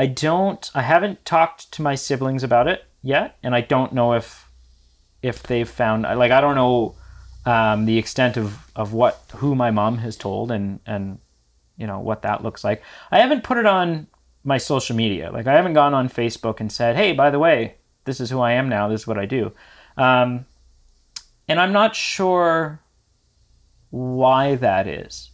I 0.00 0.06
don't. 0.06 0.70
I 0.74 0.80
haven't 0.80 1.26
talked 1.26 1.72
to 1.72 1.82
my 1.82 1.94
siblings 1.94 2.42
about 2.42 2.66
it 2.66 2.86
yet, 3.02 3.36
and 3.42 3.54
I 3.54 3.60
don't 3.60 3.92
know 3.92 4.14
if 4.14 4.48
if 5.20 5.42
they've 5.42 5.68
found 5.68 6.04
like 6.04 6.32
I 6.32 6.40
don't 6.40 6.54
know 6.54 6.94
um, 7.44 7.84
the 7.84 7.98
extent 7.98 8.38
of 8.38 8.72
of 8.74 8.94
what 8.94 9.22
who 9.36 9.54
my 9.54 9.70
mom 9.70 9.98
has 9.98 10.16
told 10.16 10.50
and 10.52 10.80
and 10.86 11.18
you 11.76 11.86
know 11.86 12.00
what 12.00 12.22
that 12.22 12.42
looks 12.42 12.64
like. 12.64 12.82
I 13.10 13.18
haven't 13.18 13.44
put 13.44 13.58
it 13.58 13.66
on 13.66 14.06
my 14.42 14.56
social 14.56 14.96
media. 14.96 15.30
Like 15.30 15.46
I 15.46 15.52
haven't 15.52 15.74
gone 15.74 15.92
on 15.92 16.08
Facebook 16.08 16.60
and 16.60 16.72
said, 16.72 16.96
"Hey, 16.96 17.12
by 17.12 17.28
the 17.28 17.38
way, 17.38 17.74
this 18.06 18.20
is 18.20 18.30
who 18.30 18.40
I 18.40 18.52
am 18.52 18.70
now. 18.70 18.88
This 18.88 19.02
is 19.02 19.06
what 19.06 19.18
I 19.18 19.26
do," 19.26 19.52
um, 19.98 20.46
and 21.46 21.60
I'm 21.60 21.74
not 21.74 21.94
sure 21.94 22.80
why 23.90 24.54
that 24.54 24.88
is. 24.88 25.28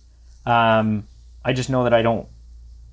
Um, 0.45 1.07
I 1.45 1.53
just 1.53 1.71
know 1.71 1.85
that 1.85 1.95
I 1.95 2.03
don't. 2.03 2.27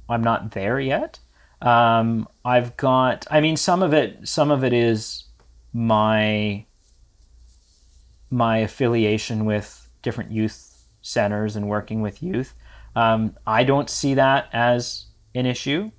I'm 0.07 0.23
not 0.23 0.51
there 0.51 0.79
yet. 0.79 1.17
Um, 1.63 2.27
I've 2.43 2.75
got. 2.77 3.25
I 3.31 3.39
mean, 3.41 3.57
some 3.57 3.81
of 3.81 3.93
it. 3.93 4.27
Some 4.27 4.51
of 4.51 4.63
it 4.63 4.73
is 4.73 5.23
my 5.73 6.65
my 8.29 8.57
affiliation 8.57 9.45
with 9.45 9.87
different 10.01 10.31
youth 10.31 10.87
centers 11.01 11.55
and 11.55 11.67
working 11.67 12.01
with 12.01 12.21
youth. 12.21 12.53
Um, 12.95 13.37
I 13.47 13.63
don't 13.63 13.89
see 13.89 14.15
that 14.15 14.49
as 14.51 15.05
an 15.33 15.45
issue, 15.45 15.91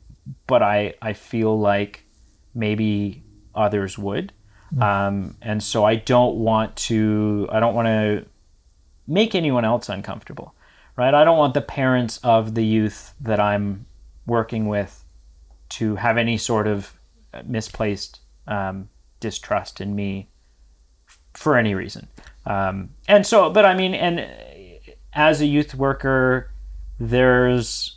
but 0.47 0.63
I 0.63 0.95
I 1.01 1.15
feel 1.15 1.59
like 1.59 2.05
maybe 2.55 3.23
others 3.55 3.99
would, 3.99 4.33
um, 4.81 5.37
and 5.41 5.63
so 5.63 5.85
I 5.85 5.97
don't 5.97 6.37
want 6.37 6.77
to. 6.77 7.49
I 7.51 7.59
don't 7.59 7.75
want 7.75 7.87
to 7.87 8.27
make 9.07 9.35
anyone 9.35 9.65
else 9.65 9.89
uncomfortable, 9.89 10.55
right? 10.97 11.15
I 11.15 11.25
don't 11.25 11.39
want 11.39 11.55
the 11.55 11.63
parents 11.63 12.19
of 12.19 12.55
the 12.55 12.65
youth 12.65 13.15
that 13.21 13.41
I'm 13.41 13.87
working 14.27 14.69
with 14.69 15.04
to 15.79 15.97
have 15.97 16.17
any 16.17 16.39
sort 16.39 16.67
of 16.67 16.95
misplaced 17.45 18.21
um, 18.47 18.89
distrust 19.21 19.81
in 19.81 19.95
me 19.95 20.29
for 21.33 21.57
any 21.57 21.75
reason. 21.75 22.07
Um, 22.47 22.91
and 23.09 23.27
so, 23.27 23.51
but 23.51 23.65
I 23.65 23.75
mean, 23.75 23.95
and 23.95 24.29
as 25.13 25.41
a 25.41 25.47
youth 25.47 25.75
worker, 25.75 26.51
there's 27.01 27.97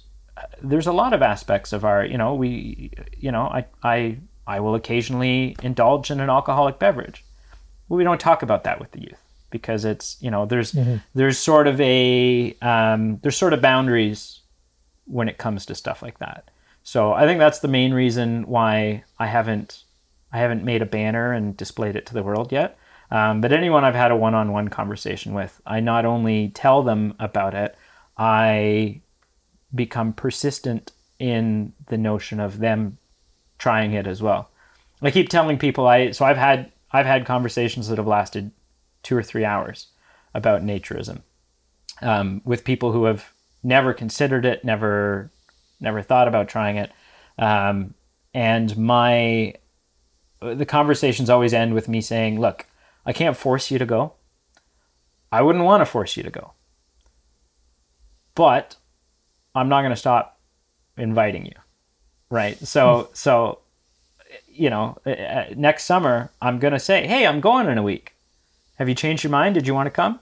there's 0.61 0.88
a 0.88 0.91
lot 0.91 1.13
of 1.13 1.21
aspects 1.21 1.73
of 1.73 1.84
our, 1.86 2.05
you 2.05 2.17
know, 2.17 2.34
we, 2.36 2.91
you 3.17 3.32
know, 3.32 3.43
I 3.43 3.65
I 3.84 4.17
I 4.45 4.59
will 4.59 4.75
occasionally 4.75 5.55
indulge 5.61 6.09
in 6.09 6.19
an 6.19 6.30
alcoholic 6.30 6.80
beverage. 6.80 7.23
Well, 7.89 7.97
we 7.97 8.03
don't 8.03 8.19
talk 8.19 8.41
about 8.41 8.63
that 8.63 8.80
with 8.80 8.91
the 8.91 9.01
youth 9.01 9.21
because 9.49 9.86
it's, 9.86 10.17
you 10.19 10.32
know, 10.32 10.45
there's 10.45 10.75
there's 11.13 11.38
sort 11.38 11.67
of 11.67 11.80
a 11.82 12.55
um, 12.61 13.19
there's 13.21 13.38
sort 13.38 13.53
of 13.53 13.61
boundaries 13.61 14.41
when 15.05 15.30
it 15.30 15.38
comes 15.38 15.65
to 15.65 15.75
stuff 15.75 16.01
like 16.01 16.19
that. 16.19 16.49
So 16.88 17.12
I 17.12 17.26
think 17.26 17.40
that's 17.40 17.60
the 17.60 17.68
main 17.68 17.94
reason 17.94 18.48
why 18.48 19.04
I 19.20 19.28
haven't 19.28 19.84
I 20.32 20.38
haven't 20.38 20.64
made 20.64 20.82
a 20.82 20.86
banner 20.86 21.34
and 21.34 21.58
displayed 21.58 21.98
it 21.98 22.06
to 22.06 22.14
the 22.14 22.24
world 22.24 22.54
yet. 22.54 22.78
Um, 23.12 23.42
but 23.42 23.52
anyone 23.52 23.84
I've 23.84 23.94
had 23.94 24.12
a 24.12 24.16
one-on-one 24.16 24.70
conversation 24.70 25.34
with, 25.34 25.62
I 25.66 25.82
not 25.82 26.06
only 26.06 26.48
tell 26.48 26.84
them 26.84 27.14
about 27.20 27.54
it, 27.54 27.76
I 28.18 29.02
become 29.76 30.14
persistent 30.14 30.94
in 31.20 31.74
the 31.88 31.98
notion 31.98 32.40
of 32.40 32.60
them 32.60 33.00
trying 33.58 33.92
it 33.92 34.08
as 34.08 34.22
well. 34.22 34.50
I 35.02 35.12
keep 35.12 35.28
telling 35.28 35.58
people 35.58 35.88
I 35.88 36.12
so 36.12 36.24
I've 36.24 36.38
had 36.38 36.72
I've 36.94 37.06
had 37.06 37.26
conversations 37.26 37.90
that 37.90 37.98
have 37.98 38.08
lasted 38.08 38.52
two 39.04 39.18
or 39.18 39.24
three 39.24 39.44
hours 39.44 39.88
about 40.34 40.64
naturism 40.64 41.20
um, 42.02 42.42
with 42.46 42.64
people 42.64 42.94
who 42.94 43.04
have 43.04 43.34
never 43.62 43.94
considered 43.94 44.46
it, 44.46 44.64
never 44.64 45.32
never 45.80 46.01
thought 46.01 46.28
about 46.28 46.47
trying 46.47 46.78
it, 46.78 46.91
um, 47.38 47.93
and 48.34 48.75
my 48.78 49.53
the 50.41 50.65
conversations 50.65 51.30
always 51.30 51.53
end 51.53 51.73
with 51.73 51.88
me 51.88 52.01
saying, 52.01 52.39
"Look, 52.39 52.65
I 53.05 53.13
can't 53.13 53.38
force 53.38 53.71
you 53.71 53.80
to 53.80 53.86
go. 53.86 54.13
I 55.32 55.41
wouldn't 55.41 55.65
want 55.65 55.82
to 55.82 55.86
force 55.86 56.15
you 56.15 56.23
to 56.23 56.30
go, 56.30 56.53
but 58.36 58.75
I'm 59.55 59.69
not 59.69 59.82
going 59.82 59.93
to 59.93 59.95
stop 59.95 60.39
inviting 60.97 61.45
you." 61.45 61.55
Right. 62.30 62.57
So 62.59 63.09
so 63.13 63.59
you 64.47 64.69
know, 64.69 64.97
uh, 65.05 65.45
next 65.55 65.86
summer 65.86 66.32
I'm 66.41 66.59
going 66.59 66.73
to 66.73 66.80
say, 66.80 67.07
"Hey, 67.07 67.25
I'm 67.25 67.41
going 67.41 67.67
in 67.67 67.78
a 67.78 67.84
week. 67.84 68.13
Have 68.75 68.89
you 68.89 68.95
changed 68.95 69.23
your 69.23 69.32
mind? 69.32 69.55
Did 69.55 69.67
you 69.67 69.73
want 69.73 69.88
to 69.88 69.91
come?" 69.91 70.19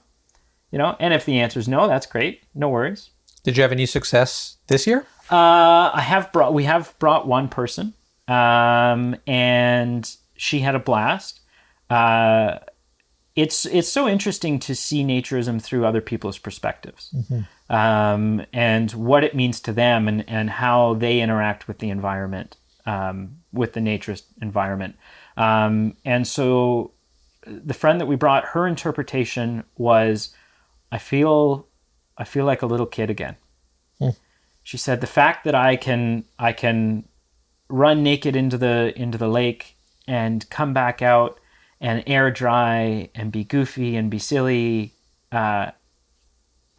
You 0.71 0.79
know, 0.79 0.95
and 0.99 1.13
if 1.13 1.25
the 1.25 1.39
answer 1.39 1.59
is 1.59 1.67
no, 1.67 1.87
that's 1.87 2.05
great. 2.05 2.43
No 2.53 2.69
worries. 2.69 3.11
Did 3.43 3.57
you 3.57 3.63
have 3.63 3.71
any 3.71 3.85
success 3.85 4.57
this 4.67 4.87
year? 4.87 5.05
Uh, 5.31 5.91
I 5.93 6.01
have 6.01 6.31
brought. 6.31 6.53
We 6.53 6.65
have 6.65 6.93
brought 6.99 7.27
one 7.27 7.47
person, 7.49 7.93
um, 8.27 9.15
and 9.25 10.15
she 10.37 10.59
had 10.59 10.75
a 10.75 10.79
blast. 10.79 11.39
Uh, 11.89 12.59
it's 13.35 13.65
it's 13.65 13.89
so 13.89 14.07
interesting 14.07 14.59
to 14.59 14.75
see 14.75 15.03
naturism 15.03 15.61
through 15.61 15.85
other 15.85 16.01
people's 16.01 16.37
perspectives, 16.37 17.13
um, 17.69 18.45
and 18.53 18.91
what 18.91 19.23
it 19.23 19.35
means 19.35 19.59
to 19.61 19.73
them, 19.73 20.07
and 20.07 20.23
and 20.29 20.49
how 20.49 20.93
they 20.93 21.19
interact 21.21 21.67
with 21.67 21.79
the 21.79 21.89
environment, 21.89 22.57
um, 22.85 23.37
with 23.51 23.73
the 23.73 23.79
naturist 23.79 24.23
environment, 24.41 24.95
um, 25.37 25.97
and 26.05 26.27
so 26.27 26.91
the 27.45 27.73
friend 27.73 27.99
that 27.99 28.05
we 28.05 28.15
brought, 28.15 28.45
her 28.45 28.67
interpretation 28.67 29.63
was, 29.77 30.33
I 30.91 30.97
feel, 30.97 31.67
I 32.17 32.23
feel 32.23 32.45
like 32.45 32.61
a 32.61 32.65
little 32.65 32.85
kid 32.85 33.09
again. 33.09 33.35
She 34.65 34.77
said 34.77 34.99
the 34.99 35.07
fact 35.07 35.43
that 35.43 35.53
I 35.53 35.75
can 35.75 36.25
I 36.39 36.51
can 36.51 37.07
run 37.69 38.01
naked 38.01 38.35
into 38.35 38.57
the 38.57 38.91
into 38.99 39.15
the 39.15 39.27
lake 39.27 39.77
and 40.07 40.49
come 40.49 40.73
back 40.73 41.03
out 41.03 41.39
and 41.79 42.03
air 42.07 42.31
dry 42.31 43.11
and 43.13 43.31
be 43.31 43.43
goofy 43.43 43.95
and 43.95 44.09
be 44.09 44.17
silly 44.17 44.93
uh, 45.31 45.69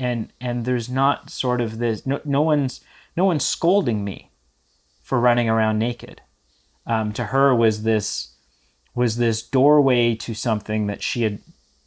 and 0.01 0.33
and 0.41 0.65
there's 0.65 0.91
not 0.91 1.31
sort 1.31 1.61
of 1.61 1.79
this 1.79 2.05
no, 2.05 2.21
no 2.25 2.43
one's 2.43 2.81
no 3.17 3.25
one's 3.25 3.45
scolding 3.45 4.03
me 4.03 4.33
for 5.01 5.21
running 5.21 5.49
around 5.49 5.79
naked. 5.79 6.23
Um, 6.89 7.13
to 7.13 7.27
her 7.27 7.55
was 7.55 7.85
this 7.85 8.35
was 8.97 9.17
this 9.17 9.43
doorway 9.43 10.17
to 10.17 10.35
something 10.35 10.89
that 10.89 11.05
she 11.05 11.23
had 11.23 11.39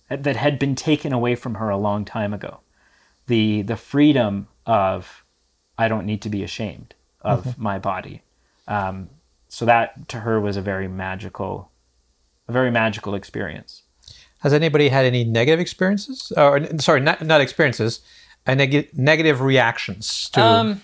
that 0.08 0.38
had 0.38 0.60
been 0.60 0.76
taken 0.76 1.12
away 1.12 1.36
from 1.36 1.56
her 1.56 1.70
a 1.70 1.78
long 1.78 2.06
time 2.06 2.34
ago. 2.34 2.62
The 3.28 3.64
the 3.64 3.76
freedom 3.76 4.48
of 4.66 5.26
I 5.84 5.88
don't 5.88 6.06
need 6.06 6.22
to 6.24 6.30
be 6.30 6.44
ashamed 6.44 6.90
of 7.22 7.58
my 7.58 7.78
body 7.80 8.22
um, 8.68 9.10
so 9.48 9.66
that 9.66 10.08
to 10.10 10.18
her 10.26 10.40
was 10.40 10.56
a 10.58 10.62
very 10.62 10.88
magical 10.88 11.54
a 12.48 12.52
very 12.52 12.72
magical 12.72 13.14
experience 13.16 13.84
Has 14.40 14.54
anybody 14.54 14.90
had 14.90 15.06
any 15.06 15.24
negative 15.24 15.60
experiences? 15.60 16.32
Or 16.38 16.52
sorry, 16.80 17.02
not 17.02 17.18
not 17.26 17.42
experiences, 17.42 18.02
uh, 18.48 18.56
neg- 18.56 18.90
negative 18.94 19.42
reactions 19.42 20.30
to. 20.34 20.42
Um, 20.42 20.82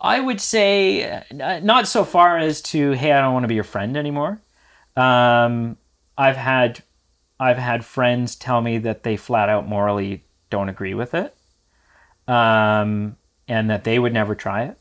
I 0.00 0.20
would 0.20 0.40
say 0.40 1.02
uh, 1.10 1.60
not 1.60 1.88
so 1.88 2.04
far 2.04 2.38
as 2.38 2.62
to 2.72 2.92
hey, 2.92 3.12
I 3.12 3.20
don't 3.20 3.34
want 3.34 3.44
to 3.44 3.48
be 3.48 3.56
your 3.56 3.64
friend 3.64 3.96
anymore. 3.96 4.40
Um, 4.96 5.76
I've 6.16 6.36
had 6.36 6.82
I've 7.40 7.58
had 7.58 7.84
friends 7.84 8.36
tell 8.36 8.60
me 8.60 8.78
that 8.78 9.02
they 9.02 9.16
flat 9.16 9.48
out 9.48 9.66
morally 9.68 10.22
don't 10.50 10.68
agree 10.68 10.94
with 10.94 11.14
it, 11.14 11.34
um, 12.26 13.16
and 13.48 13.70
that 13.70 13.84
they 13.84 13.98
would 13.98 14.12
never 14.12 14.34
try 14.34 14.64
it, 14.64 14.76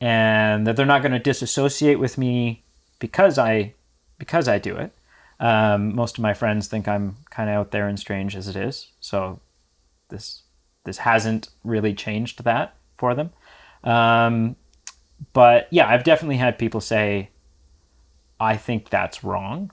and 0.00 0.66
that 0.66 0.76
they're 0.76 0.86
not 0.86 1.02
going 1.02 1.12
to 1.12 1.18
disassociate 1.18 1.98
with 1.98 2.18
me 2.18 2.62
because 2.98 3.38
I 3.38 3.74
because 4.18 4.46
I 4.48 4.58
do 4.58 4.76
it. 4.76 4.92
Um, 5.40 5.94
most 5.94 6.18
of 6.18 6.22
my 6.22 6.34
friends 6.34 6.68
think 6.68 6.86
I'm 6.86 7.16
kind 7.30 7.48
of 7.48 7.56
out 7.56 7.70
there 7.70 7.88
and 7.88 7.98
strange 7.98 8.36
as 8.36 8.46
it 8.46 8.56
is, 8.56 8.88
so 9.00 9.40
this 10.08 10.42
this 10.84 10.98
hasn't 10.98 11.48
really 11.64 11.94
changed 11.94 12.44
that 12.44 12.74
for 12.98 13.14
them. 13.14 13.30
Um, 13.84 14.56
but 15.32 15.68
yeah, 15.70 15.88
I've 15.88 16.04
definitely 16.04 16.36
had 16.36 16.58
people 16.58 16.80
say, 16.80 17.30
I 18.38 18.56
think 18.56 18.90
that's 18.90 19.22
wrong. 19.24 19.70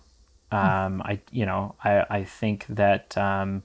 Um, 0.52 1.02
I, 1.02 1.20
you 1.32 1.46
know, 1.46 1.76
I, 1.84 2.06
I 2.10 2.24
think 2.24 2.66
that, 2.70 3.18
um, 3.18 3.64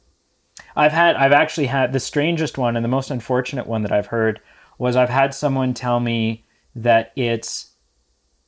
I've 0.74 0.92
had, 0.92 1.16
I've 1.16 1.32
actually 1.32 1.66
had 1.66 1.92
the 1.92 2.00
strangest 2.00 2.58
one 2.58 2.76
and 2.76 2.84
the 2.84 2.88
most 2.88 3.10
unfortunate 3.10 3.66
one 3.66 3.82
that 3.82 3.92
I've 3.92 4.06
heard 4.06 4.40
was 4.78 4.96
I've 4.96 5.10
had 5.10 5.34
someone 5.34 5.74
tell 5.74 6.00
me 6.00 6.44
that 6.74 7.12
it's 7.16 7.72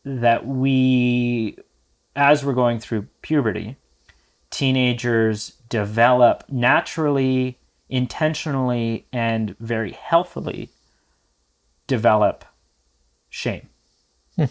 that 0.05 0.47
we, 0.47 1.59
as 2.17 2.45
we're 2.45 2.55
going 2.55 2.79
through 2.79 3.07
puberty, 3.23 3.77
teenagers 4.51 5.55
develop 5.69 6.45
naturally, 6.49 7.59
intentionally, 7.89 9.07
and 9.13 9.57
very 9.59 9.93
healthily 9.93 10.71
develop 11.87 12.45
shame. 13.29 13.69
Hmm. 14.37 14.45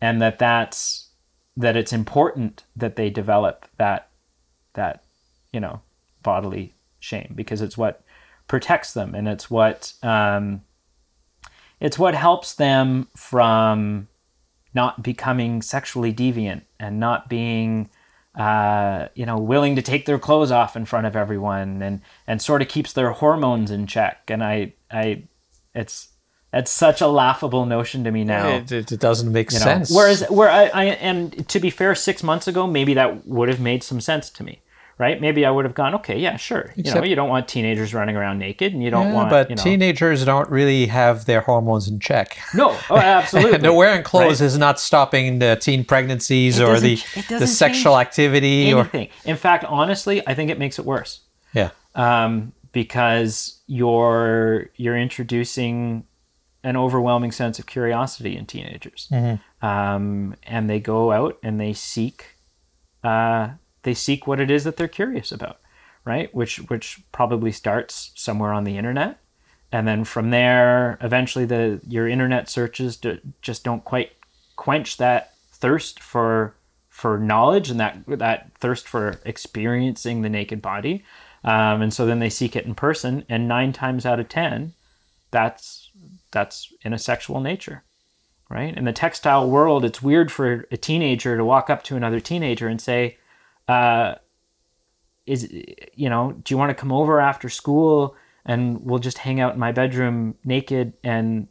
And 0.00 0.20
that 0.20 0.38
that's 0.38 1.08
that 1.56 1.76
it's 1.76 1.92
important 1.92 2.64
that 2.76 2.96
they 2.96 3.10
develop 3.10 3.66
that 3.78 4.08
that 4.74 5.04
you 5.52 5.60
know 5.60 5.80
bodily 6.22 6.74
shame 7.02 7.32
because 7.34 7.60
it's 7.60 7.76
what 7.76 8.02
protects 8.48 8.92
them 8.92 9.14
and 9.14 9.28
it's 9.28 9.50
what 9.50 9.92
um, 10.02 10.62
it's 11.80 11.98
what 11.98 12.14
helps 12.14 12.54
them 12.54 13.08
from 13.16 14.08
not 14.74 15.02
becoming 15.02 15.62
sexually 15.62 16.12
deviant 16.12 16.62
and 16.78 16.98
not 16.98 17.28
being 17.28 17.90
uh, 18.34 19.08
you 19.14 19.26
know 19.26 19.38
willing 19.38 19.76
to 19.76 19.82
take 19.82 20.06
their 20.06 20.18
clothes 20.18 20.50
off 20.50 20.76
in 20.76 20.84
front 20.84 21.06
of 21.06 21.16
everyone 21.16 21.82
and 21.82 22.00
and 22.26 22.40
sort 22.40 22.62
of 22.62 22.68
keeps 22.68 22.92
their 22.92 23.10
hormones 23.10 23.70
in 23.70 23.86
check 23.86 24.22
and 24.28 24.42
I 24.42 24.72
I 24.90 25.24
it's 25.74 26.08
it's 26.52 26.70
such 26.70 27.00
a 27.00 27.08
laughable 27.08 27.64
notion 27.64 28.04
to 28.04 28.10
me 28.10 28.24
now. 28.24 28.46
it, 28.48 28.70
it, 28.70 28.92
it 28.92 29.00
doesn't 29.00 29.32
make 29.32 29.50
you 29.52 29.58
know? 29.58 29.64
sense. 29.64 29.90
Whereas, 29.90 30.22
where 30.28 30.50
I, 30.50 30.66
I, 30.66 30.84
and 30.84 31.48
to 31.48 31.58
be 31.58 31.70
fair, 31.70 31.94
six 31.94 32.22
months 32.22 32.46
ago, 32.46 32.66
maybe 32.66 32.92
that 32.92 33.26
would 33.26 33.48
have 33.48 33.58
made 33.58 33.82
some 33.82 34.02
sense 34.02 34.28
to 34.30 34.44
me, 34.44 34.60
right? 35.02 35.20
Maybe 35.20 35.44
I 35.44 35.50
would 35.50 35.64
have 35.64 35.74
gone, 35.74 35.92
okay, 35.96 36.18
yeah, 36.18 36.36
sure. 36.36 36.72
you 36.76 36.84
know, 36.84 36.90
Except- 36.90 37.06
you 37.08 37.16
don't 37.16 37.28
want 37.28 37.48
teenagers 37.48 37.92
running 37.92 38.16
around 38.16 38.38
naked, 38.38 38.72
and 38.72 38.82
you 38.84 38.90
don't 38.90 39.08
Yeah, 39.08 39.14
want, 39.18 39.30
but 39.30 39.50
you 39.50 39.56
know, 39.56 39.62
teenagers 39.62 40.24
don't 40.24 40.48
really 40.58 40.86
have 40.86 41.24
their 41.26 41.40
hormones 41.42 41.88
in 41.88 41.98
check. 41.98 42.38
no, 42.54 42.68
oh, 42.90 42.96
absolutely. 43.18 43.54
And 43.56 43.64
the 43.64 43.72
wearing 43.72 44.02
clothes 44.04 44.40
Right. 44.40 44.46
is 44.46 44.56
not 44.56 44.78
stopping 44.80 45.40
the 45.40 45.56
teen 45.60 45.84
pregnancies 45.84 46.58
It 46.60 46.64
or 46.64 46.78
the 46.80 46.96
the 47.28 47.46
sexual 47.46 47.98
activity 47.98 48.72
or 48.72 48.80
anything. 48.80 49.08
In 49.24 49.36
fact, 49.36 49.64
honestly, 49.64 50.22
I 50.26 50.34
think 50.34 50.50
it 50.50 50.58
makes 50.58 50.78
it 50.78 50.84
worse. 50.84 51.20
yeah. 51.52 51.70
um, 51.94 52.52
because 52.72 53.60
you're 53.66 54.70
you're 54.76 54.96
introducing 54.96 56.04
an 56.64 56.76
overwhelming 56.76 57.32
sense 57.32 57.58
of 57.58 57.66
curiosity 57.66 58.36
in 58.36 58.46
teenagers, 58.46 59.10
um, 59.60 60.34
and 60.44 60.70
they 60.70 60.78
go 60.80 61.10
out 61.12 61.36
and 61.42 61.60
they 61.60 61.72
seek 61.72 62.36
uh, 63.04 63.48
they 63.82 63.94
seek 63.94 64.26
what 64.26 64.40
it 64.40 64.50
is 64.50 64.64
that 64.64 64.76
they're 64.76 64.88
curious 64.88 65.32
about, 65.32 65.60
right? 66.04 66.34
Which 66.34 66.58
which 66.68 67.02
probably 67.12 67.52
starts 67.52 68.12
somewhere 68.14 68.52
on 68.52 68.64
the 68.64 68.78
internet, 68.78 69.18
and 69.70 69.86
then 69.86 70.04
from 70.04 70.30
there, 70.30 70.98
eventually 71.00 71.44
the 71.44 71.80
your 71.86 72.08
internet 72.08 72.48
searches 72.48 72.96
do, 72.96 73.18
just 73.40 73.64
don't 73.64 73.84
quite 73.84 74.12
quench 74.56 74.96
that 74.98 75.34
thirst 75.50 76.00
for 76.00 76.54
for 76.88 77.18
knowledge 77.18 77.70
and 77.70 77.80
that 77.80 77.98
that 78.06 78.52
thirst 78.58 78.86
for 78.86 79.20
experiencing 79.24 80.22
the 80.22 80.28
naked 80.28 80.60
body. 80.60 81.04
Um, 81.44 81.82
and 81.82 81.92
so 81.92 82.06
then 82.06 82.20
they 82.20 82.30
seek 82.30 82.54
it 82.54 82.66
in 82.66 82.74
person, 82.74 83.24
and 83.28 83.48
nine 83.48 83.72
times 83.72 84.06
out 84.06 84.20
of 84.20 84.28
ten, 84.28 84.74
that's 85.32 85.90
that's 86.30 86.72
in 86.82 86.92
a 86.92 86.98
sexual 86.98 87.40
nature, 87.40 87.82
right? 88.48 88.76
In 88.76 88.84
the 88.84 88.92
textile 88.92 89.50
world, 89.50 89.84
it's 89.84 90.02
weird 90.02 90.30
for 90.30 90.66
a 90.70 90.76
teenager 90.76 91.36
to 91.36 91.44
walk 91.44 91.68
up 91.68 91.82
to 91.84 91.96
another 91.96 92.20
teenager 92.20 92.68
and 92.68 92.80
say, 92.80 93.18
uh, 93.68 94.14
"Is 95.26 95.50
you 95.94 96.08
know, 96.08 96.32
do 96.32 96.52
you 96.54 96.58
want 96.58 96.70
to 96.70 96.74
come 96.74 96.92
over 96.92 97.20
after 97.20 97.48
school 97.48 98.16
and 98.44 98.84
we'll 98.84 98.98
just 98.98 99.18
hang 99.18 99.40
out 99.40 99.54
in 99.54 99.60
my 99.60 99.70
bedroom 99.72 100.34
naked 100.44 100.92
and 101.04 101.46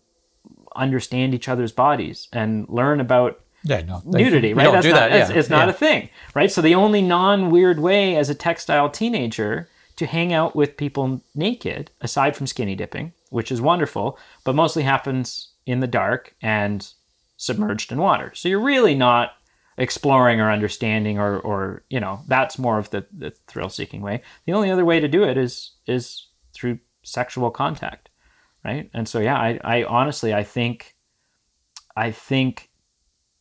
understand 0.76 1.34
each 1.34 1.47
other's 1.47 1.72
bodies 1.72 2.28
and 2.34 2.68
learn 2.70 2.99
about 2.99 3.39
Yeah, 3.64 3.82
no. 3.82 4.01
they- 4.05 4.24
nudity, 4.24 4.53
right? 4.53 4.64
Don't 4.64 4.74
That's 4.74 4.86
do 4.86 4.91
not, 4.91 5.09
that. 5.09 5.12
It's, 5.22 5.30
yeah, 5.30 5.38
it's 5.38 5.49
not 5.49 5.68
yeah. 5.68 5.74
a 5.74 5.74
thing, 5.74 6.09
right? 6.34 6.51
So 6.51 6.62
the 6.62 6.76
only 6.76 7.01
non-weird 7.01 7.80
way 7.80 8.16
as 8.16 8.30
a 8.30 8.36
textile 8.36 8.89
teenager 8.89 9.70
to 9.97 10.05
hang 10.05 10.34
out 10.34 10.55
with 10.55 10.78
people 10.78 11.22
naked, 11.36 11.91
aside 12.01 12.36
from 12.36 12.47
skinny 12.47 12.76
dipping, 12.76 13.14
which 13.30 13.51
is 13.51 13.62
wonderful, 13.62 14.18
but 14.43 14.55
mostly 14.55 14.84
happens 14.84 15.49
in 15.66 15.80
the 15.80 15.88
dark 15.88 16.34
and 16.41 16.91
submerged 17.38 17.91
in 17.91 17.99
water. 17.99 18.32
So 18.34 18.49
you're 18.49 18.59
really 18.59 18.95
not 18.95 19.34
exploring 19.82 20.40
or 20.40 20.52
understanding 20.52 21.18
or, 21.18 21.40
or 21.40 21.84
you 21.90 22.00
know, 22.00 22.22
that's 22.28 22.60
more 22.60 22.78
of 22.78 22.92
the, 22.92 23.06
the 23.12 23.32
thrill-seeking 23.48 24.02
way. 24.02 24.22
The 24.46 24.54
only 24.54 24.70
other 24.70 24.86
way 24.86 25.00
to 25.00 25.08
do 25.08 25.24
it 25.24 25.38
is 25.38 25.72
is 25.88 26.28
through 26.54 26.78
sexual 27.02 27.50
contact, 27.50 28.10
right? 28.64 28.92
And 28.94 29.10
so 29.10 29.20
yeah, 29.20 29.36
I, 29.36 29.60
I 29.64 29.84
honestly 29.84 30.36
I 30.36 30.44
think 30.44 30.96
I 31.96 32.12
think 32.12 32.70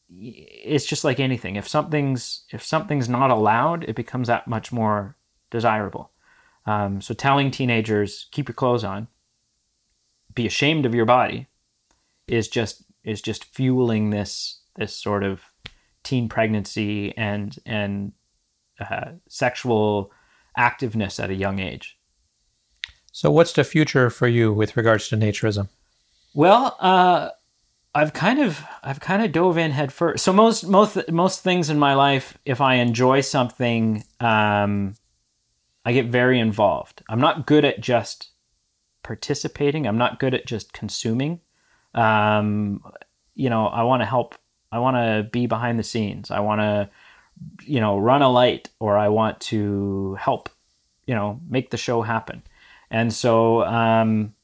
it's 0.09 0.87
just 0.87 1.05
like 1.05 1.21
anything 1.21 1.55
if 1.55 1.69
something's 1.69 2.45
if 2.51 2.65
something's 2.65 3.09
not 3.09 3.31
allowed 3.31 3.85
it 3.85 3.95
becomes 3.95 4.27
that 4.27 4.49
much 4.49 4.73
more 4.73 5.17
desirable 5.51 6.11
um, 6.67 7.01
so 7.01 7.15
telling 7.15 7.49
teenagers 7.49 8.27
keep 8.33 8.49
your 8.49 8.55
clothes 8.57 8.83
on 8.83 9.07
be 10.35 10.49
ashamed 10.49 10.85
of 10.85 10.97
your 10.97 11.05
body 11.05 11.47
is 12.27 12.49
just 12.49 12.83
is 13.05 13.23
just 13.23 13.45
fueling 13.45 14.11
this 14.11 14.63
this 14.75 14.97
sort 14.97 15.23
of 15.23 15.43
teen 16.03 16.29
pregnancy 16.29 17.17
and 17.17 17.59
and 17.67 18.13
uh, 18.81 19.13
sexual 19.29 20.11
activeness 20.59 21.23
at 21.23 21.31
a 21.31 21.35
young 21.35 21.59
age 21.59 21.99
So, 23.13 23.31
what's 23.31 23.53
the 23.53 23.65
future 23.65 24.11
for 24.11 24.29
you 24.29 24.53
with 24.53 24.77
regards 24.77 25.09
to 25.09 25.17
naturism? 25.17 25.69
Well, 26.35 26.77
uh, 26.81 27.31
I've 27.95 28.13
kind 28.13 28.41
of 28.41 28.65
I've 28.83 29.01
kind 29.01 29.23
of 29.23 29.33
dove 29.33 29.59
in 29.59 29.73
head 29.73 29.93
first. 29.93 30.25
So 30.25 30.33
most 30.33 30.67
most 30.67 31.11
most 31.11 31.43
things 31.43 31.71
in 31.71 31.79
my 31.79 31.95
life, 31.95 32.39
if 32.45 32.61
I 32.61 32.77
enjoy 32.77 33.21
something, 33.21 34.05
um, 34.21 34.95
I 35.85 35.93
get 35.93 36.07
very 36.07 36.39
involved. 36.39 37.03
I'm 37.09 37.21
not 37.21 37.47
good 37.47 37.65
at 37.65 37.81
just 37.81 38.31
participating. 39.03 39.87
I'm 39.87 39.99
not 39.99 40.21
good 40.21 40.35
at 40.35 40.47
just 40.47 40.73
consuming. 40.73 41.41
Um, 41.95 42.85
you 43.35 43.51
know, 43.51 43.67
I 43.67 43.83
want 43.83 44.03
to 44.03 44.07
help. 44.07 44.37
I 44.73 44.79
want 44.79 44.97
to 44.97 45.29
be 45.31 45.47
behind 45.47 45.79
the 45.79 45.83
scenes. 45.83 46.31
I 46.31 46.41
want 46.41 46.61
to 46.61 46.91
you 47.65 47.81
know, 47.81 47.99
run 47.99 48.23
a 48.23 48.29
light 48.29 48.69
or 48.79 48.97
I 48.97 49.09
want 49.09 49.41
to 49.41 50.17
help, 50.21 50.49
you 51.07 51.15
know, 51.15 51.41
make 51.49 51.71
the 51.71 51.77
show 51.77 52.03
happen. 52.03 52.43
And 52.91 53.13
so, 53.13 53.63
um, 53.65 54.35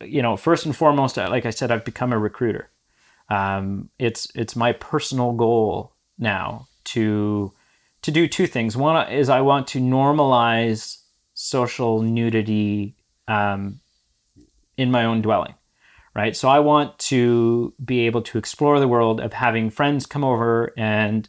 you 0.00 0.22
know, 0.22 0.36
first 0.36 0.66
and 0.66 0.74
foremost, 0.74 1.16
like 1.16 1.46
I 1.46 1.50
said, 1.50 1.70
I've 1.70 1.84
become 1.84 2.12
a 2.12 2.18
recruiter. 2.18 2.70
Um, 3.28 3.88
it's 3.98 4.30
it's 4.34 4.56
my 4.56 4.72
personal 4.72 5.32
goal 5.32 5.92
now 6.18 6.68
to 6.84 7.52
to 8.02 8.10
do 8.10 8.26
two 8.26 8.46
things. 8.46 8.76
One 8.76 9.10
is 9.10 9.28
I 9.28 9.40
want 9.40 9.68
to 9.68 9.80
normalize 9.80 10.98
social 11.34 12.02
nudity 12.02 12.96
um, 13.28 13.80
in 14.76 14.90
my 14.90 15.04
own 15.04 15.22
dwelling, 15.22 15.54
right? 16.14 16.36
So 16.36 16.48
I 16.48 16.58
want 16.58 16.98
to 17.00 17.74
be 17.84 18.00
able 18.06 18.22
to 18.22 18.38
explore 18.38 18.78
the 18.80 18.88
world 18.88 19.20
of 19.20 19.32
having 19.32 19.70
friends 19.70 20.06
come 20.06 20.24
over 20.24 20.72
and 20.76 21.28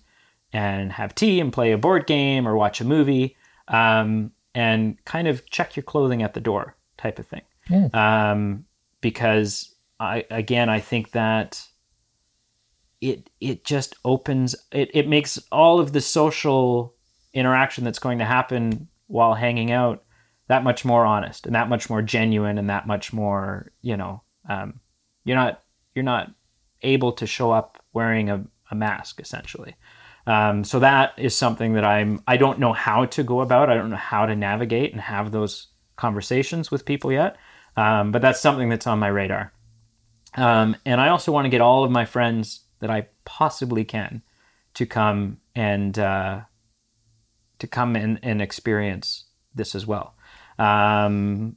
and 0.52 0.92
have 0.92 1.16
tea 1.16 1.40
and 1.40 1.52
play 1.52 1.72
a 1.72 1.78
board 1.78 2.06
game 2.06 2.48
or 2.48 2.56
watch 2.56 2.80
a 2.80 2.86
movie 2.86 3.36
um, 3.70 4.32
and 4.54 5.04
kind 5.06 5.28
of 5.28 5.50
check 5.50 5.76
your 5.76 5.84
clothing 5.84 6.22
at 6.22 6.36
the 6.36 6.40
door 6.40 6.76
type 6.98 7.18
of 7.18 7.26
thing. 7.28 7.42
Mm. 7.70 7.94
Um, 7.96 8.66
because 9.02 9.74
I 10.00 10.26
again 10.32 10.70
I 10.70 10.80
think 10.80 11.12
that 11.12 11.64
it 13.02 13.30
it 13.40 13.66
just 13.66 13.96
opens 14.06 14.56
it, 14.72 14.90
it 14.94 15.08
makes 15.08 15.38
all 15.52 15.80
of 15.80 15.94
the 15.94 16.02
social 16.02 16.96
interaction 17.34 17.84
that's 17.84 18.00
going 18.00 18.20
to 18.20 18.26
happen 18.26 18.88
while 19.08 19.34
hanging 19.34 19.72
out 19.72 20.04
that 20.48 20.64
much 20.64 20.86
more 20.86 21.06
honest 21.06 21.46
and 21.46 21.56
that 21.56 21.70
much 21.70 21.90
more 21.90 22.02
genuine 22.02 22.58
and 22.58 22.70
that 22.70 22.88
much 22.88 23.14
more 23.14 23.72
you 23.82 23.98
know 23.98 24.23
um, 24.50 24.80
you're 25.26 25.38
not 25.38 25.64
you're 25.96 26.04
not 26.04 26.32
able 26.82 27.12
to 27.14 27.28
show 27.28 27.52
up 27.52 27.84
wearing 27.94 28.30
a, 28.30 28.44
a 28.72 28.76
mask 28.76 29.20
essentially. 29.20 29.76
Um, 30.26 30.64
so 30.64 30.80
that 30.80 31.14
is 31.18 31.36
something 31.36 31.74
that 31.74 31.84
i'm 31.84 32.24
i 32.28 32.38
don't 32.38 32.58
know 32.60 32.74
how 32.74 33.06
to 33.06 33.24
go 33.24 33.42
about. 33.42 33.70
I 33.70 33.76
don't 33.76 33.90
know 33.90 33.96
how 33.96 34.26
to 34.26 34.36
navigate 34.36 34.92
and 34.94 35.02
have 35.02 35.32
those 35.32 35.68
conversations 35.96 36.72
with 36.72 36.86
people 36.86 37.12
yet. 37.12 37.38
Um, 37.76 38.12
but 38.12 38.22
that's 38.22 38.40
something 38.40 38.70
that's 38.70 38.88
on 38.88 39.00
my 39.00 39.08
radar. 39.08 39.52
Um, 40.36 40.76
and 40.86 41.00
i 41.00 41.10
also 41.10 41.32
want 41.32 41.46
to 41.46 41.50
get 41.50 41.62
all 41.62 41.84
of 41.84 41.92
my 41.92 42.06
friends 42.06 42.62
that 42.84 42.90
I 42.90 43.08
possibly 43.24 43.86
can 43.86 44.22
to 44.74 44.86
come 44.86 45.38
and 45.56 45.98
uh, 45.98 46.42
to 47.60 47.68
come 47.68 47.96
and, 47.96 48.20
and 48.22 48.42
experience 48.42 49.24
this 49.56 49.74
as 49.74 49.88
well. 49.88 50.16
Um, 50.60 51.56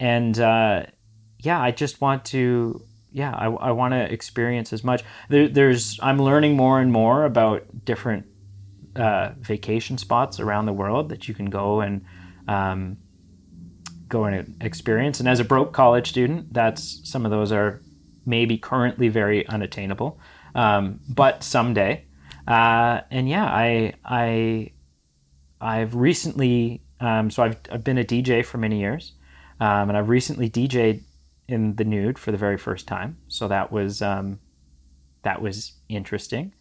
and 0.00 0.38
uh, 0.38 0.84
yeah, 1.46 1.60
I 1.60 1.70
just 1.70 2.00
want 2.00 2.24
to 2.26 2.82
yeah, 3.12 3.32
I, 3.34 3.46
I 3.46 3.70
want 3.70 3.92
to 3.94 4.12
experience 4.12 4.74
as 4.74 4.84
much. 4.84 5.02
There, 5.30 5.48
there's 5.48 5.98
I'm 6.02 6.20
learning 6.20 6.56
more 6.56 6.80
and 6.80 6.92
more 6.92 7.24
about 7.24 7.64
different 7.84 8.26
uh, 8.94 9.30
vacation 9.40 9.96
spots 9.96 10.38
around 10.38 10.66
the 10.66 10.72
world 10.72 11.08
that 11.08 11.28
you 11.28 11.34
can 11.34 11.46
go 11.46 11.80
and 11.80 12.04
um, 12.46 12.98
go 14.08 14.24
and 14.24 14.56
experience. 14.60 15.20
And 15.20 15.28
as 15.28 15.40
a 15.40 15.44
broke 15.44 15.72
college 15.72 16.08
student, 16.10 16.52
that's 16.52 17.00
some 17.08 17.24
of 17.24 17.30
those 17.30 17.52
are 17.52 17.80
maybe 18.26 18.58
currently 18.58 19.08
very 19.08 19.46
unattainable 19.46 20.20
um, 20.56 21.00
but 21.08 21.44
someday. 21.44 22.04
Uh, 22.46 23.00
and 23.10 23.28
yeah, 23.28 23.44
I 23.44 23.94
I 24.04 24.72
I've 25.60 25.94
recently 25.94 26.82
um, 27.00 27.30
so 27.30 27.42
I've, 27.44 27.56
I've 27.70 27.84
been 27.84 27.98
a 27.98 28.04
DJ 28.04 28.44
for 28.44 28.58
many 28.58 28.80
years, 28.80 29.12
um, 29.60 29.88
and 29.88 29.96
I've 29.96 30.08
recently 30.08 30.50
DJed 30.50 31.02
in 31.48 31.76
the 31.76 31.84
nude 31.84 32.18
for 32.18 32.32
the 32.32 32.38
very 32.38 32.58
first 32.58 32.86
time. 32.86 33.18
So 33.28 33.48
that 33.48 33.70
was 33.72 34.02
um, 34.02 34.40
that 35.22 35.40
was 35.40 35.72
interesting. 35.88 36.54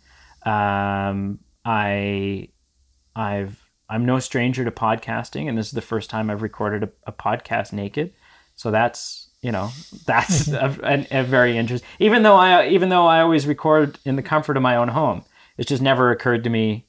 Um, 0.46 1.40
I 1.64 2.50
I've 3.16 3.62
I'm 3.90 4.06
no 4.06 4.20
stranger 4.20 4.66
to 4.66 4.72
podcasting, 4.72 5.48
and 5.48 5.58
this 5.58 5.68
is 5.68 5.74
the 5.74 5.82
first 5.82 6.10
time 6.10 6.30
I've 6.30 6.42
recorded 6.42 6.84
a, 6.84 6.90
a 7.08 7.12
podcast 7.12 7.74
naked. 7.74 8.14
So 8.56 8.72
that's 8.72 9.26
you 9.46 9.52
know 9.52 9.70
that's 10.06 10.48
a, 10.52 10.78
a, 10.84 11.20
a, 11.20 11.24
very 11.24 11.58
interesting 11.58 11.88
even 12.00 12.24
though 12.24 12.36
i 12.36 12.68
even 12.68 12.90
though 12.90 13.06
i 13.06 13.22
always 13.22 13.46
record 13.46 13.98
in 14.04 14.16
the 14.16 14.24
comfort 14.24 14.58
of 14.58 14.64
my 14.64 14.76
own 14.76 14.88
home 14.88 15.24
it 15.58 15.68
just 15.68 15.82
never 15.82 16.10
occurred 16.12 16.44
to 16.44 16.50
me 16.50 16.88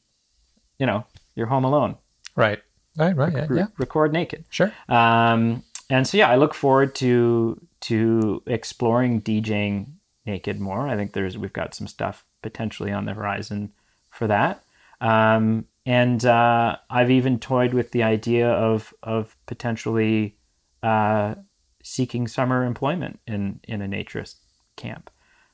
you 0.79 0.87
know 0.87 1.05
you're 1.35 1.47
home 1.47 1.65
alone 1.65 1.97
right 2.35 2.61
right 2.97 3.15
right 3.15 3.35
Re- 3.35 3.59
yeah, 3.59 3.63
yeah. 3.65 3.67
record 3.79 4.13
naked 4.13 4.45
sure 4.49 4.73
um 4.89 5.63
and 5.91 6.07
so 6.07 6.17
yeah 6.17 6.31
i 6.31 6.37
look 6.37 6.55
forward 6.55 6.95
to 6.97 7.61
to 7.89 8.43
exploring 8.47 9.23
djing 9.23 9.93
naked 10.25 10.61
more. 10.61 10.89
I 10.89 10.97
think 10.97 11.13
there's 11.13 11.39
we've 11.39 11.53
got 11.53 11.75
some 11.75 11.87
stuff 11.87 12.25
potentially 12.43 12.93
on 12.93 13.05
the 13.05 13.15
horizon 13.15 13.73
for 14.11 14.27
that. 14.27 14.63
Um 15.01 15.67
and 15.87 16.25
uh, 16.25 16.77
I've 16.91 17.13
even 17.13 17.39
toyed 17.39 17.73
with 17.73 17.93
the 17.93 18.03
idea 18.03 18.51
of 18.51 18.93
of 19.05 19.37
potentially 19.47 20.37
uh, 20.83 21.37
seeking 21.83 22.27
summer 22.27 22.65
employment 22.65 23.21
in 23.27 23.61
in 23.63 23.81
a 23.81 23.87
naturist 23.87 24.35
camp. 24.75 25.11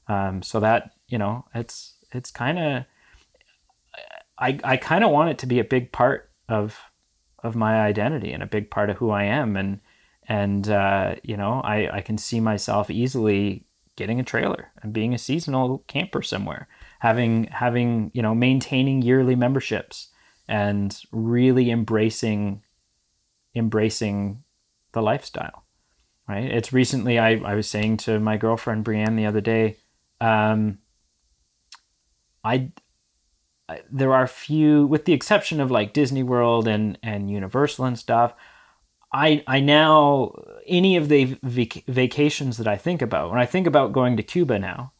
Um, 0.09 0.43
so 0.43 0.59
that 0.61 0.93
you 1.07 1.19
know, 1.19 1.45
it's 1.55 1.97
it's 2.13 2.31
kind 2.31 2.59
of 2.59 2.85
I 4.39 4.59
I 4.65 4.77
kind 4.79 5.05
of 5.05 5.11
want 5.11 5.29
it 5.29 5.39
to 5.39 5.47
be 5.47 5.61
a 5.61 5.65
big 5.65 5.93
part 5.93 6.31
of 6.49 6.81
of 7.43 7.55
my 7.55 7.83
identity 7.83 8.33
and 8.33 8.43
a 8.43 8.47
big 8.47 8.71
part 8.71 8.89
of 8.89 8.97
who 8.97 9.11
I 9.11 9.25
am. 9.25 9.55
And 9.55 9.81
and 10.29 10.69
uh, 10.69 11.17
you 11.23 11.37
know 11.37 11.61
I 11.65 11.99
I 11.99 12.01
can 12.01 12.19
see 12.19 12.41
myself 12.41 12.91
easily 12.91 13.67
getting 13.97 14.21
a 14.21 14.25
trailer 14.25 14.73
and 14.83 14.93
being 14.93 15.13
a 15.13 15.19
seasonal 15.19 15.85
camper 15.87 16.23
somewhere 16.23 16.67
having 17.01 17.45
having 17.45 18.11
you 18.15 18.23
know 18.23 18.35
maintaining 18.35 19.03
yearly 19.03 19.37
memberships 19.37 20.09
and 20.49 20.99
really 21.13 21.71
embracing 21.71 22.63
embracing 23.55 24.43
the 24.93 25.03
lifestyle 25.03 25.63
right? 26.29 26.45
It's 26.45 26.73
recently 26.73 27.19
I, 27.19 27.37
I 27.37 27.55
was 27.55 27.69
saying 27.69 27.99
to 27.99 28.19
my 28.19 28.37
girlfriend 28.37 28.85
Brienne 28.85 29.17
the 29.17 29.27
other 29.27 29.41
day, 29.41 29.77
um, 30.21 30.79
I, 32.45 32.71
I 33.69 33.81
there 33.91 34.15
are 34.15 34.27
few, 34.27 34.87
with 34.87 35.05
the 35.05 35.13
exception 35.13 35.61
of 35.61 35.71
like 35.71 35.93
Disney 35.93 36.23
World 36.23 36.67
and 36.69 36.99
and 37.03 37.31
Universal 37.31 37.87
and 37.87 37.99
stuff. 37.99 38.35
I 39.13 39.43
I 39.47 39.61
now 39.61 40.33
any 40.67 40.97
of 40.97 41.09
the 41.09 41.37
vac- 41.43 41.85
vacations 41.87 42.57
that 42.57 42.69
I 42.69 42.77
think 42.77 43.03
about 43.03 43.31
when 43.31 43.41
I 43.41 43.47
think 43.47 43.67
about 43.67 43.93
going 43.93 44.17
to 44.17 44.23
Cuba 44.23 44.59
now, 44.59 44.93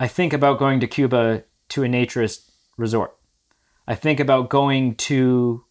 I 0.00 0.08
think 0.08 0.32
about 0.32 0.58
going 0.58 0.80
to 0.80 0.86
Cuba 0.86 1.44
to 1.70 1.84
a 1.84 1.88
naturist 1.88 2.50
resort. 2.76 3.16
I 3.86 3.94
think 3.94 4.20
about 4.20 4.50
going 4.50 4.94
to 4.96 5.64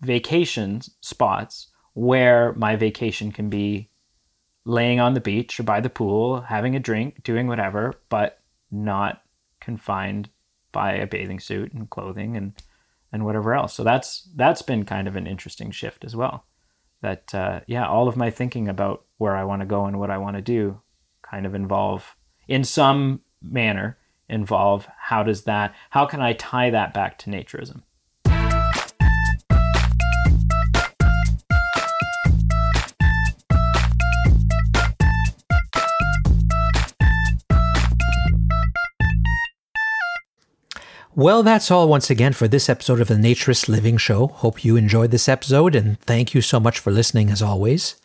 vacations 0.00 0.90
spots 1.00 1.68
where 1.94 2.52
my 2.54 2.76
vacation 2.76 3.32
can 3.32 3.48
be 3.48 3.90
laying 4.64 5.00
on 5.00 5.14
the 5.14 5.20
beach 5.20 5.58
or 5.58 5.62
by 5.62 5.80
the 5.80 5.88
pool, 5.88 6.40
having 6.42 6.76
a 6.76 6.80
drink, 6.80 7.22
doing 7.22 7.46
whatever, 7.46 7.94
but 8.08 8.40
not 8.70 9.22
confined 9.60 10.28
by 10.72 10.92
a 10.92 11.06
bathing 11.06 11.40
suit 11.40 11.72
and 11.72 11.88
clothing 11.88 12.36
and 12.36 12.52
and 13.12 13.24
whatever 13.24 13.54
else. 13.54 13.74
So 13.74 13.84
that's 13.84 14.28
that's 14.34 14.62
been 14.62 14.84
kind 14.84 15.08
of 15.08 15.16
an 15.16 15.26
interesting 15.26 15.70
shift 15.70 16.04
as 16.04 16.14
well. 16.14 16.44
That 17.02 17.34
uh, 17.34 17.60
yeah, 17.66 17.86
all 17.86 18.08
of 18.08 18.16
my 18.16 18.30
thinking 18.30 18.68
about 18.68 19.04
where 19.18 19.36
I 19.36 19.44
want 19.44 19.60
to 19.60 19.66
go 19.66 19.86
and 19.86 19.98
what 19.98 20.10
I 20.10 20.18
want 20.18 20.36
to 20.36 20.42
do 20.42 20.80
kind 21.22 21.46
of 21.46 21.54
involve 21.54 22.16
in 22.48 22.64
some 22.64 23.20
manner 23.42 23.98
involve 24.28 24.88
how 24.98 25.22
does 25.22 25.44
that 25.44 25.74
how 25.90 26.04
can 26.04 26.20
I 26.20 26.32
tie 26.32 26.70
that 26.70 26.92
back 26.92 27.18
to 27.18 27.30
naturism? 27.30 27.82
Well, 41.18 41.42
that's 41.42 41.70
all 41.70 41.88
once 41.88 42.10
again 42.10 42.34
for 42.34 42.46
this 42.46 42.68
episode 42.68 43.00
of 43.00 43.08
the 43.08 43.14
Naturist 43.14 43.70
Living 43.70 43.96
Show. 43.96 44.26
Hope 44.26 44.62
you 44.62 44.76
enjoyed 44.76 45.12
this 45.12 45.30
episode 45.30 45.74
and 45.74 45.98
thank 46.00 46.34
you 46.34 46.42
so 46.42 46.60
much 46.60 46.78
for 46.78 46.90
listening 46.90 47.30
as 47.30 47.40
always. 47.40 47.96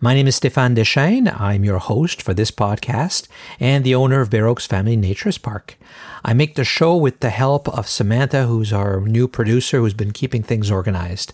My 0.00 0.14
name 0.14 0.26
is 0.26 0.40
Stéphane 0.40 0.74
Deschênes. 0.74 1.40
I'm 1.40 1.62
your 1.62 1.78
host 1.78 2.20
for 2.20 2.34
this 2.34 2.50
podcast 2.50 3.28
and 3.60 3.84
the 3.84 3.94
owner 3.94 4.20
of 4.20 4.30
Bare 4.30 4.48
Oaks 4.48 4.66
Family 4.66 4.96
Naturist 4.96 5.42
Park. 5.42 5.78
I 6.24 6.34
make 6.34 6.56
the 6.56 6.64
show 6.64 6.96
with 6.96 7.20
the 7.20 7.30
help 7.30 7.68
of 7.68 7.86
Samantha, 7.86 8.46
who's 8.46 8.72
our 8.72 9.00
new 9.00 9.28
producer 9.28 9.78
who's 9.78 9.94
been 9.94 10.10
keeping 10.10 10.42
things 10.42 10.68
organized. 10.68 11.32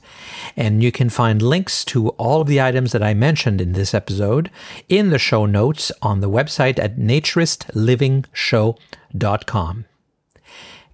And 0.54 0.82
you 0.82 0.92
can 0.92 1.08
find 1.08 1.40
links 1.40 1.82
to 1.86 2.10
all 2.10 2.42
of 2.42 2.46
the 2.46 2.60
items 2.60 2.92
that 2.92 3.02
I 3.02 3.14
mentioned 3.14 3.62
in 3.62 3.72
this 3.72 3.94
episode 3.94 4.50
in 4.90 5.08
the 5.08 5.18
show 5.18 5.46
notes 5.46 5.90
on 6.02 6.20
the 6.20 6.28
website 6.28 6.78
at 6.78 6.98
naturistlivingshow.com. 6.98 9.84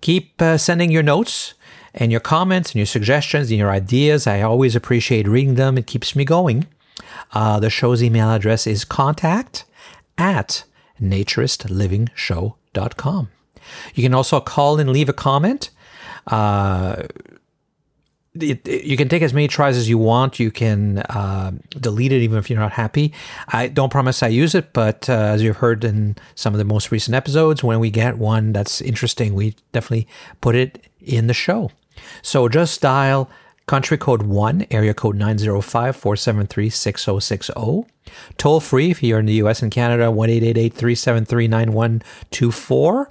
Keep 0.01 0.41
uh, 0.41 0.57
sending 0.59 0.91
your 0.91 1.03
notes 1.03 1.55
and 1.95 2.11
your 2.13 2.21
comments 2.21 2.71
and 2.71 2.77
your 2.77 2.87
suggestions 2.87 3.51
and 3.51 3.59
your 3.59 3.71
ideas. 3.71 4.27
I 4.27 4.43
always 4.43 4.77
appreciate 4.77 5.27
reading 5.27 5.55
them. 5.57 5.77
It 5.79 5.87
keeps 5.87 6.15
me 6.15 6.25
going. 6.25 6.67
Uh, 7.33 7.59
the 7.61 7.71
show's 7.71 8.03
email 8.03 8.31
address 8.31 8.67
is 8.67 8.85
contact 8.85 9.65
at 10.17 10.65
naturistlivingshow.com. 11.01 13.29
You 13.95 14.03
can 14.03 14.15
also 14.15 14.41
call 14.41 14.81
and 14.81 14.91
leave 14.91 15.09
a 15.09 15.13
comment 15.13 15.71
Uh, 16.27 17.05
it, 18.43 18.67
it- 18.67 18.85
you 18.85 18.97
can 18.97 19.09
take 19.09 19.23
as 19.23 19.33
many 19.35 19.49
tries 19.49 19.77
as 19.77 19.89
you 19.89 19.99
want. 19.99 20.39
You 20.41 20.51
can 20.51 20.99
uh, 20.99 21.53
delete 21.71 22.13
it 22.13 22.23
even 22.23 22.39
if 22.39 22.49
you're 22.51 22.59
not 22.59 22.73
happy. 22.73 23.13
I 23.49 23.69
don't 23.69 23.91
promise 23.91 24.23
I 24.23 24.29
use 24.29 24.55
it, 24.55 24.73
but 24.73 25.09
uh, 25.09 25.13
as 25.13 25.43
you've 25.43 25.57
heard 25.59 25.85
in 25.85 26.17
some 26.35 26.55
of 26.55 26.59
the 26.59 26.65
most 26.65 26.91
recent 26.91 27.15
episodes, 27.15 27.63
when 27.65 27.81
we 27.81 27.91
get 27.91 28.19
one 28.19 28.53
that's 28.53 28.81
interesting, 28.81 29.35
we 29.35 29.55
definitely 29.73 30.07
put 30.41 30.55
it 30.55 30.87
in 31.01 31.27
the 31.27 31.35
show. 31.35 31.71
So 32.23 32.49
just 32.49 32.81
dial 32.81 33.29
country 33.69 33.99
code 33.99 34.23
1, 34.23 34.67
area 34.73 34.95
code 34.95 35.15
905 35.15 35.95
473 35.95 36.71
6060. 36.71 37.85
Toll 38.37 38.61
free 38.61 38.91
if 38.91 39.03
you're 39.03 39.21
in 39.21 39.27
the 39.27 39.35
US 39.35 39.63
and 39.63 39.71
Canada, 39.71 40.11
1 40.11 40.29
373 40.29 41.47
9124. 41.47 43.11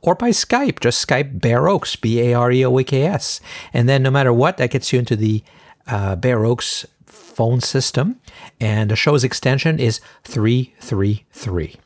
Or 0.00 0.14
by 0.14 0.30
Skype, 0.30 0.80
just 0.80 1.06
Skype 1.06 1.40
Bare 1.40 1.68
Oaks, 1.68 1.94
B 1.94 2.20
A 2.20 2.34
R 2.34 2.50
E 2.50 2.64
O 2.64 2.78
A 2.78 2.84
K 2.84 3.04
S. 3.04 3.40
And 3.72 3.88
then 3.88 4.02
no 4.02 4.10
matter 4.10 4.32
what, 4.32 4.56
that 4.56 4.70
gets 4.70 4.92
you 4.92 4.98
into 4.98 5.14
the 5.14 5.44
uh, 5.86 6.16
Bare 6.16 6.44
Oaks 6.44 6.86
phone 7.06 7.60
system. 7.60 8.20
And 8.58 8.90
the 8.90 8.96
show's 8.96 9.22
extension 9.22 9.78
is 9.78 10.00
333. 10.24 11.76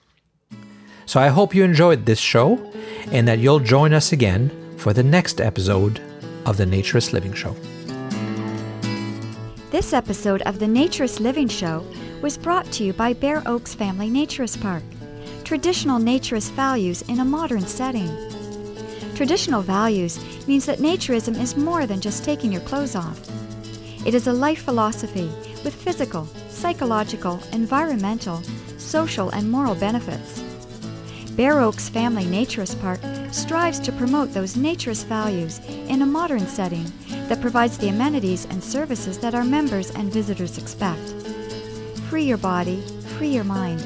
So 1.05 1.21
I 1.21 1.29
hope 1.29 1.55
you 1.55 1.65
enjoyed 1.65 2.07
this 2.07 2.21
show 2.21 2.73
and 3.11 3.27
that 3.27 3.41
you'll 3.41 3.61
join 3.61 3.93
us 3.93 4.13
again 4.13 4.51
for 4.79 4.93
the 4.93 5.03
next 5.03 5.41
episode 5.41 6.01
of 6.47 6.57
the 6.57 6.65
Naturist 6.65 7.13
Living 7.13 7.35
Show. 7.35 7.57
This 9.73 9.95
episode 9.95 10.43
of 10.43 10.59
the 10.59 10.67
Naturist 10.67 11.19
Living 11.19 11.49
Show 11.49 11.83
was 12.21 12.37
brought 12.37 12.71
to 12.73 12.85
you 12.85 12.93
by 12.93 13.15
Bare 13.15 13.43
Oaks 13.47 13.75
Family 13.75 14.11
Naturist 14.11 14.61
Park. 14.61 14.83
Traditional 15.45 15.99
naturist 15.99 16.51
values 16.51 17.01
in 17.09 17.21
a 17.21 17.25
modern 17.25 17.63
setting. 17.63 18.11
Traditional 19.15 19.63
values 19.63 20.21
means 20.47 20.67
that 20.67 20.81
naturism 20.81 21.41
is 21.41 21.57
more 21.57 21.87
than 21.87 22.03
just 22.03 22.23
taking 22.23 22.53
your 22.53 22.61
clothes 22.61 22.95
off. 22.95 23.19
It 24.05 24.15
is 24.15 24.27
a 24.27 24.33
life 24.35 24.63
philosophy 24.63 25.31
with 25.65 25.75
physical, 25.75 26.27
psychological, 26.51 27.41
environmental, 27.55 28.43
social, 28.77 29.31
and 29.31 29.51
moral 29.51 29.75
benefits. 29.75 30.52
Bare 31.37 31.61
Oaks 31.61 31.89
Family 31.89 32.25
Naturist 32.25 32.81
Park 32.81 32.99
strives 33.33 33.79
to 33.81 33.91
promote 33.93 34.35
those 34.35 34.55
naturist 34.55 35.07
values 35.07 35.61
in 35.89 36.03
a 36.03 36.07
modern 36.07 36.47
setting 36.47 36.85
that 37.29 37.41
provides 37.41 37.79
the 37.79 37.89
amenities 37.89 38.45
and 38.47 38.63
services 38.63 39.19
that 39.19 39.35
our 39.35 39.45
members 39.45 39.91
and 39.93 40.13
visitors 40.13 40.59
expect. 40.59 41.15
Free 42.11 42.25
your 42.25 42.37
body, 42.37 42.83
free 43.17 43.31
your 43.31 43.45
mind. 43.45 43.81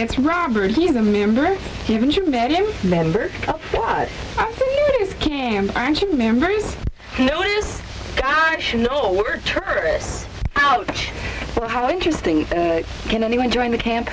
that's 0.09 0.19
Robert. 0.19 0.71
He's 0.71 0.95
a 0.95 1.01
member. 1.01 1.53
Haven't 1.85 2.15
you 2.15 2.25
met 2.25 2.49
him? 2.51 2.65
Member 2.89 3.25
of 3.47 3.61
what? 3.73 4.09
Of 4.39 4.57
the 4.57 4.87
nudist 4.91 5.19
camp. 5.19 5.75
Aren't 5.75 6.01
you 6.01 6.11
members? 6.13 6.75
Notice? 7.19 7.81
Gosh, 8.15 8.73
no, 8.73 9.13
we're 9.13 9.37
tourists. 9.41 10.25
Ouch. 10.55 11.11
Well, 11.55 11.69
how 11.69 11.89
interesting. 11.89 12.45
Uh, 12.45 12.81
can 13.07 13.23
anyone 13.23 13.51
join 13.51 13.69
the 13.71 13.77
camp? 13.77 14.09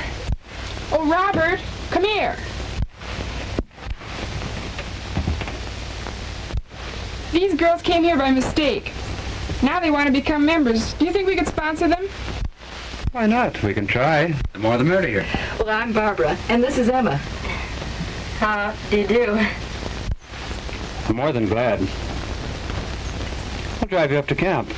Oh, 0.93 1.09
Robert, 1.11 1.61
come 1.91 2.05
here. 2.05 2.37
These 7.33 7.55
girls 7.55 7.81
came 7.81 8.03
here 8.03 8.17
by 8.17 8.31
mistake. 8.31 8.93
Now 9.63 9.81
they 9.81 9.91
want 9.91 10.07
to 10.07 10.13
become 10.13 10.45
members. 10.45 10.93
Do 10.95 11.07
you 11.07 11.13
think 11.13 11.27
we 11.27 11.37
could 11.37 11.49
sponsor 11.49 11.89
them? 11.89 12.07
Why 13.13 13.25
not? 13.25 13.63
We 13.63 13.73
can 13.73 13.87
try. 13.87 14.35
The 14.53 14.59
more 14.59 14.77
the 14.77 14.85
merrier. 14.85 15.25
Well, 15.67 15.83
I'm 15.83 15.93
Barbara, 15.93 16.39
and 16.49 16.63
this 16.63 16.79
is 16.79 16.89
Emma. 16.89 17.17
How 18.39 18.73
do 18.89 19.01
you 19.01 19.07
do? 19.09 19.47
More 21.13 21.33
than 21.33 21.49
glad. 21.49 21.81
I'll 23.81 23.89
drive 23.89 24.13
you 24.13 24.19
up 24.19 24.29
to 24.29 24.37
camp. 24.37 24.73